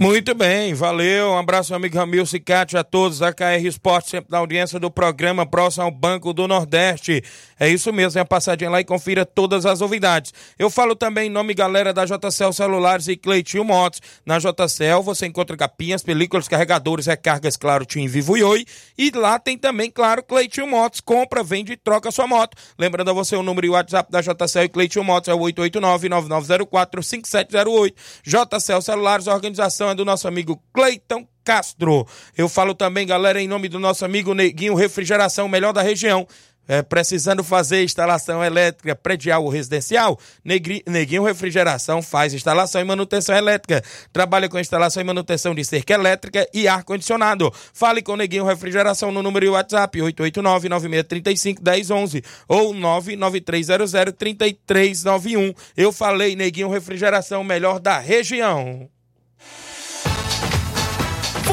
Muito 0.00 0.34
bem, 0.34 0.72
valeu. 0.72 1.32
Um 1.32 1.36
abraço, 1.36 1.74
amigo 1.74 1.98
Ramil 1.98 2.24
Cicate, 2.24 2.74
a 2.74 2.82
todos 2.82 3.18
da 3.18 3.34
KR 3.34 3.62
Esporte, 3.62 4.08
sempre 4.08 4.30
na 4.30 4.38
audiência 4.38 4.80
do 4.80 4.90
programa 4.90 5.44
próximo 5.44 5.84
ao 5.84 5.90
Banco 5.90 6.32
do 6.32 6.48
Nordeste. 6.48 7.22
É 7.58 7.68
isso 7.68 7.92
mesmo, 7.92 8.18
é 8.18 8.24
passadinha 8.24 8.70
lá 8.70 8.80
e 8.80 8.84
confira 8.84 9.26
todas 9.26 9.66
as 9.66 9.80
novidades. 9.80 10.32
Eu 10.58 10.70
falo 10.70 10.96
também 10.96 11.26
em 11.26 11.30
nome, 11.30 11.52
galera, 11.52 11.92
da 11.92 12.06
JCL 12.06 12.54
Celulares 12.54 13.08
e 13.08 13.16
Cleitinho 13.16 13.62
Motos. 13.62 14.00
Na 14.24 14.38
JCL 14.38 15.02
você 15.02 15.26
encontra 15.26 15.54
capinhas, 15.54 16.02
películas, 16.02 16.48
carregadores, 16.48 17.04
recargas, 17.04 17.58
claro, 17.58 17.84
Tim 17.84 18.06
Vivo 18.06 18.38
e 18.38 18.42
Oi. 18.42 18.64
E 18.96 19.10
lá 19.10 19.38
tem 19.38 19.58
também, 19.58 19.90
claro, 19.90 20.22
Cleitinho 20.22 20.66
Motos. 20.66 21.02
Compra, 21.02 21.42
vende 21.42 21.74
e 21.74 21.76
troca 21.76 22.10
sua 22.10 22.26
moto. 22.26 22.56
Lembrando 22.78 23.10
a 23.10 23.12
você 23.12 23.36
o 23.36 23.42
número 23.42 23.66
e 23.66 23.68
o 23.68 23.74
WhatsApp 23.74 24.10
da 24.10 24.22
JCL 24.22 24.64
e 24.64 24.68
Cleitinho 24.70 25.04
Motos 25.04 25.28
é 25.28 25.34
o 25.34 25.40
889-9904-5708. 25.40 27.92
JCL 28.24 28.80
Celulares, 28.80 29.28
a 29.28 29.34
organização 29.34 29.89
é 29.90 29.94
do 29.94 30.04
nosso 30.04 30.28
amigo 30.28 30.62
Cleiton 30.72 31.26
Castro. 31.44 32.06
Eu 32.36 32.48
falo 32.48 32.74
também, 32.74 33.06
galera, 33.06 33.40
em 33.40 33.48
nome 33.48 33.68
do 33.68 33.78
nosso 33.78 34.04
amigo 34.04 34.34
Neguinho 34.34 34.74
Refrigeração, 34.74 35.48
melhor 35.48 35.72
da 35.72 35.82
região 35.82 36.26
é, 36.70 36.82
precisando 36.82 37.42
fazer 37.42 37.82
instalação 37.82 38.44
elétrica 38.44 38.94
predial 38.94 39.42
ou 39.42 39.50
residencial, 39.50 40.16
Negri, 40.44 40.84
Neguinho 40.86 41.24
Refrigeração 41.24 42.00
faz 42.00 42.32
instalação 42.32 42.80
e 42.80 42.84
manutenção 42.84 43.36
elétrica. 43.36 43.82
Trabalha 44.12 44.48
com 44.48 44.56
instalação 44.56 45.00
e 45.00 45.04
manutenção 45.04 45.52
de 45.52 45.64
cerca 45.64 45.94
elétrica 45.94 46.48
e 46.54 46.68
ar-condicionado. 46.68 47.52
Fale 47.74 48.02
com 48.02 48.14
Neguinho 48.14 48.44
Refrigeração 48.44 49.10
no 49.10 49.20
número 49.20 49.50
WhatsApp 49.50 49.98
889-9635-1011 49.98 52.22
ou 52.46 52.72
99300-3391. 52.72 55.56
Eu 55.76 55.90
falei 55.90 56.36
Neguinho 56.36 56.68
Refrigeração, 56.68 57.42
melhor 57.42 57.80
da 57.80 57.98
região. 57.98 58.88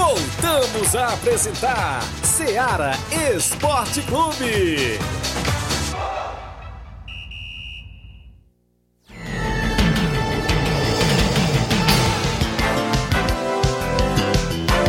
Voltamos 0.08 0.95
a 0.95 1.10
apresentar 1.10 2.01
Seara 2.24 2.93
Esporte 3.36 4.01
Clube. 4.03 4.97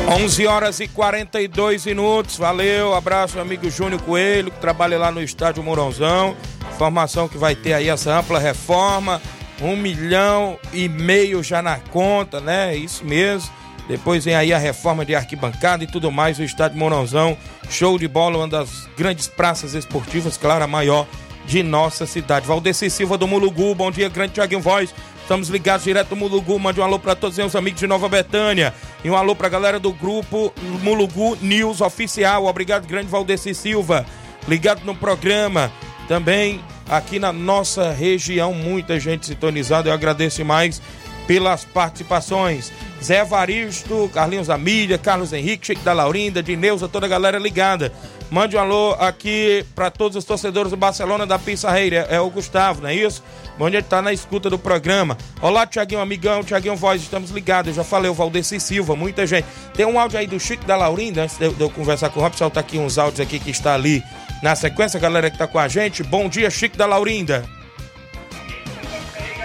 11 0.09 0.47
horas 0.47 0.79
e 0.79 0.87
42 0.87 1.87
minutos. 1.87 2.37
Valeu, 2.37 2.95
abraço, 2.95 3.41
amigo 3.41 3.69
Júnior 3.69 4.01
Coelho, 4.03 4.53
que 4.53 4.61
trabalha 4.61 4.97
lá 4.97 5.11
no 5.11 5.21
estádio 5.21 5.64
Mourãozão. 5.64 6.37
Informação 6.73 7.27
que 7.27 7.37
vai 7.37 7.57
ter 7.57 7.73
aí 7.73 7.89
essa 7.89 8.16
ampla 8.16 8.39
reforma. 8.39 9.21
Um 9.61 9.75
milhão 9.75 10.57
e 10.73 10.89
meio 10.89 11.43
já 11.43 11.61
na 11.61 11.81
conta, 11.81 12.41
né? 12.41 12.77
Isso 12.77 13.05
mesmo. 13.05 13.59
Depois 13.89 14.24
vem 14.24 14.34
aí 14.34 14.53
a 14.53 14.59
reforma 14.59 15.05
de 15.05 15.14
arquibancada 15.14 15.82
e 15.82 15.86
tudo 15.86 16.12
mais. 16.12 16.39
O 16.39 16.43
estádio 16.43 16.78
Mourãozão, 16.78 17.36
show 17.70 17.99
de 17.99 18.07
bola, 18.07 18.36
uma 18.39 18.49
das 18.49 18.86
grandes 18.97 19.26
praças 19.26 19.72
esportivas, 19.74 20.36
claro, 20.36 20.62
a 20.62 20.66
maior 20.66 21.07
de 21.47 21.62
nossa 21.62 22.05
cidade. 22.05 22.47
Valdeci 22.47 22.91
Silva 22.91 23.16
do 23.16 23.26
Mulugu, 23.26 23.74
bom 23.74 23.91
dia, 23.91 24.11
grande 24.11 24.34
Tiaguinho 24.34 24.61
Voz. 24.61 24.95
Estamos 25.22 25.49
ligados 25.49 25.84
direto 25.84 26.09
do 26.09 26.16
Mulugu. 26.16 26.59
Mande 26.59 26.80
um 26.80 26.82
alô 26.82 26.99
para 26.99 27.14
todos 27.14 27.39
os 27.39 27.57
amigos 27.57 27.80
de 27.80 27.86
Nova 27.86 28.09
Betânia. 28.09 28.74
E 29.03 29.11
um 29.11 29.16
alô 29.16 29.34
para 29.34 29.47
a 29.47 29.51
galera 29.51 29.78
do 29.78 29.93
grupo 29.93 30.53
Mulugu 30.82 31.36
News 31.41 31.80
Oficial. 31.80 32.47
Obrigado, 32.47 32.86
grande 32.86 33.09
Valdeci 33.09 33.55
Silva. 33.55 34.07
Ligado 34.47 34.84
no 34.84 34.95
programa. 34.95 35.72
Também 36.07 36.61
aqui 36.89 37.18
na 37.18 37.30
nossa 37.30 37.93
região, 37.93 38.55
muita 38.55 38.99
gente 38.99 39.26
sintonizada. 39.26 39.91
Eu 39.91 39.93
agradeço 39.93 40.43
mais 40.45 40.80
pelas 41.29 41.62
participações. 41.62 42.72
Zé 43.05 43.22
Varisto, 43.22 44.11
Carlinhos 44.12 44.47
da 44.47 44.57
Mídia, 44.57 44.97
Carlos 44.97 45.33
Henrique, 45.33 45.66
Chico 45.66 45.83
da 45.83 45.93
Laurinda, 45.93 46.43
Dineuza, 46.43 46.89
toda 46.89 47.05
a 47.05 47.09
galera 47.09 47.39
ligada. 47.39 47.93
Mande 48.31 48.57
um 48.57 48.61
alô 48.61 48.95
aqui 48.99 49.64
para 49.74 49.91
todos 49.91 50.16
os 50.16 50.24
torcedores 50.24 50.70
do 50.70 50.76
Barcelona 50.76 51.26
da 51.26 51.39
Pissarreira. 51.39 52.07
É 52.11 52.18
o 52.18 52.29
Gustavo, 52.29 52.83
não 52.83 52.89
é 52.89 52.95
isso? 52.95 53.22
Onde 53.59 53.76
ele 53.76 53.83
tá 53.83 54.03
na 54.03 54.12
escuta 54.12 54.51
do 54.51 54.59
programa. 54.59 55.16
Olá, 55.41 55.66
Tiaguinho, 55.66 56.01
amigão, 56.01 56.43
Tiaguinho 56.43 56.76
Voz, 56.76 57.03
estamos 57.03 57.31
ligados. 57.31 57.68
Eu 57.68 57.74
já 57.74 57.85
falei, 57.85 58.11
o 58.11 58.14
Valdeci 58.14 58.59
Silva, 58.59 58.97
muita 58.97 59.26
gente. 59.26 59.47
Tem 59.74 59.87
um 59.87 59.99
áudio 59.99 60.18
aí 60.18 60.26
do 60.26 60.41
Chico 60.41 60.64
da 60.64 60.76
Laurinda, 60.76 61.22
antes 61.22 61.37
de 61.39 61.45
eu, 61.45 61.53
de 61.53 61.61
eu 61.61 61.70
conversar 61.70 62.09
com 62.11 62.20
o 62.20 62.22
Robson, 62.22 62.49
tá 62.51 62.61
aqui 62.61 62.79
uns 62.79 62.99
áudios 62.99 63.20
aqui 63.20 63.39
que 63.39 63.51
está 63.51 63.74
ali 63.74 64.03
na 64.43 64.55
sequência, 64.55 64.99
galera 64.99 65.31
que 65.31 65.39
tá 65.39 65.47
com 65.47 65.59
a 65.59 65.68
gente. 65.68 66.03
Bom 66.03 66.29
dia, 66.29 66.51
Chico 66.51 66.76
da 66.76 66.87
Laurinda. 66.87 67.58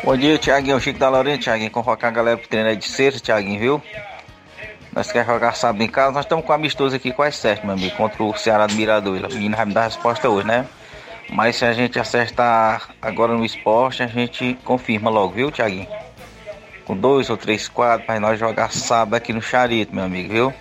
Bom 0.04 0.18
dia, 0.18 0.38
Thiaguinho, 0.38 0.78
Chico 0.82 1.00
da 1.00 1.08
Laurinda, 1.08 1.38
Thiaguinho, 1.38 1.72
convocar 1.72 2.12
a 2.12 2.14
galera 2.14 2.38
pro 2.38 2.46
treino 2.46 2.68
aí 2.68 2.76
de 2.76 2.90
sexta, 2.90 3.22
Thiaguinho, 3.22 3.58
viu? 3.58 3.82
Nós 4.92 5.08
queremos 5.08 5.34
jogar 5.34 5.56
sábado 5.56 5.82
em 5.82 5.88
casa, 5.88 6.12
nós 6.12 6.26
estamos 6.26 6.44
com 6.44 6.52
amistoso 6.52 6.94
aqui 6.94 7.14
quase 7.14 7.38
certo, 7.38 7.66
meu 7.66 7.74
amigo, 7.74 7.96
contra 7.96 8.22
o 8.22 8.36
Ceará 8.36 8.68
do 8.68 8.74
Mirador. 8.74 9.26
O 9.26 9.34
menino 9.34 9.56
vai 9.56 9.66
me 9.66 9.74
dar 9.74 9.84
a 9.84 9.86
resposta 9.86 10.30
hoje, 10.30 10.46
né? 10.46 10.68
Mas 11.30 11.56
se 11.56 11.64
a 11.64 11.72
gente 11.72 11.98
acertar 11.98 12.90
agora 13.02 13.32
no 13.32 13.46
esporte, 13.46 14.04
a 14.04 14.08
gente 14.08 14.58
confirma 14.66 15.10
logo, 15.10 15.36
viu, 15.36 15.50
Thiaguinho? 15.50 15.88
Com 16.84 16.98
dois 16.98 17.30
ou 17.30 17.38
três 17.38 17.70
quadros 17.70 18.06
para 18.06 18.20
nós 18.20 18.38
jogar 18.38 18.74
sábado 18.74 19.16
aqui 19.16 19.32
no 19.32 19.42
Charito, 19.42 19.96
meu 19.96 20.04
amigo, 20.04 20.34
viu? 20.34 20.54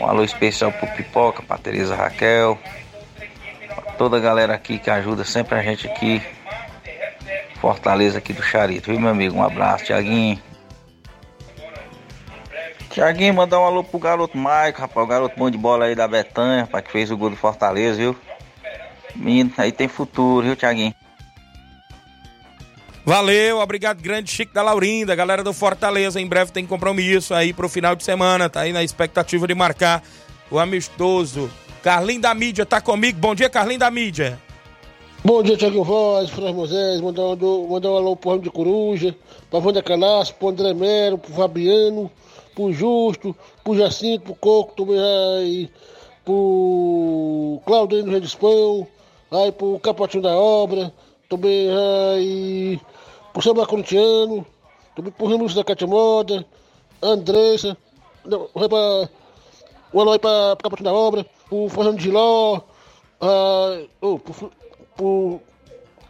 Um 0.00 0.06
alô 0.06 0.22
especial 0.22 0.70
pro 0.70 0.86
Pipoca, 0.92 1.42
pra 1.42 1.58
Tereza 1.58 1.96
Raquel, 1.96 2.56
pra 3.66 3.92
toda 3.94 4.16
a 4.18 4.20
galera 4.20 4.54
aqui 4.54 4.78
que 4.78 4.90
ajuda 4.90 5.24
sempre 5.24 5.58
a 5.58 5.62
gente 5.62 5.88
aqui 5.88 6.22
Fortaleza 7.64 8.18
aqui 8.18 8.34
do 8.34 8.42
Charito, 8.42 8.90
viu 8.90 9.00
meu 9.00 9.08
amigo? 9.08 9.38
Um 9.38 9.42
abraço, 9.42 9.86
Tiaguinho. 9.86 10.38
Tiaguinho, 12.90 13.32
mandar 13.32 13.58
um 13.58 13.64
alô 13.64 13.82
pro 13.82 13.98
garoto 13.98 14.36
Maico, 14.36 14.82
rapaz, 14.82 15.02
o 15.02 15.08
garoto 15.08 15.38
bom 15.38 15.50
de 15.50 15.56
bola 15.56 15.86
aí 15.86 15.94
da 15.94 16.06
Betanha, 16.06 16.64
rapaz, 16.64 16.84
que 16.84 16.92
fez 16.92 17.10
o 17.10 17.16
gol 17.16 17.30
do 17.30 17.36
Fortaleza, 17.36 17.96
viu? 17.96 18.14
Menino, 19.16 19.50
aí 19.56 19.72
tem 19.72 19.88
futuro, 19.88 20.44
viu, 20.44 20.54
Tiaguinho? 20.54 20.94
Valeu, 23.02 23.60
obrigado 23.60 24.02
grande 24.02 24.30
Chico 24.30 24.52
da 24.52 24.62
Laurinda, 24.62 25.14
galera 25.14 25.42
do 25.42 25.54
Fortaleza, 25.54 26.20
em 26.20 26.26
breve 26.26 26.52
tem 26.52 26.66
compromisso 26.66 27.32
aí 27.32 27.54
pro 27.54 27.66
final 27.66 27.96
de 27.96 28.04
semana, 28.04 28.50
tá 28.50 28.60
aí 28.60 28.74
na 28.74 28.84
expectativa 28.84 29.46
de 29.46 29.54
marcar 29.54 30.02
o 30.50 30.58
amistoso. 30.58 31.50
Carlinho 31.82 32.20
da 32.20 32.34
Mídia 32.34 32.66
tá 32.66 32.78
comigo, 32.78 33.18
bom 33.18 33.34
dia 33.34 33.48
Carlinho 33.48 33.80
da 33.80 33.90
Mídia. 33.90 34.38
Bom 35.26 35.42
dia, 35.42 35.56
Tiago 35.56 35.82
Voz, 35.82 36.28
Fran 36.28 36.52
Moisés, 36.52 37.00
mandar 37.00 37.22
um, 37.22 37.72
um 37.72 37.96
alô 37.96 38.14
pro 38.14 38.28
Ramo 38.28 38.42
de 38.42 38.50
Coruja, 38.50 39.16
pra 39.48 39.58
Wanda 39.58 39.82
Canasso, 39.82 40.34
pro 40.34 40.48
André 40.48 40.74
Mero, 40.74 41.16
pro 41.16 41.32
Fabiano, 41.32 42.10
pro 42.54 42.70
Justo, 42.70 43.34
pro 43.64 43.74
Jacinto, 43.74 44.24
pro 44.24 44.34
Coco, 44.34 44.74
também 44.76 45.00
aí, 45.00 45.70
pro 46.26 47.58
Claudinho 47.64 48.10
Redispão, 48.10 48.86
aí 49.30 49.50
pro 49.50 49.80
Capotinho 49.80 50.22
da 50.22 50.36
Obra, 50.36 50.92
também 51.26 51.70
aí 51.70 52.78
pro 53.32 53.40
Samba 53.40 53.66
Corintiano, 53.66 54.44
também 54.94 55.10
pro 55.10 55.26
Remus 55.26 55.54
da 55.54 55.64
Cátia 55.64 55.86
Moda, 55.86 56.44
Andressa, 57.00 57.78
não, 58.26 58.46
pra, 58.48 59.08
um 59.94 60.00
alô 60.02 60.12
aí 60.12 60.18
pra, 60.18 60.54
pro 60.54 60.64
Capotinho 60.64 60.90
da 60.90 60.92
Obra, 60.94 61.24
pro 61.48 61.66
Fernando 61.70 61.98
Giló, 61.98 62.60
ah, 63.22 63.80
oh, 64.02 64.18
pro, 64.18 64.52
pro, 64.96 65.40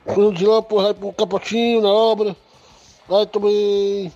pro 0.05 0.32
de 0.32 0.47
lá 0.47 0.62
pro, 0.62 1.12
Capotinho 1.12 1.80
na 1.80 1.89
obra. 1.89 2.37
Aí 3.11 3.26
também 3.26 4.12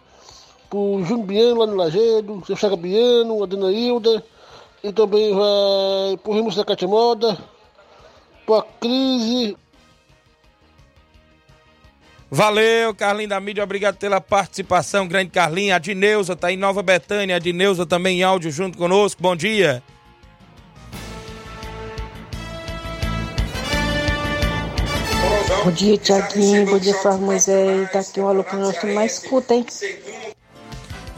pro 0.71 1.03
Júnior 1.05 1.27
Biano 1.27 1.61
lá 1.61 1.67
no 1.67 1.77
Lagedo, 1.77 2.43
seu 2.47 2.57
Chaga 2.57 2.77
Biano, 2.77 3.43
a 3.43 3.47
Dona 3.47 3.73
Hilda. 3.73 4.23
E 4.83 4.93
também 4.93 5.35
vai 5.35 6.17
pro 6.23 6.33
Rimos 6.33 6.55
da 6.55 6.65
Cátia 6.65 6.87
Moda, 6.87 7.37
pra 8.47 8.63
Crise. 8.81 9.57
Valeu, 12.31 12.95
Carlinho 12.95 13.31
da 13.31 13.41
mídia, 13.41 13.65
obrigado 13.65 13.97
pela 13.97 14.21
participação, 14.21 15.09
grande 15.09 15.31
Carlinho. 15.31 15.75
A 15.75 15.79
Dineuza 15.79 16.37
tá 16.37 16.53
em 16.53 16.57
Nova 16.57 16.83
Betânia, 16.83 17.37
a 17.37 17.39
Dineuza 17.39 17.87
também 17.87 18.21
em 18.21 18.23
áudio 18.23 18.51
junto 18.51 18.77
conosco. 18.77 19.21
Bom 19.21 19.35
dia. 19.35 19.83
Bom 25.65 25.71
dia, 25.73 25.99
Tiaguinho. 25.99 26.67
Bom 26.67 26.79
dia, 26.79 26.95
Flávio 26.95 27.27
Moisés. 27.27 27.91
Tá 27.91 28.01
aqui 28.01 28.21
um 28.21 28.29
alô 28.29 28.45
pro 28.45 28.59
nosso 28.59 28.87
mais 28.89 29.15
escuta, 29.23 29.55
hein? 29.55 29.67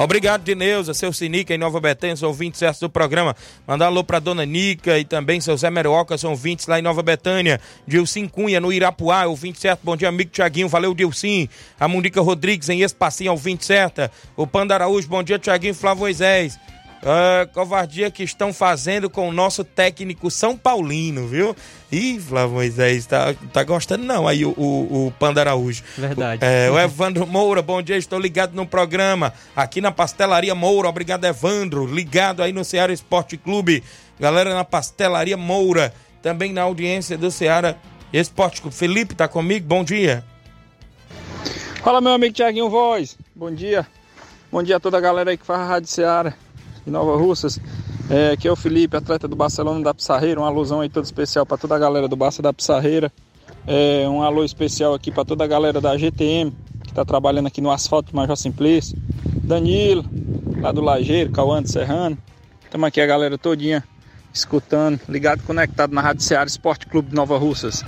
Obrigado, 0.03 0.43
Dineuza, 0.43 0.95
seu 0.95 1.13
Sinica 1.13 1.55
em 1.55 1.59
Nova 1.59 1.79
Betânia, 1.79 2.17
são 2.17 2.31
ouvintes 2.31 2.59
certos 2.59 2.81
do 2.81 2.89
programa. 2.89 3.37
Mandar 3.67 3.87
alô 3.87 4.03
pra 4.03 4.19
Dona 4.19 4.47
Nica 4.47 4.99
e 4.99 5.05
também 5.05 5.43
seu 5.43 5.55
Zé 5.59 5.69
Meroca, 5.69 6.17
são 6.17 6.31
ouvintes 6.31 6.67
lá 6.67 6.79
em 6.79 6.83
Nova 6.83 7.03
Betânia. 7.03 7.61
Dilcim 7.87 8.27
Cunha, 8.27 8.59
no 8.61 8.73
Irapuá, 8.73 9.27
ouvinte 9.27 9.61
certo. 9.61 9.81
Bom 9.83 9.99
dia, 9.99 10.09
amigo 10.09 10.31
Tiaguinho, 10.31 10.69
valeu, 10.69 10.95
Dilcim. 10.95 11.51
A 11.79 11.87
Mundica 11.87 12.23
Rodrigues 12.23 12.71
em 12.71 12.81
Espacinho, 12.81 13.33
ouvinte 13.33 13.67
certa. 13.67 14.11
O 14.39 14.47
Panda 14.47 14.73
Araújo, 14.73 15.07
bom 15.07 15.23
dia, 15.23 15.39
Tiaguinho, 15.39 15.75
Flávio 15.75 16.01
Moisés. 16.01 16.59
Uh, 17.01 17.49
covardia 17.55 18.11
que 18.11 18.23
estão 18.23 18.53
fazendo 18.53 19.09
com 19.09 19.27
o 19.27 19.33
nosso 19.33 19.65
técnico 19.65 20.31
São 20.31 20.55
Paulino, 20.55 21.27
viu? 21.27 21.57
Ih, 21.91 22.21
Flávio 22.21 22.57
Moisés, 22.57 23.07
tá, 23.07 23.35
tá 23.55 23.65
gostando 23.65 24.05
não 24.05 24.29
aí 24.29 24.45
o, 24.45 24.51
o, 24.51 25.07
o 25.07 25.13
Panda 25.13 25.41
Araújo. 25.41 25.83
Verdade. 25.97 26.45
O, 26.45 26.47
é, 26.47 26.71
o 26.71 26.79
Evandro 26.79 27.27
Moura, 27.27 27.63
bom 27.63 27.81
dia, 27.81 27.97
estou 27.97 28.19
ligado 28.19 28.55
no 28.55 28.67
programa 28.67 29.33
aqui 29.57 29.81
na 29.81 29.91
Pastelaria 29.91 30.55
Moura. 30.55 30.91
Obrigado, 30.91 31.25
Evandro. 31.25 31.87
Ligado 31.87 32.43
aí 32.43 32.53
no 32.53 32.63
Ceará 32.65 32.93
Esporte 32.93 33.39
Clube. 33.39 33.83
Galera 34.19 34.53
na 34.53 34.65
Pastelaria 34.65 35.39
Moura. 35.39 35.95
Também 36.21 36.53
na 36.53 36.63
audiência 36.63 37.17
do 37.17 37.31
Ceará 37.31 37.77
Esporte 38.13 38.61
Clube. 38.61 38.77
Felipe 38.77 39.15
tá 39.15 39.27
comigo, 39.27 39.67
bom 39.67 39.83
dia. 39.83 40.23
Fala, 41.83 42.03
meu 42.03 42.13
amigo 42.13 42.35
Tiaguinho 42.35 42.69
Voz. 42.69 43.17
Bom 43.35 43.51
dia. 43.51 43.87
Bom 44.53 44.63
dia 44.63 44.77
a 44.77 44.81
toda 44.81 44.99
a 44.99 45.01
galera 45.01 45.31
aí 45.31 45.39
que 45.39 45.47
faz 45.47 45.61
a 45.61 45.65
Rádio 45.65 45.89
Ceará 45.89 46.35
de 46.85 46.91
Nova 46.91 47.17
Russas. 47.17 47.61
É, 48.09 48.33
aqui 48.33 48.49
é 48.49 48.53
o 48.53 48.57
Felipe, 48.57 48.97
atleta 48.97 49.29
do 49.29 49.37
Barcelona 49.37 49.83
da 49.83 49.95
Pissarreira. 49.95 50.41
Um 50.41 50.45
alusão 50.45 50.81
aí 50.81 50.89
todo 50.89 51.05
especial 51.05 51.47
para 51.47 51.57
toda 51.57 51.77
a 51.77 51.79
galera 51.79 52.09
do 52.09 52.17
Barça 52.17 52.43
da 52.43 52.53
Pissarreira. 52.53 53.13
É, 53.67 54.07
um 54.09 54.23
alô 54.23 54.45
especial 54.45 54.95
aqui 54.95 55.11
para 55.11 55.25
toda 55.25 55.45
a 55.45 55.47
galera 55.47 55.81
da 55.81 55.97
GTM 55.97 56.53
que 56.83 56.91
está 56.91 57.05
trabalhando 57.05 57.47
aqui 57.47 57.61
no 57.61 57.71
asfalto 57.71 58.15
Major 58.15 58.37
Simplício. 58.37 58.97
Danilo, 59.43 60.05
lá 60.61 60.73
do 60.73 60.81
Lajeiro, 60.81 61.31
Cauã 61.31 61.63
do 61.63 61.71
Serrano. 61.71 62.19
Estamos 62.65 62.87
aqui 62.87 63.01
a 63.01 63.07
galera 63.07 63.37
todinha 63.39 63.85
escutando, 64.33 65.01
ligado, 65.09 65.43
conectado 65.43 65.93
na 65.93 66.01
Rádio 66.01 66.23
Seara 66.23 66.49
Esporte 66.49 66.87
Clube 66.87 67.11
de 67.11 67.15
Nova 67.15 67.37
Russas. 67.37 67.85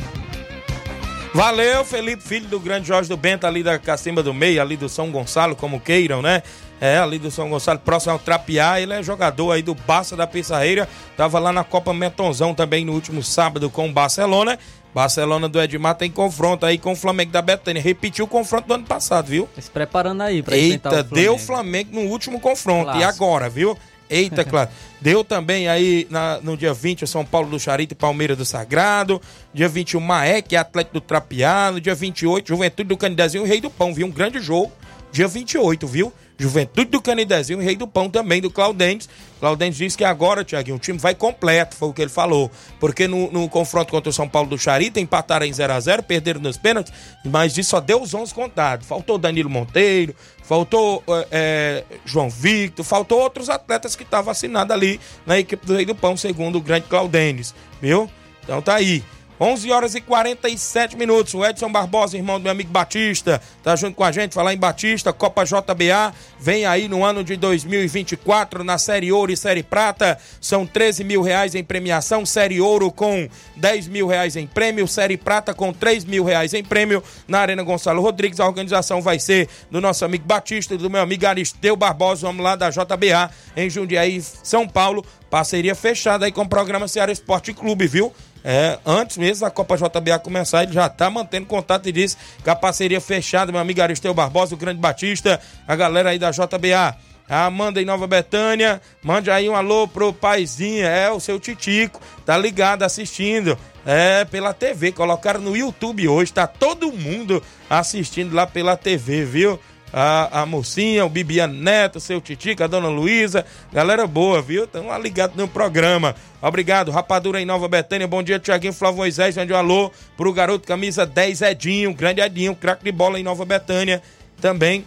Valeu, 1.35 1.85
Felipe, 1.85 2.23
filho 2.23 2.47
do 2.47 2.61
grande 2.61 2.89
Jorge 2.89 3.09
do 3.09 3.17
Bento, 3.17 3.47
ali 3.47 3.63
da 3.63 3.79
Cacimba 3.79 4.23
do 4.23 4.35
Meio, 4.35 4.61
ali 4.61 4.77
do 4.77 4.89
São 4.89 5.11
Gonçalo, 5.11 5.57
como 5.57 5.81
queiram, 5.81 6.21
né? 6.21 6.43
É, 6.85 6.99
ali 6.99 7.17
do 7.17 7.31
São 7.31 7.49
Gonçalo, 7.49 7.79
próximo 7.79 8.13
ao 8.13 8.19
Trapiá, 8.19 8.81
ele 8.81 8.93
é 8.93 9.01
jogador 9.05 9.53
aí 9.53 9.63
do 9.63 9.73
Barça 9.73 10.17
da 10.17 10.27
Pissarreira, 10.27 10.89
tava 11.17 11.39
lá 11.39 11.53
na 11.53 11.63
Copa 11.63 11.95
Metonzão 11.95 12.53
também 12.55 12.85
no 12.85 12.93
último 12.93 13.23
sábado 13.23 13.71
com 13.71 13.89
o 13.89 13.93
Barcelona. 13.93 14.59
Barcelona 14.93 15.49
do 15.49 15.63
Edmar 15.63 15.95
tem 15.95 16.11
confronto 16.11 16.67
aí 16.67 16.77
com 16.79 16.91
o 16.93 16.97
Flamengo 16.97 17.31
da 17.31 17.41
Betânia. 17.41 17.81
Repetiu 17.81 18.25
o 18.25 18.29
confronto 18.29 18.67
do 18.67 18.75
ano 18.75 18.85
passado, 18.85 19.27
viu? 19.27 19.49
Se 19.61 19.71
preparando 19.71 20.23
aí 20.23 20.43
pra 20.43 20.57
enfrentar 20.59 20.91
o 20.91 20.93
Eita, 20.97 21.05
Flamengo. 21.09 21.15
deu 21.15 21.39
Flamengo 21.39 21.91
no 21.93 22.01
último 22.11 22.41
confronto. 22.41 22.91
E 22.91 22.99
Clássico. 22.99 23.25
agora, 23.25 23.49
viu? 23.49 23.79
Eita, 24.11 24.43
claro. 24.45 24.69
Deu 25.01 25.23
também 25.23 25.69
aí 25.69 26.07
na- 26.11 26.41
no 26.43 26.57
dia 26.57 26.75
20 26.75 27.05
o 27.05 27.07
São 27.07 27.25
Paulo 27.25 27.49
do 27.49 27.61
Charito 27.61 27.95
e 27.95 27.97
Palmeiras 27.97 28.37
do 28.37 28.45
Sagrado. 28.45 29.23
Dia 29.55 29.69
21, 29.69 30.01
Maé, 30.01 30.43
que 30.43 30.57
é 30.57 30.59
Atlético 30.59 30.95
do 30.95 31.01
Trapiá. 31.01 31.71
No 31.73 31.81
dia 31.81 31.95
28, 31.95 32.49
Juventude 32.49 32.89
do 32.89 32.97
Canidezinho 32.97 33.47
e 33.47 33.49
Rei 33.49 33.61
do 33.61 33.71
Pão, 33.71 33.95
viu? 33.95 34.07
Um 34.07 34.11
grande 34.11 34.41
jogo. 34.41 34.73
Dia 35.13 35.29
28, 35.29 35.87
viu? 35.87 36.13
Juventude 36.39 36.91
do 36.91 37.01
Canidezinho 37.01 37.61
e 37.61 37.65
Rei 37.65 37.77
do 37.77 37.87
Pão 37.87 38.09
também, 38.11 38.41
do 38.41 38.51
Claudentes. 38.51 39.09
Claudentes 39.39 39.79
disse 39.79 39.97
que 39.97 40.05
agora, 40.05 40.45
Tiaguinho, 40.45 40.77
o 40.77 40.79
time 40.79 40.99
vai 40.99 41.15
completo, 41.15 41.77
foi 41.77 41.89
o 41.89 41.93
que 41.93 42.03
ele 42.03 42.11
falou. 42.11 42.51
Porque 42.81 43.07
no, 43.07 43.31
no 43.31 43.49
confronto 43.49 43.91
contra 43.91 44.11
o 44.11 44.13
São 44.13 44.29
Paulo 44.29 44.49
do 44.49 44.59
Charita, 44.59 45.01
empataram 45.01 45.47
em 45.47 45.51
0x0, 45.51 46.03
perderam 46.03 46.41
nos 46.41 46.57
pênaltis, 46.57 46.93
mas 47.25 47.55
disso 47.55 47.71
só 47.71 47.81
deu 47.81 48.01
os 48.01 48.15
11 48.15 48.33
contados. 48.35 48.87
Faltou 48.87 49.19
Danilo 49.19 49.51
Monteiro, 49.51 50.15
faltou 50.43 51.03
eh, 51.31 51.85
João 52.05 52.31
Victor, 52.31 52.85
faltou 52.85 53.21
outros 53.21 53.49
atletas 53.49 53.97
que 53.97 54.03
estavam 54.03 54.31
assinados 54.31 54.75
ali 54.75 55.01
na 55.27 55.39
equipe 55.39 55.67
do 55.67 55.75
Rei 55.75 55.85
do 55.85 55.95
Pão, 55.95 56.17
segundo 56.17 56.59
o 56.59 56.61
grande 56.61 56.87
Claudentes, 56.89 57.55
viu? 57.81 58.11
Então 58.43 58.61
tá 58.61 58.75
aí. 58.75 59.03
11 59.43 59.73
horas 59.73 59.95
e 59.97 60.01
47 60.01 60.97
minutos. 60.97 61.35
O 61.35 61.45
Edson 61.45 61.69
Barbosa, 61.69 62.17
irmão 62.17 62.39
do 62.39 62.45
meu 62.45 62.53
amigo 62.53 62.71
Batista, 62.71 63.43
tá 63.61 63.75
junto 63.75 63.97
com 63.97 64.05
a 64.05 64.13
gente. 64.13 64.35
Falar 64.35 64.55
em 64.55 64.57
Batista, 64.57 65.13
Copa 65.13 65.43
JBA, 65.45 66.15
vem 66.39 66.65
aí 66.65 66.87
no 66.87 67.05
ano 67.05 67.25
de 67.25 67.35
2024 67.35 68.63
na 68.63 68.79
Série 68.79 69.11
Ouro 69.11 69.33
e 69.33 69.37
Série 69.37 69.65
Prata. 69.65 70.17
São 70.41 70.65
13 70.65 71.03
mil 71.03 71.23
reais 71.23 71.57
em 71.57 71.65
premiação. 71.65 72.25
Série 72.25 72.61
Ouro 72.61 72.93
com 72.93 73.29
10 73.57 73.89
mil 73.89 74.07
reais 74.07 74.37
em 74.37 74.47
prêmio. 74.47 74.87
Série 74.87 75.17
Prata 75.17 75.53
com 75.53 75.73
3 75.73 76.05
mil 76.05 76.23
reais 76.23 76.55
em 76.55 76.63
prêmio. 76.63 77.03
Na 77.27 77.41
Arena 77.41 77.65
Gonçalo 77.65 78.01
Rodrigues, 78.01 78.39
a 78.39 78.47
organização 78.47 79.03
vai 79.03 79.19
ser 79.19 79.49
do 79.69 79.81
nosso 79.81 80.05
amigo 80.05 80.25
Batista 80.25 80.75
e 80.75 80.79
do 80.79 80.89
meu 80.89 81.01
amigo 81.01 81.27
Aristeu 81.27 81.75
Barbosa, 81.75 82.29
vamos 82.29 82.45
lá 82.45 82.55
da 82.55 82.71
JBA, 82.71 83.29
em 83.57 83.69
Jundiaí, 83.69 84.23
São 84.23 84.69
Paulo. 84.69 85.05
Parceria 85.29 85.75
fechada 85.75 86.27
aí 86.27 86.31
com 86.31 86.43
o 86.43 86.49
programa 86.49 86.87
Ceará 86.87 87.11
Esporte 87.11 87.53
Clube, 87.53 87.89
viu? 87.89 88.13
É, 88.45 88.79
antes 88.85 89.17
mesmo 89.17 89.45
da 89.45 89.51
Copa 89.51 89.77
JBA 89.77 90.19
começar, 90.19 90.65
ele 90.65 90.73
já 90.73 90.89
tá 90.89 91.09
mantendo 91.09 91.47
contato 91.47 91.89
e 91.89 91.93
disse 91.93 92.17
que 92.43 92.51
a 92.51 92.57
parceria 92.57 93.01
fechada, 93.01 93.53
meu 93.53 93.61
amigo 93.61 93.81
Aristeu 93.81 94.13
Barbosa, 94.13 94.55
o 94.55 94.59
Grande 94.59 94.81
Batista, 94.81 95.41
a 95.67 95.77
galera 95.77 96.11
aí 96.11 96.19
da 96.19 96.31
JBA. 96.31 96.97
A 97.29 97.47
Amanda 97.47 97.81
em 97.81 97.85
Nova 97.85 98.07
Betânia, 98.07 98.83
mande 99.03 99.31
aí 99.31 99.49
um 99.49 99.55
alô 99.55 99.87
pro 99.87 100.13
paizinho, 100.13 100.85
é, 100.85 101.11
o 101.11 101.21
seu 101.21 101.39
Titico, 101.39 102.01
tá 102.27 102.37
ligado, 102.37 102.83
assistindo, 102.83 103.57
é, 103.87 104.25
pela 104.25 104.53
TV, 104.53 104.93
colocaram 104.93 105.41
no 105.41 105.57
YouTube 105.57 106.09
hoje, 106.09 106.33
tá 106.33 106.47
todo 106.47 106.93
mundo 106.93 107.43
assistindo 107.71 108.35
lá 108.35 108.47
pela 108.47 108.77
TV, 108.77 109.25
viu? 109.25 109.59
A, 109.93 110.41
a 110.41 110.47
mocinha, 110.47 111.05
o 111.05 111.09
Bibiano 111.09 111.53
Neto, 111.53 112.01
seu 112.01 112.21
Titico, 112.21 112.65
a 112.65 112.67
dona 112.67 112.89
Luísa, 112.89 113.45
galera 113.73 114.07
boa, 114.07 114.41
viu? 114.41 114.65
Estão 114.65 114.87
lá 114.87 114.99
ligados 114.99 115.37
no 115.37 115.47
programa. 115.47 116.17
Obrigado, 116.41 116.91
Rapadura 116.91 117.41
em 117.41 117.45
Nova 117.45 117.69
Betânia, 117.69 118.09
bom 118.09 118.23
dia, 118.23 118.39
Tiaguinho 118.39 118.73
Flávio 118.73 118.99
Moisés, 118.99 119.37
mande 119.37 119.53
um 119.53 119.57
alô 119.57 119.93
pro 120.17 120.33
garoto 120.33 120.67
camisa 120.67 121.05
10 121.05 121.43
Edinho, 121.43 121.93
grande 121.93 122.21
Edinho, 122.21 122.55
craque 122.55 122.85
de 122.85 122.91
bola 122.91 123.21
em 123.21 123.23
Nova 123.23 123.45
Betânia, 123.45 124.03
também 124.41 124.85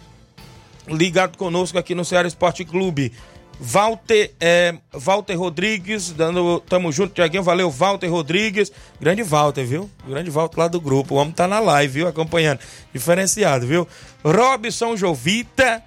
ligado 0.88 1.36
conosco 1.36 1.78
aqui 1.78 1.94
no 1.94 2.04
Ceará 2.04 2.26
Esporte 2.26 2.64
Clube. 2.64 3.12
Walter, 3.58 4.34
é, 4.38 4.74
Walter 4.92 5.34
Rodrigues, 5.34 6.10
dando, 6.12 6.60
tamo 6.60 6.92
junto, 6.92 7.14
Tiaguinho, 7.14 7.42
valeu, 7.42 7.70
Walter 7.70 8.08
Rodrigues, 8.08 8.70
grande 9.00 9.22
Walter, 9.22 9.64
viu? 9.64 9.90
Grande 10.06 10.30
Walter 10.30 10.58
lá 10.58 10.68
do 10.68 10.80
grupo, 10.80 11.14
o 11.14 11.18
homem 11.18 11.32
tá 11.32 11.48
na 11.48 11.58
live, 11.58 11.92
viu? 11.92 12.08
Acompanhando, 12.08 12.60
diferenciado, 12.92 13.66
viu? 13.66 13.88
Robson 14.22 14.96
Jovita, 14.96 15.82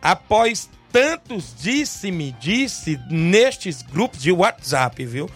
após 0.00 0.70
tantos 0.90 1.54
disse-me, 1.58 2.34
disse 2.40 2.98
nestes 3.10 3.82
grupos 3.82 4.22
de 4.22 4.32
WhatsApp, 4.32 5.04
viu? 5.04 5.28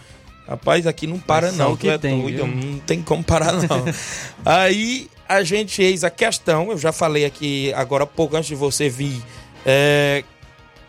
Rapaz, 0.47 0.87
aqui 0.87 1.05
não 1.05 1.19
para 1.19 1.49
É 1.49 1.51
não, 1.51 1.75
que 1.75 1.89
é 1.89 1.97
tem, 1.97 2.21
doido, 2.21 2.47
não 2.47 2.79
tem 2.79 3.01
como 3.01 3.23
parar 3.23 3.53
não. 3.53 3.85
Aí 4.45 5.09
a 5.27 5.43
gente 5.43 5.81
eis 5.81 6.03
a 6.03 6.09
questão, 6.09 6.71
eu 6.71 6.77
já 6.77 6.91
falei 6.91 7.25
aqui 7.25 7.73
agora 7.73 8.05
há 8.05 8.07
pouco 8.07 8.35
antes 8.35 8.47
de 8.47 8.55
você 8.55 8.87
vir 8.87 9.21
é, 9.65 10.23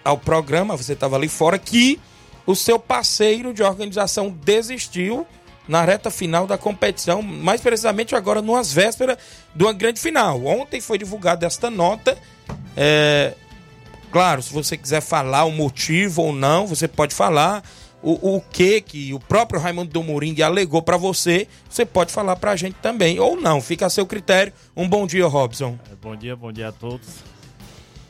ao 0.09 0.17
programa, 0.17 0.75
você 0.75 0.95
estava 0.95 1.17
ali 1.17 1.29
fora, 1.29 1.59
que 1.59 2.01
o 2.47 2.55
seu 2.55 2.79
parceiro 2.79 3.53
de 3.53 3.63
organização 3.63 4.31
desistiu 4.31 5.27
na 5.69 5.85
reta 5.85 6.11
final 6.11 6.47
da 6.47 6.57
competição, 6.57 7.21
mais 7.21 7.61
precisamente 7.61 8.17
agora 8.17 8.41
numas 8.41 8.73
vésperas 8.73 9.19
de 9.55 9.63
uma 9.63 9.73
grande 9.75 10.01
final. 10.01 10.43
Ontem 10.47 10.81
foi 10.81 10.97
divulgada 10.97 11.47
esta 11.47 11.69
nota. 11.69 12.17
é, 12.75 13.35
claro, 14.11 14.41
se 14.41 14.51
você 14.51 14.79
quiser 14.79 15.03
falar 15.03 15.45
o 15.45 15.53
motivo 15.53 16.23
ou 16.23 16.33
não, 16.33 16.67
você 16.67 16.89
pode 16.89 17.15
falar. 17.15 17.63
O, 18.01 18.37
o 18.37 18.41
que 18.41 18.81
que 18.81 19.13
o 19.13 19.19
próprio 19.19 19.61
Raimundo 19.61 19.91
do 19.91 20.03
Moringue 20.03 20.43
alegou 20.43 20.81
para 20.81 20.97
você, 20.97 21.49
você 21.69 21.85
pode 21.85 22.13
falar 22.13 22.37
pra 22.37 22.57
gente 22.57 22.77
também, 22.81 23.19
ou 23.19 23.37
não, 23.37 23.61
fica 23.61 23.87
a 23.87 23.91
seu 23.91 24.07
critério. 24.07 24.53
Um 24.75 24.89
bom 24.89 25.07
dia, 25.07 25.27
Robson. 25.27 25.77
Bom 26.01 26.17
dia, 26.17 26.35
bom 26.37 26.53
dia 26.53 26.69
a 26.69 26.73
todos. 26.73 27.38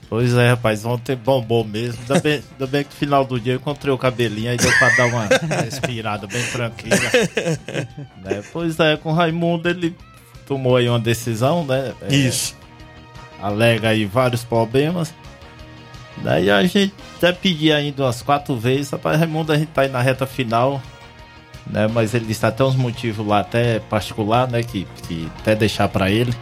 Pois 0.09 0.32
é, 0.34 0.50
rapaz, 0.50 0.86
ontem 0.86 1.14
bombou 1.14 1.64
mesmo. 1.64 2.00
Ainda 2.00 2.20
bem, 2.20 2.42
ainda 2.52 2.66
bem 2.66 2.82
que 2.82 2.90
no 2.90 2.96
final 2.96 3.24
do 3.24 3.38
dia 3.38 3.52
eu 3.52 3.56
encontrei 3.56 3.92
o 3.92 3.98
cabelinho, 3.98 4.50
aí 4.50 4.56
deu 4.56 4.72
pra 4.78 4.88
dar 4.90 5.06
uma 5.06 5.26
respirada 5.62 6.26
bem 6.26 6.42
tranquila. 6.46 6.96
né? 8.24 8.42
Pois 8.50 8.80
é, 8.80 8.96
com 8.96 9.11
o 9.11 9.14
Raimundo 9.14 9.68
ele 9.68 9.94
tomou 10.46 10.76
aí 10.76 10.88
uma 10.88 10.98
decisão, 10.98 11.64
né? 11.64 11.92
É, 12.00 12.14
Isso. 12.14 12.56
Alega 13.40 13.90
aí 13.90 14.06
vários 14.06 14.42
problemas. 14.42 15.14
Daí 16.24 16.50
a 16.50 16.62
gente 16.62 16.92
até 17.16 17.30
pedir 17.30 17.72
ainda 17.72 18.04
umas 18.04 18.22
quatro 18.22 18.56
vezes. 18.56 18.90
Rapaz, 18.90 19.18
Raimundo, 19.18 19.52
a 19.52 19.59
gente 19.59 19.68
tá 19.68 19.82
aí 19.82 19.88
na 19.88 20.00
reta 20.00 20.26
final. 20.26 20.82
Né, 21.66 21.86
mas 21.86 22.14
ele 22.14 22.24
disse 22.24 22.46
até 22.46 22.64
uns 22.64 22.76
motivos 22.76 23.26
lá, 23.26 23.40
até 23.40 23.78
particular, 23.78 24.50
né? 24.50 24.62
Que, 24.62 24.86
que 25.06 25.30
até 25.40 25.54
deixar 25.54 25.86
pra 25.88 26.11
ele. 26.11 26.32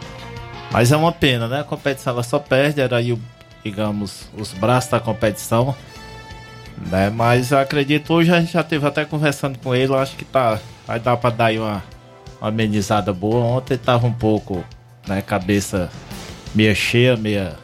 Mas 0.71 0.93
é 0.93 0.97
uma 0.97 1.11
pena, 1.11 1.49
né? 1.49 1.61
A 1.61 1.65
competição 1.65 2.13
ela 2.13 2.23
só 2.23 2.39
perde, 2.39 2.81
era 2.81 2.99
aí, 2.99 3.13
o, 3.13 3.21
digamos, 3.67 4.29
os 4.37 4.53
braços 4.53 4.91
da 4.91 5.01
competição. 5.01 5.75
Né? 6.91 7.11
Mas 7.11 7.53
acredito, 7.53 8.13
hoje 8.13 8.33
a 8.33 8.41
gente 8.41 8.53
já 8.53 8.63
teve 8.63 8.87
até 8.87 9.05
conversando 9.05 9.59
com 9.59 9.75
ele, 9.75 9.93
eu 9.93 9.99
acho 9.99 10.17
que 10.17 10.25
tá. 10.25 10.59
Vai 10.87 11.01
dar 11.01 11.17
pra 11.17 11.31
dar 11.31 11.47
aí 11.47 11.59
uma, 11.59 11.83
uma 12.41 12.49
amenizada 12.49 13.13
boa. 13.13 13.45
Ontem 13.45 13.77
tava 13.77 14.07
um 14.07 14.13
pouco, 14.13 14.65
né, 15.07 15.21
cabeça 15.21 15.91
meia 16.55 16.75
cheia, 16.75 17.17
meia. 17.17 17.57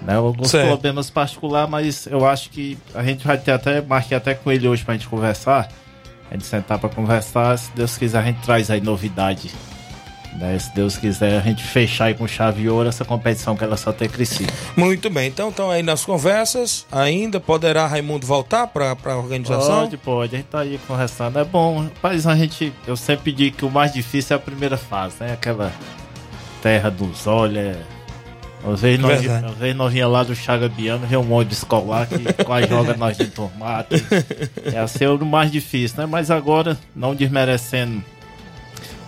Né, 0.00 0.14
alguns 0.14 0.48
Certo. 0.48 0.66
problemas 0.68 1.10
particulares, 1.10 1.68
mas 1.70 2.06
eu 2.06 2.26
acho 2.26 2.48
que 2.48 2.78
a 2.94 3.02
gente 3.02 3.26
vai 3.26 3.36
ter 3.36 3.52
até, 3.52 3.82
marquei 3.82 4.16
até 4.16 4.32
com 4.32 4.50
ele 4.50 4.66
hoje 4.66 4.82
pra 4.82 4.94
gente 4.94 5.06
conversar. 5.06 5.68
A 6.30 6.34
gente 6.34 6.46
sentar 6.46 6.78
pra 6.78 6.88
conversar, 6.88 7.58
se 7.58 7.70
Deus 7.72 7.98
quiser 7.98 8.20
a 8.20 8.22
gente 8.22 8.40
traz 8.40 8.70
aí 8.70 8.80
novidade. 8.80 9.50
Né? 10.38 10.58
Se 10.58 10.74
Deus 10.74 10.96
quiser 10.96 11.38
a 11.38 11.40
gente 11.40 11.62
fechar 11.62 12.06
aí 12.06 12.14
com 12.14 12.26
chave 12.26 12.62
de 12.62 12.68
ouro 12.68 12.88
essa 12.88 13.04
competição 13.04 13.56
que 13.56 13.64
ela 13.64 13.76
só 13.76 13.92
tem 13.92 14.08
crescido. 14.08 14.52
Muito 14.76 15.10
bem, 15.10 15.28
então 15.28 15.48
estão 15.48 15.70
aí 15.70 15.82
nas 15.82 16.04
conversas. 16.04 16.86
Ainda 16.90 17.40
poderá 17.40 17.86
Raimundo 17.86 18.26
voltar 18.26 18.66
para 18.66 18.96
a 19.04 19.16
organização? 19.16 19.82
Pode, 19.82 19.96
pode, 19.96 20.34
a 20.34 20.38
gente 20.38 20.48
tá 20.48 20.60
aí 20.60 20.78
conversando. 20.86 21.38
É 21.38 21.44
bom, 21.44 21.82
rapaz, 21.82 22.26
a 22.26 22.36
gente. 22.36 22.72
Eu 22.86 22.96
sempre 22.96 23.32
digo 23.32 23.56
que 23.56 23.64
o 23.64 23.70
mais 23.70 23.92
difícil 23.92 24.34
é 24.34 24.38
a 24.38 24.42
primeira 24.42 24.76
fase, 24.76 25.16
né? 25.20 25.32
Aquela 25.32 25.72
terra 26.62 26.90
dos 26.90 27.26
olhos. 27.26 27.76
Às 28.62 28.82
vezes, 28.82 29.00
nós, 29.00 29.26
às 29.26 29.56
vezes 29.56 29.74
nós 29.74 29.90
vinha 29.90 30.06
lá 30.06 30.22
do 30.22 30.34
Chagabiano, 30.34 31.06
vê 31.06 31.16
um 31.16 31.24
monte 31.24 31.48
de 31.48 31.54
escolar 31.54 32.06
que 32.06 32.18
quase 32.44 32.68
joga 32.68 32.94
nós 32.94 33.16
de 33.16 33.26
tomate. 33.28 34.04
É 34.72 34.78
assim, 34.78 35.04
é 35.04 35.08
o 35.08 35.24
mais 35.24 35.50
difícil, 35.50 35.98
né? 35.98 36.06
Mas 36.06 36.30
agora, 36.30 36.78
não 36.94 37.14
desmerecendo 37.14 38.04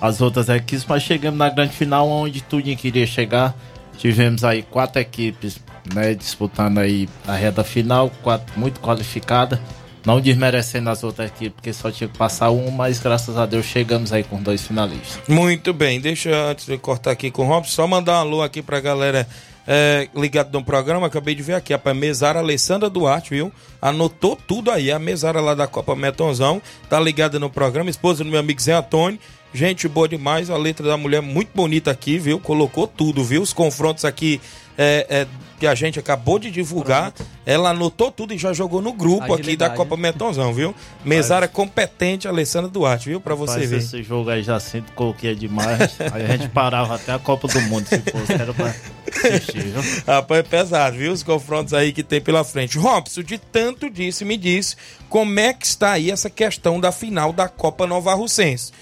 as 0.02 0.20
outras 0.20 0.48
equipes, 0.48 0.84
mas 0.84 1.04
chegamos 1.04 1.38
na 1.38 1.48
grande 1.48 1.74
final 1.74 2.08
onde 2.08 2.42
tudo 2.42 2.64
queria 2.74 3.06
chegar. 3.06 3.54
Tivemos 3.96 4.42
aí 4.42 4.62
quatro 4.62 5.00
equipes 5.00 5.60
né, 5.94 6.12
disputando 6.12 6.78
aí 6.78 7.08
a 7.24 7.36
reta 7.36 7.62
final, 7.62 8.10
quatro 8.20 8.58
muito 8.58 8.80
qualificadas. 8.80 9.60
Não 10.04 10.20
desmerecendo 10.20 10.90
as 10.90 11.04
outras 11.04 11.30
equipes, 11.30 11.52
porque 11.54 11.72
só 11.72 11.88
tinha 11.88 12.08
que 12.08 12.18
passar 12.18 12.50
um, 12.50 12.68
mas 12.72 12.98
graças 12.98 13.36
a 13.36 13.46
Deus 13.46 13.64
chegamos 13.64 14.12
aí 14.12 14.24
com 14.24 14.42
dois 14.42 14.66
finalistas. 14.66 15.20
Muito 15.28 15.72
bem, 15.72 16.00
deixa 16.00 16.34
antes 16.50 16.66
de 16.66 16.76
cortar 16.76 17.12
aqui 17.12 17.30
com 17.30 17.44
o 17.44 17.46
Robson, 17.46 17.70
só 17.70 17.86
mandar 17.86 18.14
um 18.14 18.20
alô 18.22 18.42
aqui 18.42 18.60
pra 18.60 18.80
galera 18.80 19.28
é, 19.64 20.08
ligado 20.16 20.52
no 20.52 20.64
programa, 20.64 21.06
acabei 21.06 21.36
de 21.36 21.44
ver 21.44 21.54
aqui, 21.54 21.72
a 21.72 21.94
mesária 21.94 22.40
Alessandra 22.40 22.90
Duarte, 22.90 23.30
viu? 23.30 23.52
Anotou 23.80 24.34
tudo 24.34 24.72
aí, 24.72 24.90
a 24.90 24.98
mesária 24.98 25.40
lá 25.40 25.54
da 25.54 25.68
Copa 25.68 25.94
Metonzão, 25.94 26.60
tá 26.90 26.98
ligada 26.98 27.38
no 27.38 27.48
programa, 27.48 27.88
esposa 27.88 28.24
do 28.24 28.30
meu 28.30 28.40
amigo 28.40 28.60
Zé 28.60 28.72
Antônio. 28.72 29.20
Gente 29.54 29.86
boa 29.86 30.08
demais, 30.08 30.48
a 30.48 30.56
letra 30.56 30.86
da 30.86 30.96
mulher 30.96 31.20
muito 31.20 31.50
bonita 31.54 31.90
aqui, 31.90 32.18
viu? 32.18 32.40
Colocou 32.40 32.86
tudo, 32.86 33.22
viu? 33.22 33.42
Os 33.42 33.52
confrontos 33.52 34.04
aqui 34.04 34.40
é, 34.78 35.06
é, 35.08 35.26
que 35.60 35.66
a 35.66 35.74
gente 35.74 35.98
acabou 35.98 36.38
de 36.38 36.50
divulgar. 36.50 37.12
Pronto. 37.12 37.30
Ela 37.44 37.70
anotou 37.70 38.10
tudo 38.10 38.32
e 38.32 38.38
já 38.38 38.52
jogou 38.52 38.80
no 38.80 38.92
grupo 38.92 39.24
Agilidade. 39.24 39.48
aqui 39.48 39.56
da 39.56 39.70
Copa 39.70 39.96
Metonzão, 39.96 40.54
viu? 40.54 40.74
Mesária 41.04 41.48
competente, 41.48 42.26
Alessandra 42.26 42.70
Duarte, 42.70 43.10
viu? 43.10 43.20
Pra 43.20 43.34
você 43.34 43.66
ver. 43.66 43.78
Esse 43.78 44.02
jogo 44.02 44.30
aí 44.30 44.42
já 44.42 44.58
sinto 44.58 44.92
coloquei 44.92 45.34
demais. 45.34 45.96
aí 46.12 46.24
a 46.24 46.36
gente 46.36 46.48
parava 46.48 46.94
até 46.94 47.12
a 47.12 47.18
Copa 47.18 47.48
do 47.48 47.60
Mundo, 47.62 47.86
se 47.86 47.98
fosse, 47.98 48.32
era 48.32 48.54
pra 48.54 48.74
assistir, 49.08 49.60
viu? 49.60 49.82
Rapaz, 50.06 50.40
é 50.40 50.42
pesado, 50.42 50.96
viu? 50.96 51.12
Os 51.12 51.22
confrontos 51.22 51.74
aí 51.74 51.92
que 51.92 52.02
tem 52.02 52.20
pela 52.20 52.42
frente. 52.42 52.78
Robson, 52.78 53.22
de 53.22 53.38
tanto 53.38 53.90
disse, 53.90 54.24
me 54.24 54.36
disse, 54.36 54.76
como 55.08 55.38
é 55.38 55.52
que 55.52 55.66
está 55.66 55.92
aí 55.92 56.10
essa 56.10 56.30
questão 56.30 56.80
da 56.80 56.90
final 56.90 57.32
da 57.32 57.48
Copa 57.48 57.86
Nova 57.86 58.14
Russense? 58.14 58.72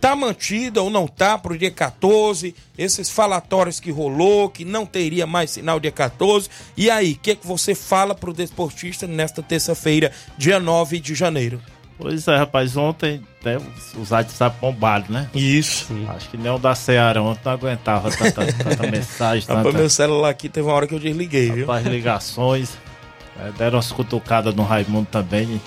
Tá 0.00 0.16
mantida 0.16 0.82
ou 0.82 0.88
não 0.88 1.06
tá 1.06 1.36
para 1.36 1.52
o 1.52 1.58
dia 1.58 1.70
14, 1.70 2.54
esses 2.78 3.10
falatórios 3.10 3.78
que 3.78 3.90
rolou, 3.90 4.48
que 4.48 4.64
não 4.64 4.86
teria 4.86 5.26
mais 5.26 5.50
sinal 5.50 5.78
dia 5.78 5.92
14. 5.92 6.48
E 6.76 6.90
aí, 6.90 7.12
o 7.12 7.18
que, 7.18 7.36
que 7.36 7.46
você 7.46 7.74
fala 7.74 8.14
para 8.14 8.30
o 8.30 8.34
desportista 8.34 9.06
nesta 9.06 9.42
terça-feira, 9.42 10.10
dia 10.38 10.58
9 10.58 10.98
de 10.98 11.14
janeiro? 11.14 11.60
Pois 11.98 12.26
é, 12.26 12.36
rapaz, 12.36 12.78
ontem 12.78 13.22
né, 13.44 13.58
os 13.94 14.10
WhatsApp 14.10 14.56
bombaram, 14.58 15.04
né? 15.10 15.28
Isso. 15.34 15.94
Acho 16.08 16.30
que 16.30 16.38
nem 16.38 16.50
o 16.50 16.58
da 16.58 16.74
Seara 16.74 17.22
ontem 17.22 17.42
não 17.44 17.52
aguentava 17.52 18.10
tanta, 18.10 18.50
tanta 18.50 18.86
mensagem. 18.90 19.46
Tanta... 19.46 19.58
Rapaz, 19.58 19.74
meu 19.74 19.90
celular 19.90 20.30
aqui 20.30 20.48
teve 20.48 20.66
uma 20.66 20.74
hora 20.74 20.86
que 20.86 20.94
eu 20.94 20.98
desliguei, 20.98 21.50
viu? 21.50 21.66
Rapaz, 21.66 21.86
ligações. 21.86 22.78
É, 23.38 23.52
deram 23.52 23.76
umas 23.76 23.92
cutucadas 23.92 24.54
no 24.54 24.62
Raimundo 24.62 25.08
também. 25.10 25.60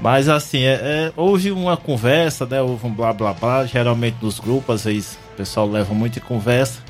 Mas 0.00 0.28
assim, 0.28 0.62
é, 0.62 0.72
é, 0.72 1.12
houve 1.16 1.50
uma 1.52 1.76
conversa, 1.76 2.44
né? 2.46 2.60
Houve 2.60 2.86
um 2.86 2.92
blá 2.92 3.12
blá 3.12 3.32
blá. 3.32 3.64
Geralmente 3.64 4.16
nos 4.20 4.40
grupos, 4.40 4.74
às 4.74 4.84
vezes 4.84 5.18
o 5.32 5.36
pessoal 5.36 5.68
leva 5.68 5.94
muito 5.94 6.18
em 6.18 6.22
conversa. 6.22 6.80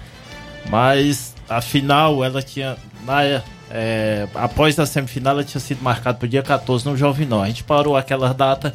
Mas 0.70 1.34
a 1.48 1.60
final, 1.60 2.24
ela 2.24 2.42
tinha. 2.42 2.76
Na, 3.04 3.22
é, 3.70 4.28
após 4.34 4.78
a 4.78 4.86
semifinal, 4.86 5.34
ela 5.34 5.44
tinha 5.44 5.60
sido 5.60 5.82
marcada 5.82 6.18
para 6.18 6.26
o 6.26 6.28
dia 6.28 6.42
14 6.42 6.86
no 6.86 6.96
Jovinó. 6.96 7.42
A 7.42 7.46
gente 7.46 7.64
parou 7.64 7.96
aquela 7.96 8.32
data, 8.32 8.72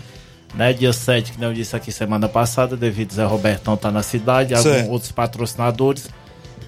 né? 0.53 0.73
Dia 0.73 0.93
7, 0.93 1.33
que 1.33 1.41
não 1.41 1.53
disse 1.53 1.75
aqui 1.75 1.91
semana 1.91 2.27
passada, 2.27 2.75
devido 2.75 3.11
a 3.11 3.15
Zé 3.15 3.25
Robertão 3.25 3.75
estar 3.75 3.89
tá 3.89 3.93
na 3.93 4.03
cidade, 4.03 4.53
alguns 4.53 4.89
outros 4.89 5.11
patrocinadores. 5.11 6.09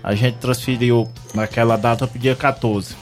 A 0.03 0.16
gente 0.16 0.38
transferiu 0.38 1.10
naquela 1.34 1.76
data 1.76 2.07
para 2.07 2.18
o 2.18 2.20
dia 2.20 2.36
14. 2.36 2.95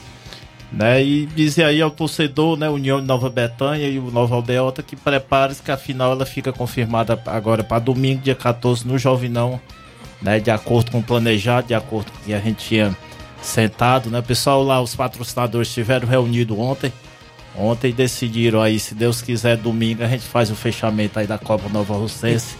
Né? 0.70 1.02
E 1.02 1.26
dizer 1.26 1.64
aí 1.64 1.80
ao 1.80 1.90
torcedor, 1.90 2.58
né, 2.58 2.68
União 2.68 3.00
de 3.00 3.06
Nova 3.06 3.30
Betânia 3.30 3.88
e 3.88 3.98
o 3.98 4.10
Nova 4.10 4.34
Aldeota 4.34 4.82
que 4.82 4.94
prepare-se 4.94 5.62
que 5.62 5.70
a 5.70 5.78
final 5.78 6.12
ela 6.12 6.26
fica 6.26 6.52
confirmada 6.52 7.18
agora 7.26 7.64
para 7.64 7.78
domingo, 7.78 8.20
dia 8.20 8.34
14, 8.34 8.86
no 8.86 8.98
Jovinão, 8.98 9.58
né, 10.20 10.38
de 10.38 10.50
acordo 10.50 10.90
com 10.90 10.98
o 10.98 11.02
planejado, 11.02 11.68
de 11.68 11.74
acordo 11.74 12.12
com 12.12 12.18
o 12.18 12.22
que 12.22 12.34
a 12.34 12.40
gente 12.40 12.66
tinha 12.66 12.94
sentado, 13.40 14.10
né? 14.10 14.18
O 14.18 14.22
pessoal 14.22 14.62
lá, 14.62 14.80
os 14.80 14.94
patrocinadores 14.94 15.68
estiveram 15.68 16.06
reunidos 16.06 16.58
ontem. 16.58 16.92
Ontem 17.56 17.92
decidiram 17.92 18.60
aí, 18.60 18.78
se 18.78 18.94
Deus 18.94 19.20
quiser, 19.20 19.56
domingo 19.56 20.02
a 20.02 20.08
gente 20.08 20.24
faz 20.24 20.50
o 20.50 20.54
fechamento 20.54 21.18
aí 21.18 21.26
da 21.26 21.38
Copa 21.38 21.68
Nova 21.68 21.94
Russense. 21.94 22.56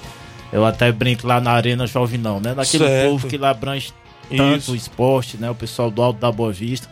Eu 0.52 0.64
até 0.64 0.90
brinco 0.90 1.26
lá 1.26 1.40
na 1.40 1.52
Arena 1.52 1.86
Jovinão, 1.86 2.40
né? 2.40 2.54
Daquele 2.54 2.84
certo. 2.84 3.10
povo 3.10 3.28
que 3.28 3.36
lá 3.36 3.50
abrange 3.50 3.92
tanto 4.28 4.58
Isso. 4.58 4.72
o 4.72 4.76
esporte, 4.76 5.36
né? 5.36 5.50
O 5.50 5.54
pessoal 5.54 5.90
do 5.90 6.02
Alto 6.02 6.18
da 6.18 6.32
Boa 6.32 6.52
Vista. 6.52 6.88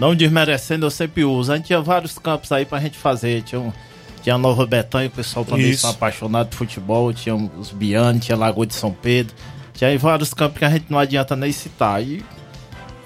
Não 0.00 0.14
desmerecendo, 0.14 0.86
eu 0.86 0.90
sempre 0.90 1.24
uso. 1.24 1.52
A 1.52 1.56
gente 1.56 1.66
tinha 1.66 1.80
vários 1.82 2.18
campos 2.18 2.50
aí 2.50 2.64
pra 2.64 2.80
gente 2.80 2.96
fazer. 2.96 3.42
Tinha, 3.42 3.60
um, 3.60 3.70
tinha 4.22 4.38
Nova 4.38 4.66
Betânia, 4.66 5.08
o 5.08 5.10
pessoal 5.10 5.44
também 5.44 5.74
são 5.74 5.90
apaixonado 5.90 6.48
por 6.48 6.56
futebol. 6.56 7.12
Tinha 7.12 7.34
os 7.34 7.70
Biane, 7.70 8.18
tinha 8.18 8.36
Lagoa 8.36 8.66
de 8.66 8.74
São 8.74 8.92
Pedro. 8.92 9.34
Tinha 9.74 9.90
aí 9.90 9.98
vários 9.98 10.32
campos 10.32 10.58
que 10.58 10.64
a 10.64 10.70
gente 10.70 10.86
não 10.88 10.98
adianta 10.98 11.36
nem 11.36 11.52
citar. 11.52 12.02
E 12.02 12.24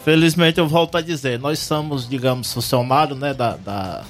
felizmente 0.05 0.61
eu 0.61 0.69
volto 0.69 0.97
a 0.97 1.01
dizer, 1.01 1.37
nós 1.41 1.59
somos, 1.59 2.09
digamos, 2.09 2.53
funcionários 2.53 3.19
né, 3.19 3.35
da, 3.35 3.57
da 3.57 4.05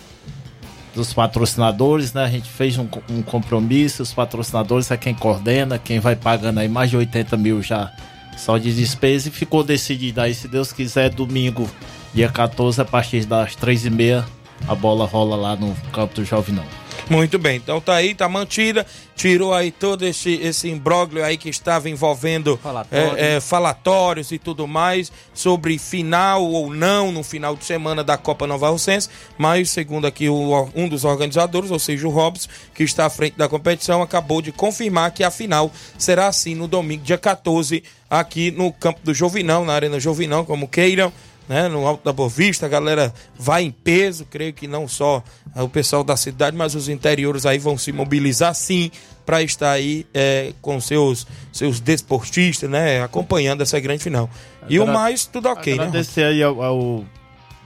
dos 0.95 1.13
patrocinadores, 1.15 2.13
né? 2.13 2.23
A 2.23 2.29
gente 2.29 2.51
fez 2.51 2.77
um, 2.77 2.87
um, 3.11 3.23
compromisso, 3.23 4.03
os 4.03 4.13
patrocinadores 4.13 4.91
é 4.91 4.97
quem 4.99 5.15
coordena, 5.15 5.79
quem 5.79 6.01
vai 6.01 6.15
pagando 6.15 6.61
aí 6.61 6.69
mais 6.69 6.91
de 6.91 6.99
80 6.99 7.37
mil 7.37 7.63
já 7.63 7.91
só 8.37 8.59
de 8.59 8.73
despesa 8.73 9.29
e 9.29 9.33
ficou 9.33 9.65
decidido 9.65 10.21
aí, 10.21 10.35
se 10.35 10.49
Deus 10.49 10.73
quiser, 10.73 11.09
domingo 11.09 11.69
Dia 12.15 12.29
14, 12.29 12.81
a 12.81 12.85
partir 12.85 13.25
das 13.25 13.57
3h30, 13.57 14.25
a 14.69 14.75
bola 14.75 15.05
rola 15.05 15.35
lá 15.35 15.57
no 15.57 15.75
campo 15.93 16.15
do 16.15 16.25
Jovinão. 16.25 16.65
Muito 17.11 17.39
bem, 17.39 17.57
então 17.57 17.81
tá 17.81 17.97
aí, 17.97 18.15
tá 18.15 18.29
mantida, 18.29 18.87
tirou 19.15 19.53
aí 19.53 19.71
todo 19.71 20.07
esse, 20.07 20.35
esse 20.35 20.71
imbróglio 20.71 21.23
aí 21.23 21.37
que 21.37 21.51
estava 21.51 21.91
envolvendo 21.91 22.57
Falatório. 22.57 23.19
é, 23.19 23.35
é, 23.35 23.41
falatórios 23.41 24.33
e 24.33 24.39
tudo 24.39 24.67
mais 24.67 25.13
sobre 25.35 25.77
final 25.77 26.43
ou 26.45 26.73
não 26.73 27.13
no 27.13 27.23
final 27.23 27.57
de 27.57 27.65
semana 27.65 28.03
da 28.03 28.17
Copa 28.17 28.47
Nova 28.47 28.71
Rocense, 28.71 29.11
mas 29.37 29.69
segundo 29.71 30.07
aqui 30.07 30.29
o, 30.31 30.71
um 30.75 30.89
dos 30.89 31.05
organizadores, 31.05 31.71
ou 31.71 31.79
seja, 31.79 32.07
o 32.07 32.11
Robson, 32.11 32.49
que 32.75 32.85
está 32.85 33.05
à 33.05 33.11
frente 33.11 33.37
da 33.37 33.49
competição, 33.49 34.01
acabou 34.01 34.41
de 34.41 34.51
confirmar 34.51 35.11
que 35.11 35.25
a 35.25 35.31
final 35.31 35.71
será 35.99 36.29
assim 36.29 36.55
no 36.55 36.67
domingo, 36.67 37.05
dia 37.05 37.19
14, 37.19 37.83
aqui 38.09 38.51
no 38.51 38.73
campo 38.73 39.01
do 39.05 39.13
Jovinão, 39.13 39.65
na 39.65 39.75
Arena 39.75 40.01
Jovinão, 40.01 40.45
como 40.45 40.67
queiram 40.67 41.13
né, 41.49 41.69
no 41.69 41.87
Alto 41.87 42.05
da 42.05 42.13
Boa 42.13 42.29
Vista, 42.29 42.67
a 42.67 42.69
galera 42.69 43.13
vai 43.39 43.63
em 43.63 43.71
peso, 43.71 44.27
creio 44.29 44.53
que 44.53 44.67
não 44.67 44.89
só 44.89 45.23
o 45.57 45.69
pessoal 45.69 46.03
da 46.03 46.17
cidade, 46.17 46.57
mas 46.57 46.75
os 46.75 46.89
interiores 46.89 47.47
aí 47.47 47.59
vão 47.59 47.77
se 47.77 47.93
mobilizar 47.93 48.55
sim 48.55 48.91
para 49.25 49.43
estar 49.43 49.71
aí 49.71 50.07
é, 50.13 50.53
com 50.61 50.81
seus, 50.81 51.27
seus 51.53 51.81
desportistas, 51.81 52.69
né, 52.69 53.03
acompanhando 53.03 53.63
essa 53.63 53.79
grande 53.81 54.03
final. 54.03 54.29
E 54.69 54.79
Agra 54.79 54.91
o 54.91 54.95
mais, 54.95 55.27
tudo 55.27 55.49
ok, 55.49 55.75
agradecer 55.75 55.79
né? 55.79 55.89
Agradecer 55.89 56.25
aí 56.25 56.43
ao, 56.43 56.63
ao, 56.63 57.05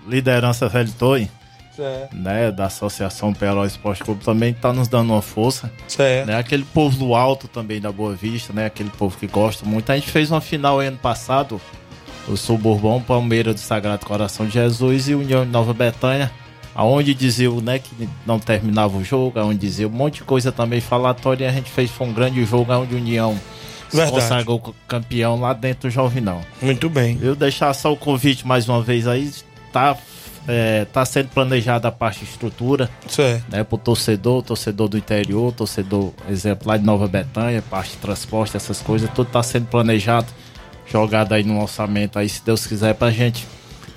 liderança 0.07 0.69
Velho 0.69 0.93
Toy, 0.93 1.29
né, 2.13 2.51
da 2.51 2.67
Associação 2.67 3.33
Peló 3.33 3.65
Esporte 3.65 4.03
Clube 4.03 4.25
também 4.25 4.51
está 4.51 4.73
nos 4.73 4.89
dando 4.89 5.13
uma 5.13 5.23
força. 5.23 5.71
Certo. 5.87 6.27
Né, 6.27 6.37
aquele 6.37 6.65
povo 6.65 6.97
do 6.99 7.15
alto 7.15 7.47
também 7.47 7.81
da 7.81 7.93
Boa 7.93 8.15
Vista, 8.15 8.53
né, 8.53 8.67
aquele 8.67 8.91
povo 8.91 9.17
que 9.17 9.27
gosta 9.27 9.65
muito. 9.65 9.91
A 9.91 9.95
gente 9.95 10.11
fez 10.11 10.31
uma 10.31 10.41
final 10.41 10.81
ano 10.81 10.99
passado 10.99 11.61
o 12.29 12.37
Suburbão, 12.37 13.01
Palmeiras 13.01 13.55
do 13.55 13.61
Sagrado 13.61 14.05
Coração 14.05 14.47
de 14.47 14.53
Jesus 14.53 15.09
e 15.09 15.15
União 15.15 15.45
de 15.45 15.51
Nova 15.51 15.73
Betânia, 15.73 16.31
aonde 16.75 17.15
dizia 17.15 17.51
né, 17.63 17.79
que 17.79 18.09
não 18.27 18.39
terminava 18.39 18.97
o 18.97 19.05
jogo, 19.05 19.39
aonde 19.39 19.59
dizia 19.59 19.89
um 19.89 19.91
monte 19.91 20.17
de 20.17 20.25
coisa 20.25 20.53
também 20.53 20.81
falatória, 20.81 21.45
e 21.45 21.49
a 21.49 21.53
gente 21.53 21.71
fez 21.71 21.91
foi 21.91 22.07
um 22.07 22.13
grande 22.13 22.45
jogo 22.45 22.73
onde 22.73 22.95
União 22.95 23.39
Verdade. 23.91 24.13
consagrou 24.13 24.75
campeão 24.87 25.41
lá 25.41 25.53
dentro 25.53 25.89
do 25.89 25.93
Jovinão. 25.93 26.41
Muito 26.61 26.89
bem. 26.89 27.19
Eu 27.21 27.35
deixar 27.35 27.73
só 27.75 27.93
o 27.93 27.97
convite 27.97 28.47
mais 28.47 28.69
uma 28.69 28.83
vez 28.83 29.07
aí, 29.07 29.31
tá 29.73 29.97
é, 30.47 30.87
tá 30.87 31.05
sendo 31.05 31.29
planejada 31.29 31.89
a 31.89 31.93
parte 31.93 32.25
de 32.25 32.31
estrutura. 32.31 32.89
Certo. 33.07 33.45
Né, 33.51 33.63
pro 33.63 33.77
torcedor, 33.77 34.43
torcedor 34.43 34.89
do 34.89 34.97
interior, 34.97 35.53
torcedor, 35.53 36.13
exemplo, 36.29 36.69
lá 36.69 36.79
de 36.79 36.85
Nova 36.85 37.07
Betânia, 37.07 37.63
parte 37.63 37.91
de 37.91 37.99
transporte, 37.99 38.57
essas 38.57 38.81
coisas, 38.81 39.11
tudo 39.11 39.31
tá 39.31 39.43
sendo 39.43 39.67
planejado 39.67 40.27
jogado 40.91 41.33
aí 41.33 41.45
no 41.45 41.61
orçamento 41.61 42.19
aí, 42.19 42.29
se 42.29 42.43
Deus 42.45 42.67
quiser, 42.67 42.95
pra 42.95 43.11
gente 43.11 43.47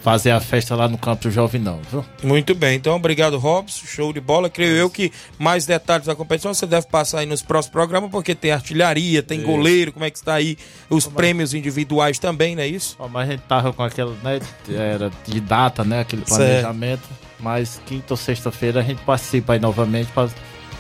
fazer 0.02 0.32
a 0.32 0.40
festa 0.40 0.76
lá 0.76 0.88
no 0.88 0.98
campo 0.98 1.24
do 1.24 1.32
Jovinão, 1.32 1.80
viu? 1.90 2.04
Muito 2.24 2.56
bem, 2.56 2.76
então 2.76 2.96
obrigado, 2.96 3.38
Robson. 3.38 3.86
Show 3.86 4.12
de 4.12 4.20
bola. 4.20 4.50
Creio 4.50 4.76
eu 4.76 4.90
que 4.90 5.12
mais 5.38 5.66
detalhes 5.66 6.08
da 6.08 6.16
competição 6.16 6.54
você 6.54 6.66
deve 6.66 6.88
passar 6.88 7.20
aí 7.20 7.26
nos 7.26 7.42
próximos 7.42 7.72
programas, 7.72 8.10
porque 8.10 8.34
tem 8.34 8.52
artilharia, 8.52 9.22
tem 9.22 9.38
isso. 9.38 9.48
goleiro, 9.48 9.92
como 9.94 10.04
é 10.04 10.10
que 10.10 10.18
está 10.18 10.34
aí, 10.34 10.58
os 10.90 11.06
prêmios 11.08 11.54
individuais 11.54 12.18
também, 12.18 12.56
não 12.56 12.64
é 12.64 12.68
isso? 12.68 12.98
Mas 13.12 13.30
a 13.30 13.32
gente 13.32 13.42
tava 13.42 13.72
com 13.72 13.84
aquela, 13.84 14.16
né, 14.24 14.40
era 14.70 15.12
de 15.26 15.40
data, 15.40 15.84
né, 15.84 16.02
aquele 16.02 16.24
planejamento, 16.24 17.08
certo. 17.08 17.22
mas 17.40 17.80
quinta 17.86 18.14
ou 18.14 18.18
sexta-feira 18.18 18.80
a 18.80 18.84
gente 18.84 19.04
participa 19.04 19.54
aí 19.54 19.60
novamente 19.60 20.12
para 20.12 20.30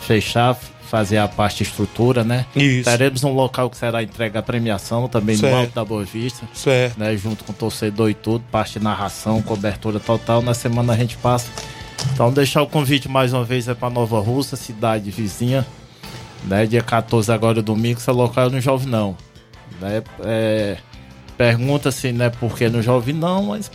fechar, 0.01 0.57
fazer 0.92 1.20
a 1.20 1.28
parte 1.28 1.64
estrutura, 1.64 2.22
né? 2.22 2.46
Isso. 2.54 2.84
Teremos 2.84 3.24
um 3.24 3.32
local 3.32 3.70
que 3.70 3.78
será 3.78 4.04
entregue 4.04 4.38
a 4.38 4.44
premiação 4.44 5.08
também 5.08 5.38
certo. 5.38 5.54
no 5.54 5.60
Alto 5.62 5.74
da 5.74 5.86
Boa 5.86 6.04
Vista. 6.04 6.46
Certo. 6.54 7.00
Né? 7.00 7.16
Junto 7.16 7.46
com 7.46 7.54
o 7.54 7.56
torcedor 7.56 8.10
e 8.10 8.14
tudo, 8.14 8.44
parte 8.52 8.78
de 8.78 8.84
narração, 8.84 9.42
cobertura 9.42 10.02
total. 10.02 10.42
Na 10.42 10.54
semana 10.54 10.92
a 10.92 10.98
gente 10.98 11.16
passa. 11.16 11.50
Então 12.14 12.30
deixar 12.30 12.62
o 12.62 12.68
convite 12.68 13.08
mais 13.08 13.32
uma 13.32 13.46
vez 13.46 13.70
é 13.70 13.74
para 13.74 13.89
Nova 13.89 14.20
Russa, 14.20 14.58
cidade 14.58 15.10
vizinha. 15.10 15.66
Né? 16.44 16.66
Dia 16.66 16.84
14 16.84 17.32
agora 17.32 17.62
domingo, 17.62 17.98
esse 17.98 18.12
local 18.12 18.50
no 18.50 18.60
Jovem 18.60 18.89
não. 18.89 19.16
Né? 19.80 20.04
É, 20.26 20.78
Pergunta-se, 21.38 22.12
né, 22.12 22.30
por 22.30 22.58
que 22.58 22.68
no 22.68 22.82
Jovem 22.82 23.16
não, 23.16 23.46
mas 23.46 23.72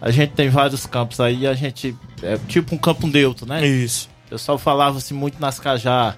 a 0.00 0.10
gente 0.10 0.32
tem 0.32 0.48
vários 0.48 0.86
campos 0.86 1.20
aí, 1.20 1.46
a 1.46 1.54
gente. 1.54 1.94
É 2.22 2.38
tipo 2.48 2.74
um 2.74 2.78
campo 2.78 3.06
neutro, 3.06 3.46
né? 3.46 3.64
Isso. 3.64 4.08
O 4.26 4.30
pessoal 4.30 4.58
falava-se 4.58 5.12
muito 5.14 5.38
nas 5.38 5.60
Cajá, 5.60 6.16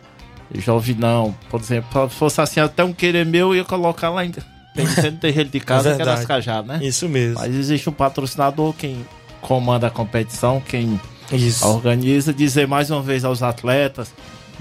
Jovinão, 0.55 1.35
por 1.51 1.61
exemplo, 1.61 2.09
se 2.09 2.17
fosse 2.17 2.41
assim, 2.41 2.61
até 2.61 2.85
um 2.85 2.93
querer 2.93 3.27
meu, 3.27 3.49
eu 3.49 3.57
ia 3.57 3.65
colocar 3.65 4.11
lá 4.11 4.25
em, 4.25 4.31
Tem, 4.31 4.87
tem 5.21 5.33
gente 5.33 5.51
de 5.51 5.61
casa 5.61 5.91
É 5.91 5.97
que 5.97 6.03
é 6.03 6.05
das 6.05 6.25
Cajá, 6.25 6.63
né? 6.63 6.81
Isso 6.83 7.09
mesmo. 7.09 7.39
Mas 7.39 7.55
existe 7.55 7.89
um 7.89 7.93
patrocinador, 7.93 8.73
quem 8.75 9.05
comanda 9.41 9.87
a 9.87 9.91
competição, 9.91 10.61
quem 10.61 11.01
Isso. 11.33 11.67
organiza. 11.67 12.33
Dizer 12.33 12.67
mais 12.67 12.91
uma 12.91 13.03
vez 13.03 13.25
aos 13.25 13.43
atletas 13.43 14.13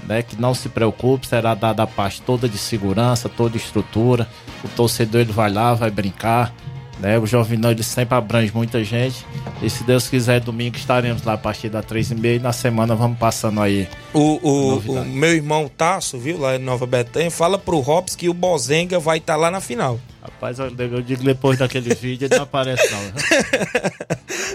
né, 0.06 0.22
que 0.22 0.40
não 0.40 0.54
se 0.54 0.68
preocupe, 0.68 1.26
será 1.26 1.54
dada 1.54 1.82
a 1.82 1.86
parte 1.86 2.22
toda 2.22 2.48
de 2.48 2.58
segurança, 2.58 3.28
toda 3.28 3.56
estrutura. 3.56 4.28
O 4.64 4.68
torcedor 4.68 5.20
ele 5.20 5.32
vai 5.32 5.50
lá, 5.50 5.74
vai 5.74 5.90
brincar. 5.90 6.52
Né? 7.00 7.18
O 7.18 7.26
Jovinão 7.26 7.70
ele 7.70 7.82
sempre 7.82 8.16
abrange 8.16 8.52
muita 8.54 8.82
gente. 8.82 9.24
E 9.62 9.70
se 9.70 9.84
Deus 9.84 10.08
quiser, 10.08 10.40
domingo 10.40 10.76
estaremos 10.76 11.22
lá 11.22 11.34
a 11.34 11.38
partir 11.38 11.68
das 11.68 11.84
três 11.84 12.10
e 12.10 12.14
meia. 12.14 12.36
E 12.36 12.38
na 12.38 12.52
semana 12.52 12.94
vamos 12.94 13.18
passando 13.18 13.60
aí. 13.60 13.88
O, 14.12 14.40
o, 14.42 14.78
o 14.78 15.04
meu 15.04 15.34
irmão 15.34 15.68
Tasso, 15.68 16.18
viu, 16.18 16.38
lá 16.38 16.56
em 16.56 16.58
Nova 16.58 16.86
Betânia, 16.86 17.30
fala 17.30 17.58
pro 17.58 17.80
Robson 17.80 18.16
que 18.16 18.28
o 18.28 18.34
Bozenga 18.34 18.98
vai 18.98 19.18
estar 19.18 19.36
lá 19.36 19.50
na 19.50 19.60
final. 19.60 19.98
Rapaz, 20.32 20.58
eu, 20.58 20.70
digo 21.02 21.22
depois 21.22 21.58
daquele 21.58 21.94
vídeo, 21.96 22.26
ele 22.26 22.36
não 22.36 22.42
aparece 22.42 22.88
não. 22.90 23.00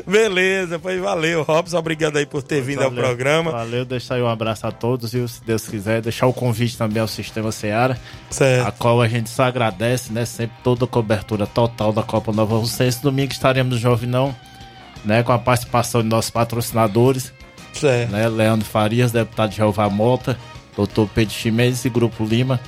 Beleza, 0.05 0.77
pois 0.79 0.99
valeu, 1.01 1.43
Robson. 1.43 1.77
Obrigado 1.77 2.17
aí 2.17 2.25
por 2.25 2.43
ter 2.43 2.61
vindo 2.61 2.81
ao 2.83 2.89
Valeu, 2.89 3.03
programa. 3.03 3.51
Valeu, 3.51 3.85
deixar 3.85 4.15
aí 4.15 4.21
um 4.21 4.27
abraço 4.27 4.67
a 4.67 4.71
todos 4.71 5.13
e 5.13 5.27
se 5.27 5.43
Deus 5.43 5.67
quiser, 5.67 6.01
deixar 6.01 6.27
o 6.27 6.33
convite 6.33 6.77
também 6.77 7.01
ao 7.01 7.07
Sistema 7.07 7.51
Seara, 7.51 7.97
Certo. 8.29 8.67
a 8.67 8.71
qual 8.71 9.01
a 9.01 9.07
gente 9.07 9.29
só 9.29 9.43
agradece, 9.43 10.11
né? 10.11 10.25
Sempre 10.25 10.55
toda 10.63 10.85
a 10.85 10.87
cobertura 10.87 11.45
total 11.47 11.91
da 11.91 12.03
Copa 12.03 12.31
Nova 12.31 12.57
Russense. 12.57 13.01
Domingo 13.01 13.31
estaremos 13.31 13.73
no 13.73 13.79
Jovinão, 13.79 14.35
né? 15.03 15.23
Com 15.23 15.31
a 15.31 15.39
participação 15.39 16.01
de 16.01 16.07
nossos 16.07 16.31
patrocinadores, 16.31 17.33
Certo. 17.73 18.11
né? 18.11 18.27
Leandro 18.29 18.65
Farias, 18.65 19.11
deputado 19.11 19.53
Jeová 19.53 19.89
Mota, 19.89 20.37
doutor 20.75 21.09
Pedro 21.13 21.33
Chimenez 21.33 21.83
e 21.85 21.89
Grupo 21.89 22.23
Lima, 22.25 22.59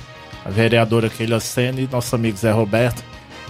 a 0.46 0.50
vereadora 0.50 1.08
Keila 1.08 1.40
Senna 1.40 1.80
e 1.80 1.88
nosso 1.90 2.14
amigo 2.14 2.36
Zé 2.36 2.52
Roberto, 2.52 3.02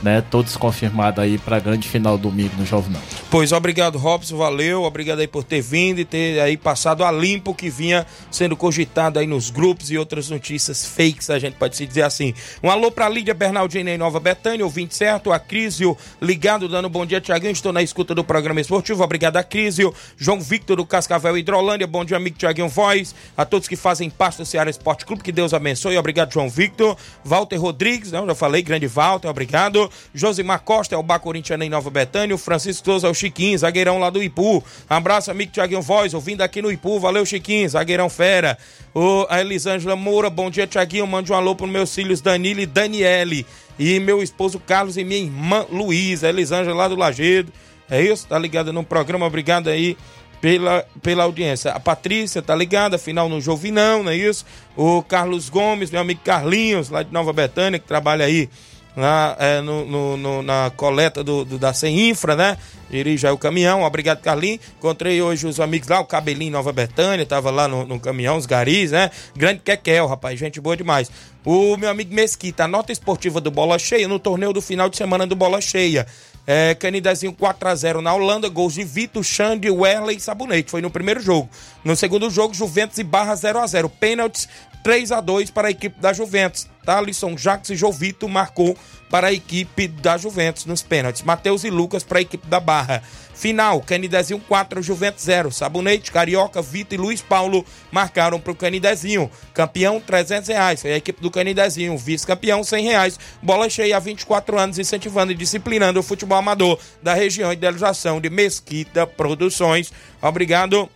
né? 0.02 0.20
Todos 0.20 0.56
confirmados 0.56 1.22
aí 1.22 1.38
para 1.38 1.58
grande 1.58 1.88
final 1.88 2.18
domingo 2.18 2.54
no 2.58 2.66
Jovinão. 2.66 3.00
Pois 3.30 3.52
obrigado, 3.52 3.98
Robson, 3.98 4.36
valeu. 4.36 4.84
Obrigado 4.84 5.20
aí 5.20 5.26
por 5.26 5.44
ter 5.44 5.60
vindo 5.60 6.00
e 6.00 6.04
ter 6.04 6.40
aí 6.40 6.56
passado 6.56 7.04
a 7.04 7.10
limpo 7.10 7.54
que 7.54 7.68
vinha 7.68 8.06
sendo 8.30 8.56
cogitado 8.56 9.18
aí 9.18 9.26
nos 9.26 9.50
grupos 9.50 9.90
e 9.90 9.98
outras 9.98 10.30
notícias 10.30 10.84
fakes, 10.84 11.30
a 11.30 11.38
gente 11.38 11.54
pode 11.54 11.76
se 11.76 11.86
dizer 11.86 12.02
assim. 12.02 12.34
Um 12.62 12.70
alô 12.70 12.90
pra 12.90 13.08
Lídia 13.08 13.34
Bernaldina 13.34 13.90
em 13.90 13.98
Nova 13.98 14.20
Betânia, 14.20 14.64
ouvinte 14.64 14.94
certo, 14.94 15.32
a 15.32 15.38
Crísio 15.38 15.96
ligado, 16.20 16.68
dando 16.68 16.88
bom 16.88 17.04
dia, 17.04 17.20
Tiaguinho. 17.20 17.52
Estou 17.52 17.72
na 17.72 17.82
escuta 17.82 18.14
do 18.14 18.24
programa 18.24 18.60
esportivo. 18.60 19.02
Obrigado 19.02 19.36
a 19.36 19.42
Crísio. 19.42 19.94
João 20.16 20.40
Victor 20.40 20.76
do 20.76 20.86
Cascavel 20.86 21.36
Hidrolândia, 21.36 21.86
bom 21.86 22.04
dia, 22.04 22.16
amigo 22.16 22.36
Tiaguinho 22.36 22.68
Voz. 22.68 23.14
A 23.36 23.44
todos 23.44 23.68
que 23.68 23.76
fazem 23.76 24.10
parte 24.10 24.38
do 24.38 24.46
Ceará 24.46 24.70
Esporte 24.70 25.04
Clube, 25.06 25.22
que 25.22 25.32
Deus 25.32 25.54
abençoe. 25.54 25.96
Obrigado, 25.96 26.32
João 26.32 26.48
Victor. 26.48 26.96
Walter 27.24 27.56
Rodrigues, 27.56 28.12
não, 28.12 28.26
já 28.26 28.34
falei, 28.34 28.62
grande 28.62 28.86
Walter, 28.86 29.28
obrigado. 29.28 29.85
Josimar 30.14 30.60
Costa 30.60 30.94
é 30.94 30.98
o 30.98 31.02
Bar 31.02 31.20
Corintiano 31.20 31.64
em 31.64 31.70
Nova 31.70 31.90
Betânia. 31.90 32.34
O 32.34 32.38
Francisco 32.38 32.84
Souza 32.84 33.06
é 33.06 33.10
o 33.10 33.14
Chiquinho, 33.14 33.58
zagueirão 33.58 33.98
lá 33.98 34.10
do 34.10 34.22
Ipu. 34.22 34.62
Abraço, 34.88 35.30
amigo 35.30 35.52
Tiaguinho 35.52 35.82
Voz, 35.82 36.14
ouvindo 36.14 36.42
aqui 36.42 36.62
no 36.62 36.70
Ipu. 36.70 37.00
Valeu, 37.00 37.24
Chiquinho, 37.26 37.68
zagueirão 37.68 38.08
fera. 38.08 38.58
O, 38.94 39.26
a 39.28 39.40
Elisângela 39.40 39.96
Moura, 39.96 40.30
bom 40.30 40.50
dia, 40.50 40.66
Tiaguinho. 40.66 41.06
Mande 41.06 41.32
um 41.32 41.34
alô 41.34 41.54
para 41.54 41.66
meus 41.66 41.94
filhos 41.94 42.20
Danilo 42.20 42.60
e 42.60 42.66
Daniele. 42.66 43.46
E 43.78 44.00
meu 44.00 44.22
esposo 44.22 44.58
Carlos 44.58 44.96
e 44.96 45.04
minha 45.04 45.20
irmã 45.20 45.66
Luísa. 45.70 46.28
Elisângela 46.28 46.76
lá 46.76 46.88
do 46.88 46.96
Lagedo. 46.96 47.52
É 47.90 48.02
isso? 48.02 48.26
Tá 48.26 48.38
ligada 48.38 48.72
no 48.72 48.82
programa, 48.82 49.26
obrigado 49.26 49.68
aí 49.68 49.96
pela, 50.40 50.84
pela 51.02 51.24
audiência. 51.24 51.72
A 51.72 51.80
Patrícia 51.80 52.42
tá 52.42 52.54
ligada, 52.54 52.98
final 52.98 53.28
no 53.28 53.40
Jovinão, 53.40 54.02
não 54.02 54.10
é 54.10 54.16
isso? 54.16 54.44
O 54.76 55.02
Carlos 55.02 55.48
Gomes, 55.48 55.90
meu 55.90 56.00
amigo 56.00 56.20
Carlinhos, 56.24 56.90
lá 56.90 57.02
de 57.02 57.12
Nova 57.12 57.32
Betânia, 57.32 57.78
que 57.78 57.86
trabalha 57.86 58.24
aí 58.24 58.48
na, 58.96 59.36
é, 59.38 59.60
no, 59.60 59.84
no- 59.84 60.16
no- 60.16 60.42
na 60.42 60.72
coleta 60.74 61.22
do, 61.22 61.44
do- 61.44 61.58
da 61.58 61.72
Infra, 61.84 62.34
né? 62.34 62.56
Dirige 62.90 63.26
aí 63.26 63.32
o 63.32 63.38
caminhão, 63.38 63.82
obrigado 63.82 64.20
Carlinhos. 64.20 64.60
Encontrei 64.78 65.20
hoje 65.20 65.46
os 65.46 65.60
amigos 65.60 65.88
lá, 65.88 66.00
o 66.00 66.04
Cabelinho 66.06 66.52
Nova 66.52 66.72
Betânia, 66.72 67.26
tava 67.26 67.50
lá 67.50 67.66
no, 67.68 67.84
no 67.84 67.98
caminhão, 68.00 68.36
os 68.36 68.46
garis, 68.46 68.92
né? 68.92 69.10
Grande 69.36 69.60
Kekel, 69.60 70.06
rapaz, 70.06 70.38
gente 70.38 70.60
boa 70.60 70.76
demais. 70.76 71.10
O 71.44 71.76
meu 71.76 71.90
amigo 71.90 72.14
Mesquita, 72.14 72.64
a 72.64 72.68
nota 72.68 72.92
esportiva 72.92 73.40
do 73.40 73.50
Bola 73.50 73.78
Cheia 73.78 74.08
no 74.08 74.18
torneio 74.18 74.52
do 74.52 74.62
final 74.62 74.88
de 74.88 74.96
semana 74.96 75.26
do 75.26 75.36
Bola 75.36 75.60
Cheia. 75.60 76.06
É, 76.48 76.76
Canidezinho 76.76 77.32
4x0 77.32 78.00
na 78.00 78.14
Holanda, 78.14 78.48
gols 78.48 78.74
de 78.74 78.84
Vitor, 78.84 79.24
Xande, 79.24 79.68
Werley 79.68 80.16
e 80.16 80.20
Sabonete. 80.20 80.70
Foi 80.70 80.80
no 80.80 80.88
primeiro 80.90 81.18
jogo. 81.20 81.50
No 81.84 81.96
segundo 81.96 82.30
jogo, 82.30 82.54
Juventus 82.54 82.98
e 82.98 83.02
Barra 83.02 83.34
0x0. 83.34 83.90
Pênaltis 83.98 84.48
3 84.86 85.10
a 85.10 85.20
2 85.20 85.50
para 85.50 85.66
a 85.66 85.70
equipe 85.72 86.00
da 86.00 86.12
Juventus. 86.12 86.68
Thalisson, 86.84 87.36
Jacques 87.36 87.70
e 87.70 87.74
Jovito 87.74 88.28
marcou 88.28 88.78
para 89.10 89.26
a 89.26 89.32
equipe 89.32 89.88
da 89.88 90.16
Juventus 90.16 90.64
nos 90.64 90.80
pênaltis. 90.80 91.22
Matheus 91.22 91.64
e 91.64 91.70
Lucas 91.70 92.04
para 92.04 92.18
a 92.18 92.22
equipe 92.22 92.46
da 92.46 92.60
Barra. 92.60 93.02
Final, 93.34 93.80
Canidezinho 93.80 94.38
4, 94.38 94.80
Juventus 94.80 95.24
0. 95.24 95.50
Sabonete, 95.50 96.12
Carioca, 96.12 96.62
Vitor 96.62 96.94
e 96.94 97.02
Luiz 97.02 97.20
Paulo 97.20 97.66
marcaram 97.90 98.38
para 98.38 98.52
o 98.52 98.54
Canidezinho. 98.54 99.28
Campeão, 99.52 99.98
300 99.98 100.50
reais. 100.50 100.82
Foi 100.82 100.92
a 100.92 100.98
equipe 100.98 101.20
do 101.20 101.32
Canidezinho. 101.32 101.98
Vice-campeão, 101.98 102.62
100 102.62 102.84
reais. 102.84 103.18
Bola 103.42 103.68
cheia 103.68 103.96
há 103.96 103.98
24 103.98 104.56
anos, 104.56 104.78
incentivando 104.78 105.32
e 105.32 105.34
disciplinando 105.34 105.98
o 105.98 106.02
futebol 106.04 106.38
amador 106.38 106.78
da 107.02 107.12
região 107.12 107.52
idealização 107.52 108.20
de 108.20 108.30
Mesquita 108.30 109.04
Produções. 109.04 109.92
Obrigado 110.22 110.88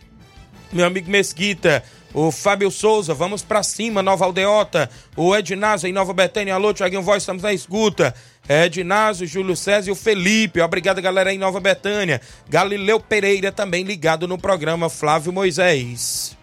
meu 0.71 0.85
amigo 0.85 1.11
Mesquita, 1.11 1.83
o 2.13 2.31
Fábio 2.31 2.69
Souza, 2.69 3.13
vamos 3.13 3.41
pra 3.41 3.63
cima, 3.63 4.01
Nova 4.01 4.25
Aldeota, 4.25 4.89
o 5.15 5.35
Ednásio 5.35 5.87
em 5.87 5.93
Nova 5.93 6.13
Betânia, 6.13 6.55
alô, 6.55 6.73
Tiaguinho 6.73 7.01
Voz, 7.01 7.23
estamos 7.23 7.43
na 7.43 7.53
escuta. 7.53 8.13
Ednásio, 8.49 9.27
Júlio 9.27 9.55
César 9.55 9.89
e 9.89 9.91
o 9.91 9.95
Felipe, 9.95 10.61
obrigado 10.61 11.01
galera 11.01 11.33
em 11.33 11.37
Nova 11.37 11.59
Betânia. 11.59 12.19
Galileu 12.49 12.99
Pereira 12.99 13.51
também 13.51 13.83
ligado 13.83 14.27
no 14.27 14.37
programa 14.37 14.89
Flávio 14.89 15.31
Moisés. 15.31 16.35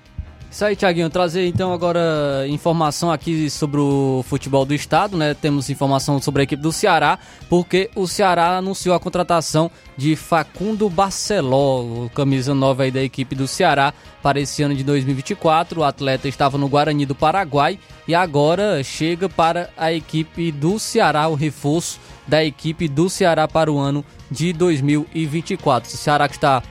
Isso 0.51 0.65
aí, 0.65 0.75
Tiaguinho. 0.75 1.11
Trazer 1.11 1.47
então 1.47 1.73
agora 1.73 2.47
informação 2.49 3.13
aqui 3.13 3.51
sobre 3.51 3.81
o 3.81 4.25
futebol 4.27 4.65
do 4.65 4.75
estado, 4.75 5.17
né? 5.17 5.35
Temos 5.35 5.69
informação 5.69 6.21
sobre 6.21 6.41
a 6.41 6.45
equipe 6.45 6.63
do 6.63 6.73
Ceará, 6.73 7.19
porque 7.51 7.91
o 7.95 8.09
Ceará 8.09 8.57
anunciou 8.57 8.95
a 8.95 9.01
contratação 9.01 9.71
de 9.97 10.17
Facundo 10.17 10.89
Barceló, 10.89 12.09
camisa 12.15 12.55
nova 12.55 12.85
aí 12.85 12.91
da 12.91 13.03
equipe 13.03 13.35
do 13.37 13.47
Ceará, 13.47 13.93
para 14.23 14.41
esse 14.41 14.63
ano 14.63 14.75
de 14.75 14.83
2024. 14.83 15.81
O 15.81 15.85
atleta 15.85 16.27
estava 16.27 16.57
no 16.57 16.69
Guarani 16.69 17.05
do 17.05 17.15
Paraguai 17.15 17.79
e 18.07 18.15
agora 18.15 18.83
chega 18.83 19.29
para 19.29 19.69
a 19.77 19.93
equipe 19.93 20.51
do 20.51 20.79
Ceará, 20.79 21.29
o 21.29 21.35
reforço 21.35 22.01
da 22.27 22.43
equipe 22.43 22.89
do 22.89 23.11
Ceará 23.11 23.47
para 23.47 23.71
o 23.71 23.79
ano 23.79 24.03
de 24.31 24.55
2024. 24.55 25.93
O 25.93 25.97
Ceará 25.97 26.27
que 26.27 26.37
está 26.37 26.63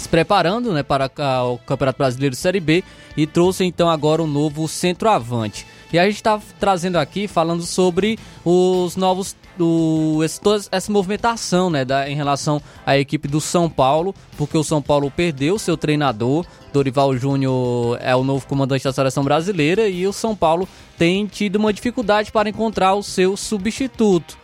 se 0.00 0.08
preparando 0.08 0.72
né, 0.72 0.82
para 0.82 1.10
o 1.44 1.58
Campeonato 1.58 1.98
Brasileiro 1.98 2.34
Série 2.34 2.58
B 2.60 2.82
e 3.16 3.26
trouxe 3.26 3.64
então 3.64 3.88
agora 3.88 4.22
um 4.22 4.26
novo 4.26 4.66
centroavante. 4.66 5.66
E 5.92 5.98
a 5.98 6.04
gente 6.06 6.16
está 6.16 6.40
trazendo 6.58 6.96
aqui 6.96 7.26
falando 7.28 7.62
sobre 7.64 8.18
os 8.44 8.96
novos. 8.96 9.36
O, 9.58 10.22
esse- 10.24 10.40
toda 10.40 10.64
essa 10.72 10.90
movimentação 10.90 11.68
né, 11.68 11.84
da, 11.84 12.08
em 12.08 12.14
relação 12.14 12.62
à 12.86 12.96
equipe 12.96 13.28
do 13.28 13.40
São 13.42 13.68
Paulo, 13.68 14.14
porque 14.38 14.56
o 14.56 14.64
São 14.64 14.80
Paulo 14.80 15.10
perdeu 15.14 15.58
seu 15.58 15.76
treinador, 15.76 16.46
Dorival 16.72 17.14
Júnior 17.16 17.98
é 18.00 18.16
o 18.16 18.24
novo 18.24 18.46
comandante 18.46 18.84
da 18.84 18.92
seleção 18.92 19.22
brasileira, 19.22 19.86
e 19.86 20.06
o 20.06 20.12
São 20.14 20.34
Paulo 20.34 20.66
tem 20.96 21.26
tido 21.26 21.56
uma 21.56 21.74
dificuldade 21.74 22.32
para 22.32 22.48
encontrar 22.48 22.94
o 22.94 23.02
seu 23.02 23.36
substituto. 23.36 24.38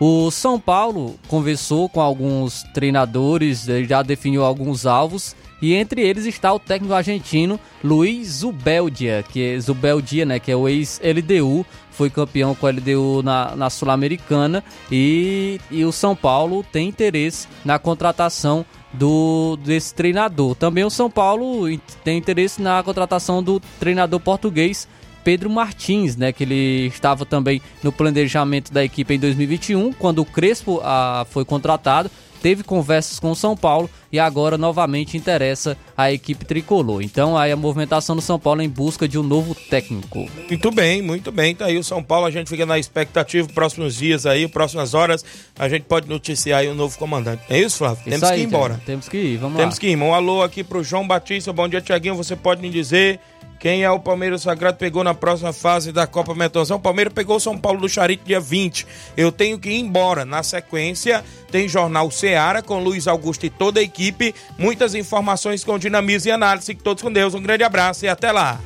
O 0.00 0.30
São 0.30 0.58
Paulo 0.58 1.14
conversou 1.28 1.88
com 1.88 2.00
alguns 2.00 2.64
treinadores, 2.74 3.64
já 3.88 4.02
definiu 4.02 4.44
alguns 4.44 4.86
alvos 4.86 5.36
e 5.62 5.72
entre 5.72 6.02
eles 6.02 6.26
está 6.26 6.52
o 6.52 6.58
técnico 6.58 6.92
argentino 6.92 7.58
Luiz 7.82 8.28
Zubeldia, 8.28 9.24
que 9.26 9.42
é 9.42 9.58
Zubeldia, 9.58 10.26
né, 10.26 10.38
que 10.38 10.50
é 10.50 10.56
o 10.56 10.68
ex-LDU, 10.68 11.64
foi 11.90 12.10
campeão 12.10 12.54
com 12.54 12.66
a 12.66 12.70
LDU 12.70 13.22
na, 13.22 13.54
na 13.56 13.70
Sul-Americana 13.70 14.64
e, 14.90 15.60
e 15.70 15.84
o 15.84 15.92
São 15.92 16.14
Paulo 16.16 16.64
tem 16.72 16.88
interesse 16.88 17.46
na 17.64 17.78
contratação 17.78 18.66
do 18.92 19.56
desse 19.56 19.94
treinador. 19.94 20.54
Também 20.54 20.84
o 20.84 20.90
São 20.90 21.10
Paulo 21.10 21.66
tem 22.02 22.18
interesse 22.18 22.60
na 22.60 22.82
contratação 22.82 23.42
do 23.42 23.60
treinador 23.78 24.20
português 24.20 24.88
Pedro 25.24 25.48
Martins, 25.48 26.16
né, 26.16 26.32
que 26.32 26.44
ele 26.44 26.86
estava 26.86 27.24
também 27.24 27.60
no 27.82 27.90
planejamento 27.90 28.72
da 28.72 28.84
equipe 28.84 29.14
em 29.14 29.18
2021, 29.18 29.92
quando 29.94 30.18
o 30.20 30.24
Crespo 30.24 30.80
ah, 30.84 31.26
foi 31.30 31.44
contratado, 31.44 32.10
teve 32.44 32.62
conversas 32.62 33.18
com 33.18 33.30
o 33.30 33.34
São 33.34 33.56
Paulo 33.56 33.88
e 34.12 34.18
agora 34.18 34.58
novamente 34.58 35.16
interessa 35.16 35.78
a 35.96 36.12
equipe 36.12 36.44
tricolor. 36.44 37.00
Então 37.00 37.38
aí 37.38 37.50
a 37.50 37.56
movimentação 37.56 38.14
do 38.14 38.20
São 38.20 38.38
Paulo 38.38 38.60
em 38.60 38.68
busca 38.68 39.08
de 39.08 39.18
um 39.18 39.22
novo 39.22 39.54
técnico. 39.54 40.28
Muito 40.46 40.70
bem, 40.70 41.00
muito 41.00 41.32
bem. 41.32 41.54
Tá 41.54 41.64
aí 41.64 41.78
o 41.78 41.82
São 41.82 42.02
Paulo, 42.02 42.26
a 42.26 42.30
gente 42.30 42.50
fica 42.50 42.66
na 42.66 42.78
expectativa, 42.78 43.48
próximos 43.48 43.94
dias 43.96 44.26
aí, 44.26 44.46
próximas 44.46 44.92
horas, 44.92 45.24
a 45.58 45.70
gente 45.70 45.84
pode 45.84 46.06
noticiar 46.06 46.60
aí 46.60 46.68
o 46.68 46.74
novo 46.74 46.98
comandante. 46.98 47.42
É 47.48 47.58
isso, 47.58 47.78
Flávio? 47.78 48.00
Isso 48.00 48.10
Temos 48.10 48.24
aí, 48.24 48.36
que 48.36 48.42
ir 48.42 48.46
embora. 48.46 48.82
Temos 48.84 49.08
que 49.08 49.16
ir, 49.16 49.36
vamos 49.38 49.56
Temos 49.56 49.76
lá. 49.76 49.80
que 49.80 49.86
ir. 49.88 49.96
Um 49.96 50.12
alô 50.12 50.42
aqui 50.42 50.62
pro 50.62 50.84
João 50.84 51.08
Batista. 51.08 51.50
Bom 51.50 51.66
dia, 51.66 51.80
Tiaguinho. 51.80 52.14
Você 52.14 52.36
pode 52.36 52.60
me 52.60 52.68
dizer 52.68 53.18
Quem 53.58 53.82
é 53.82 53.90
o 53.90 53.98
Palmeiras 53.98 54.42
Sagrado 54.42 54.76
pegou 54.76 55.02
na 55.02 55.14
próxima 55.14 55.52
fase 55.52 55.90
da 55.90 56.06
Copa 56.06 56.34
Metonzão? 56.34 56.76
O 56.76 56.80
Palmeiras 56.80 57.14
pegou 57.14 57.36
o 57.36 57.40
São 57.40 57.56
Paulo 57.56 57.80
do 57.80 57.88
Charito 57.88 58.24
dia 58.24 58.40
20. 58.40 58.86
Eu 59.16 59.32
tenho 59.32 59.58
que 59.58 59.70
ir 59.70 59.80
embora. 59.80 60.24
Na 60.24 60.42
sequência, 60.42 61.24
tem 61.50 61.68
Jornal 61.68 62.10
Seara 62.10 62.62
com 62.62 62.82
Luiz 62.82 63.08
Augusto 63.08 63.46
e 63.46 63.50
toda 63.50 63.80
a 63.80 63.82
equipe. 63.82 64.34
Muitas 64.58 64.94
informações 64.94 65.64
com 65.64 65.78
dinamismo 65.78 66.28
e 66.28 66.32
análise. 66.32 66.66
Fique 66.66 66.82
todos 66.82 67.02
com 67.02 67.10
Deus. 67.10 67.34
Um 67.34 67.42
grande 67.42 67.64
abraço 67.64 68.04
e 68.04 68.08
até 68.08 68.30
lá. 68.30 68.60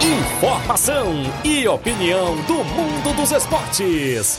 Informação 0.00 1.12
e 1.44 1.66
opinião 1.66 2.36
do 2.42 2.64
mundo 2.64 3.14
dos 3.16 3.32
esportes. 3.32 4.38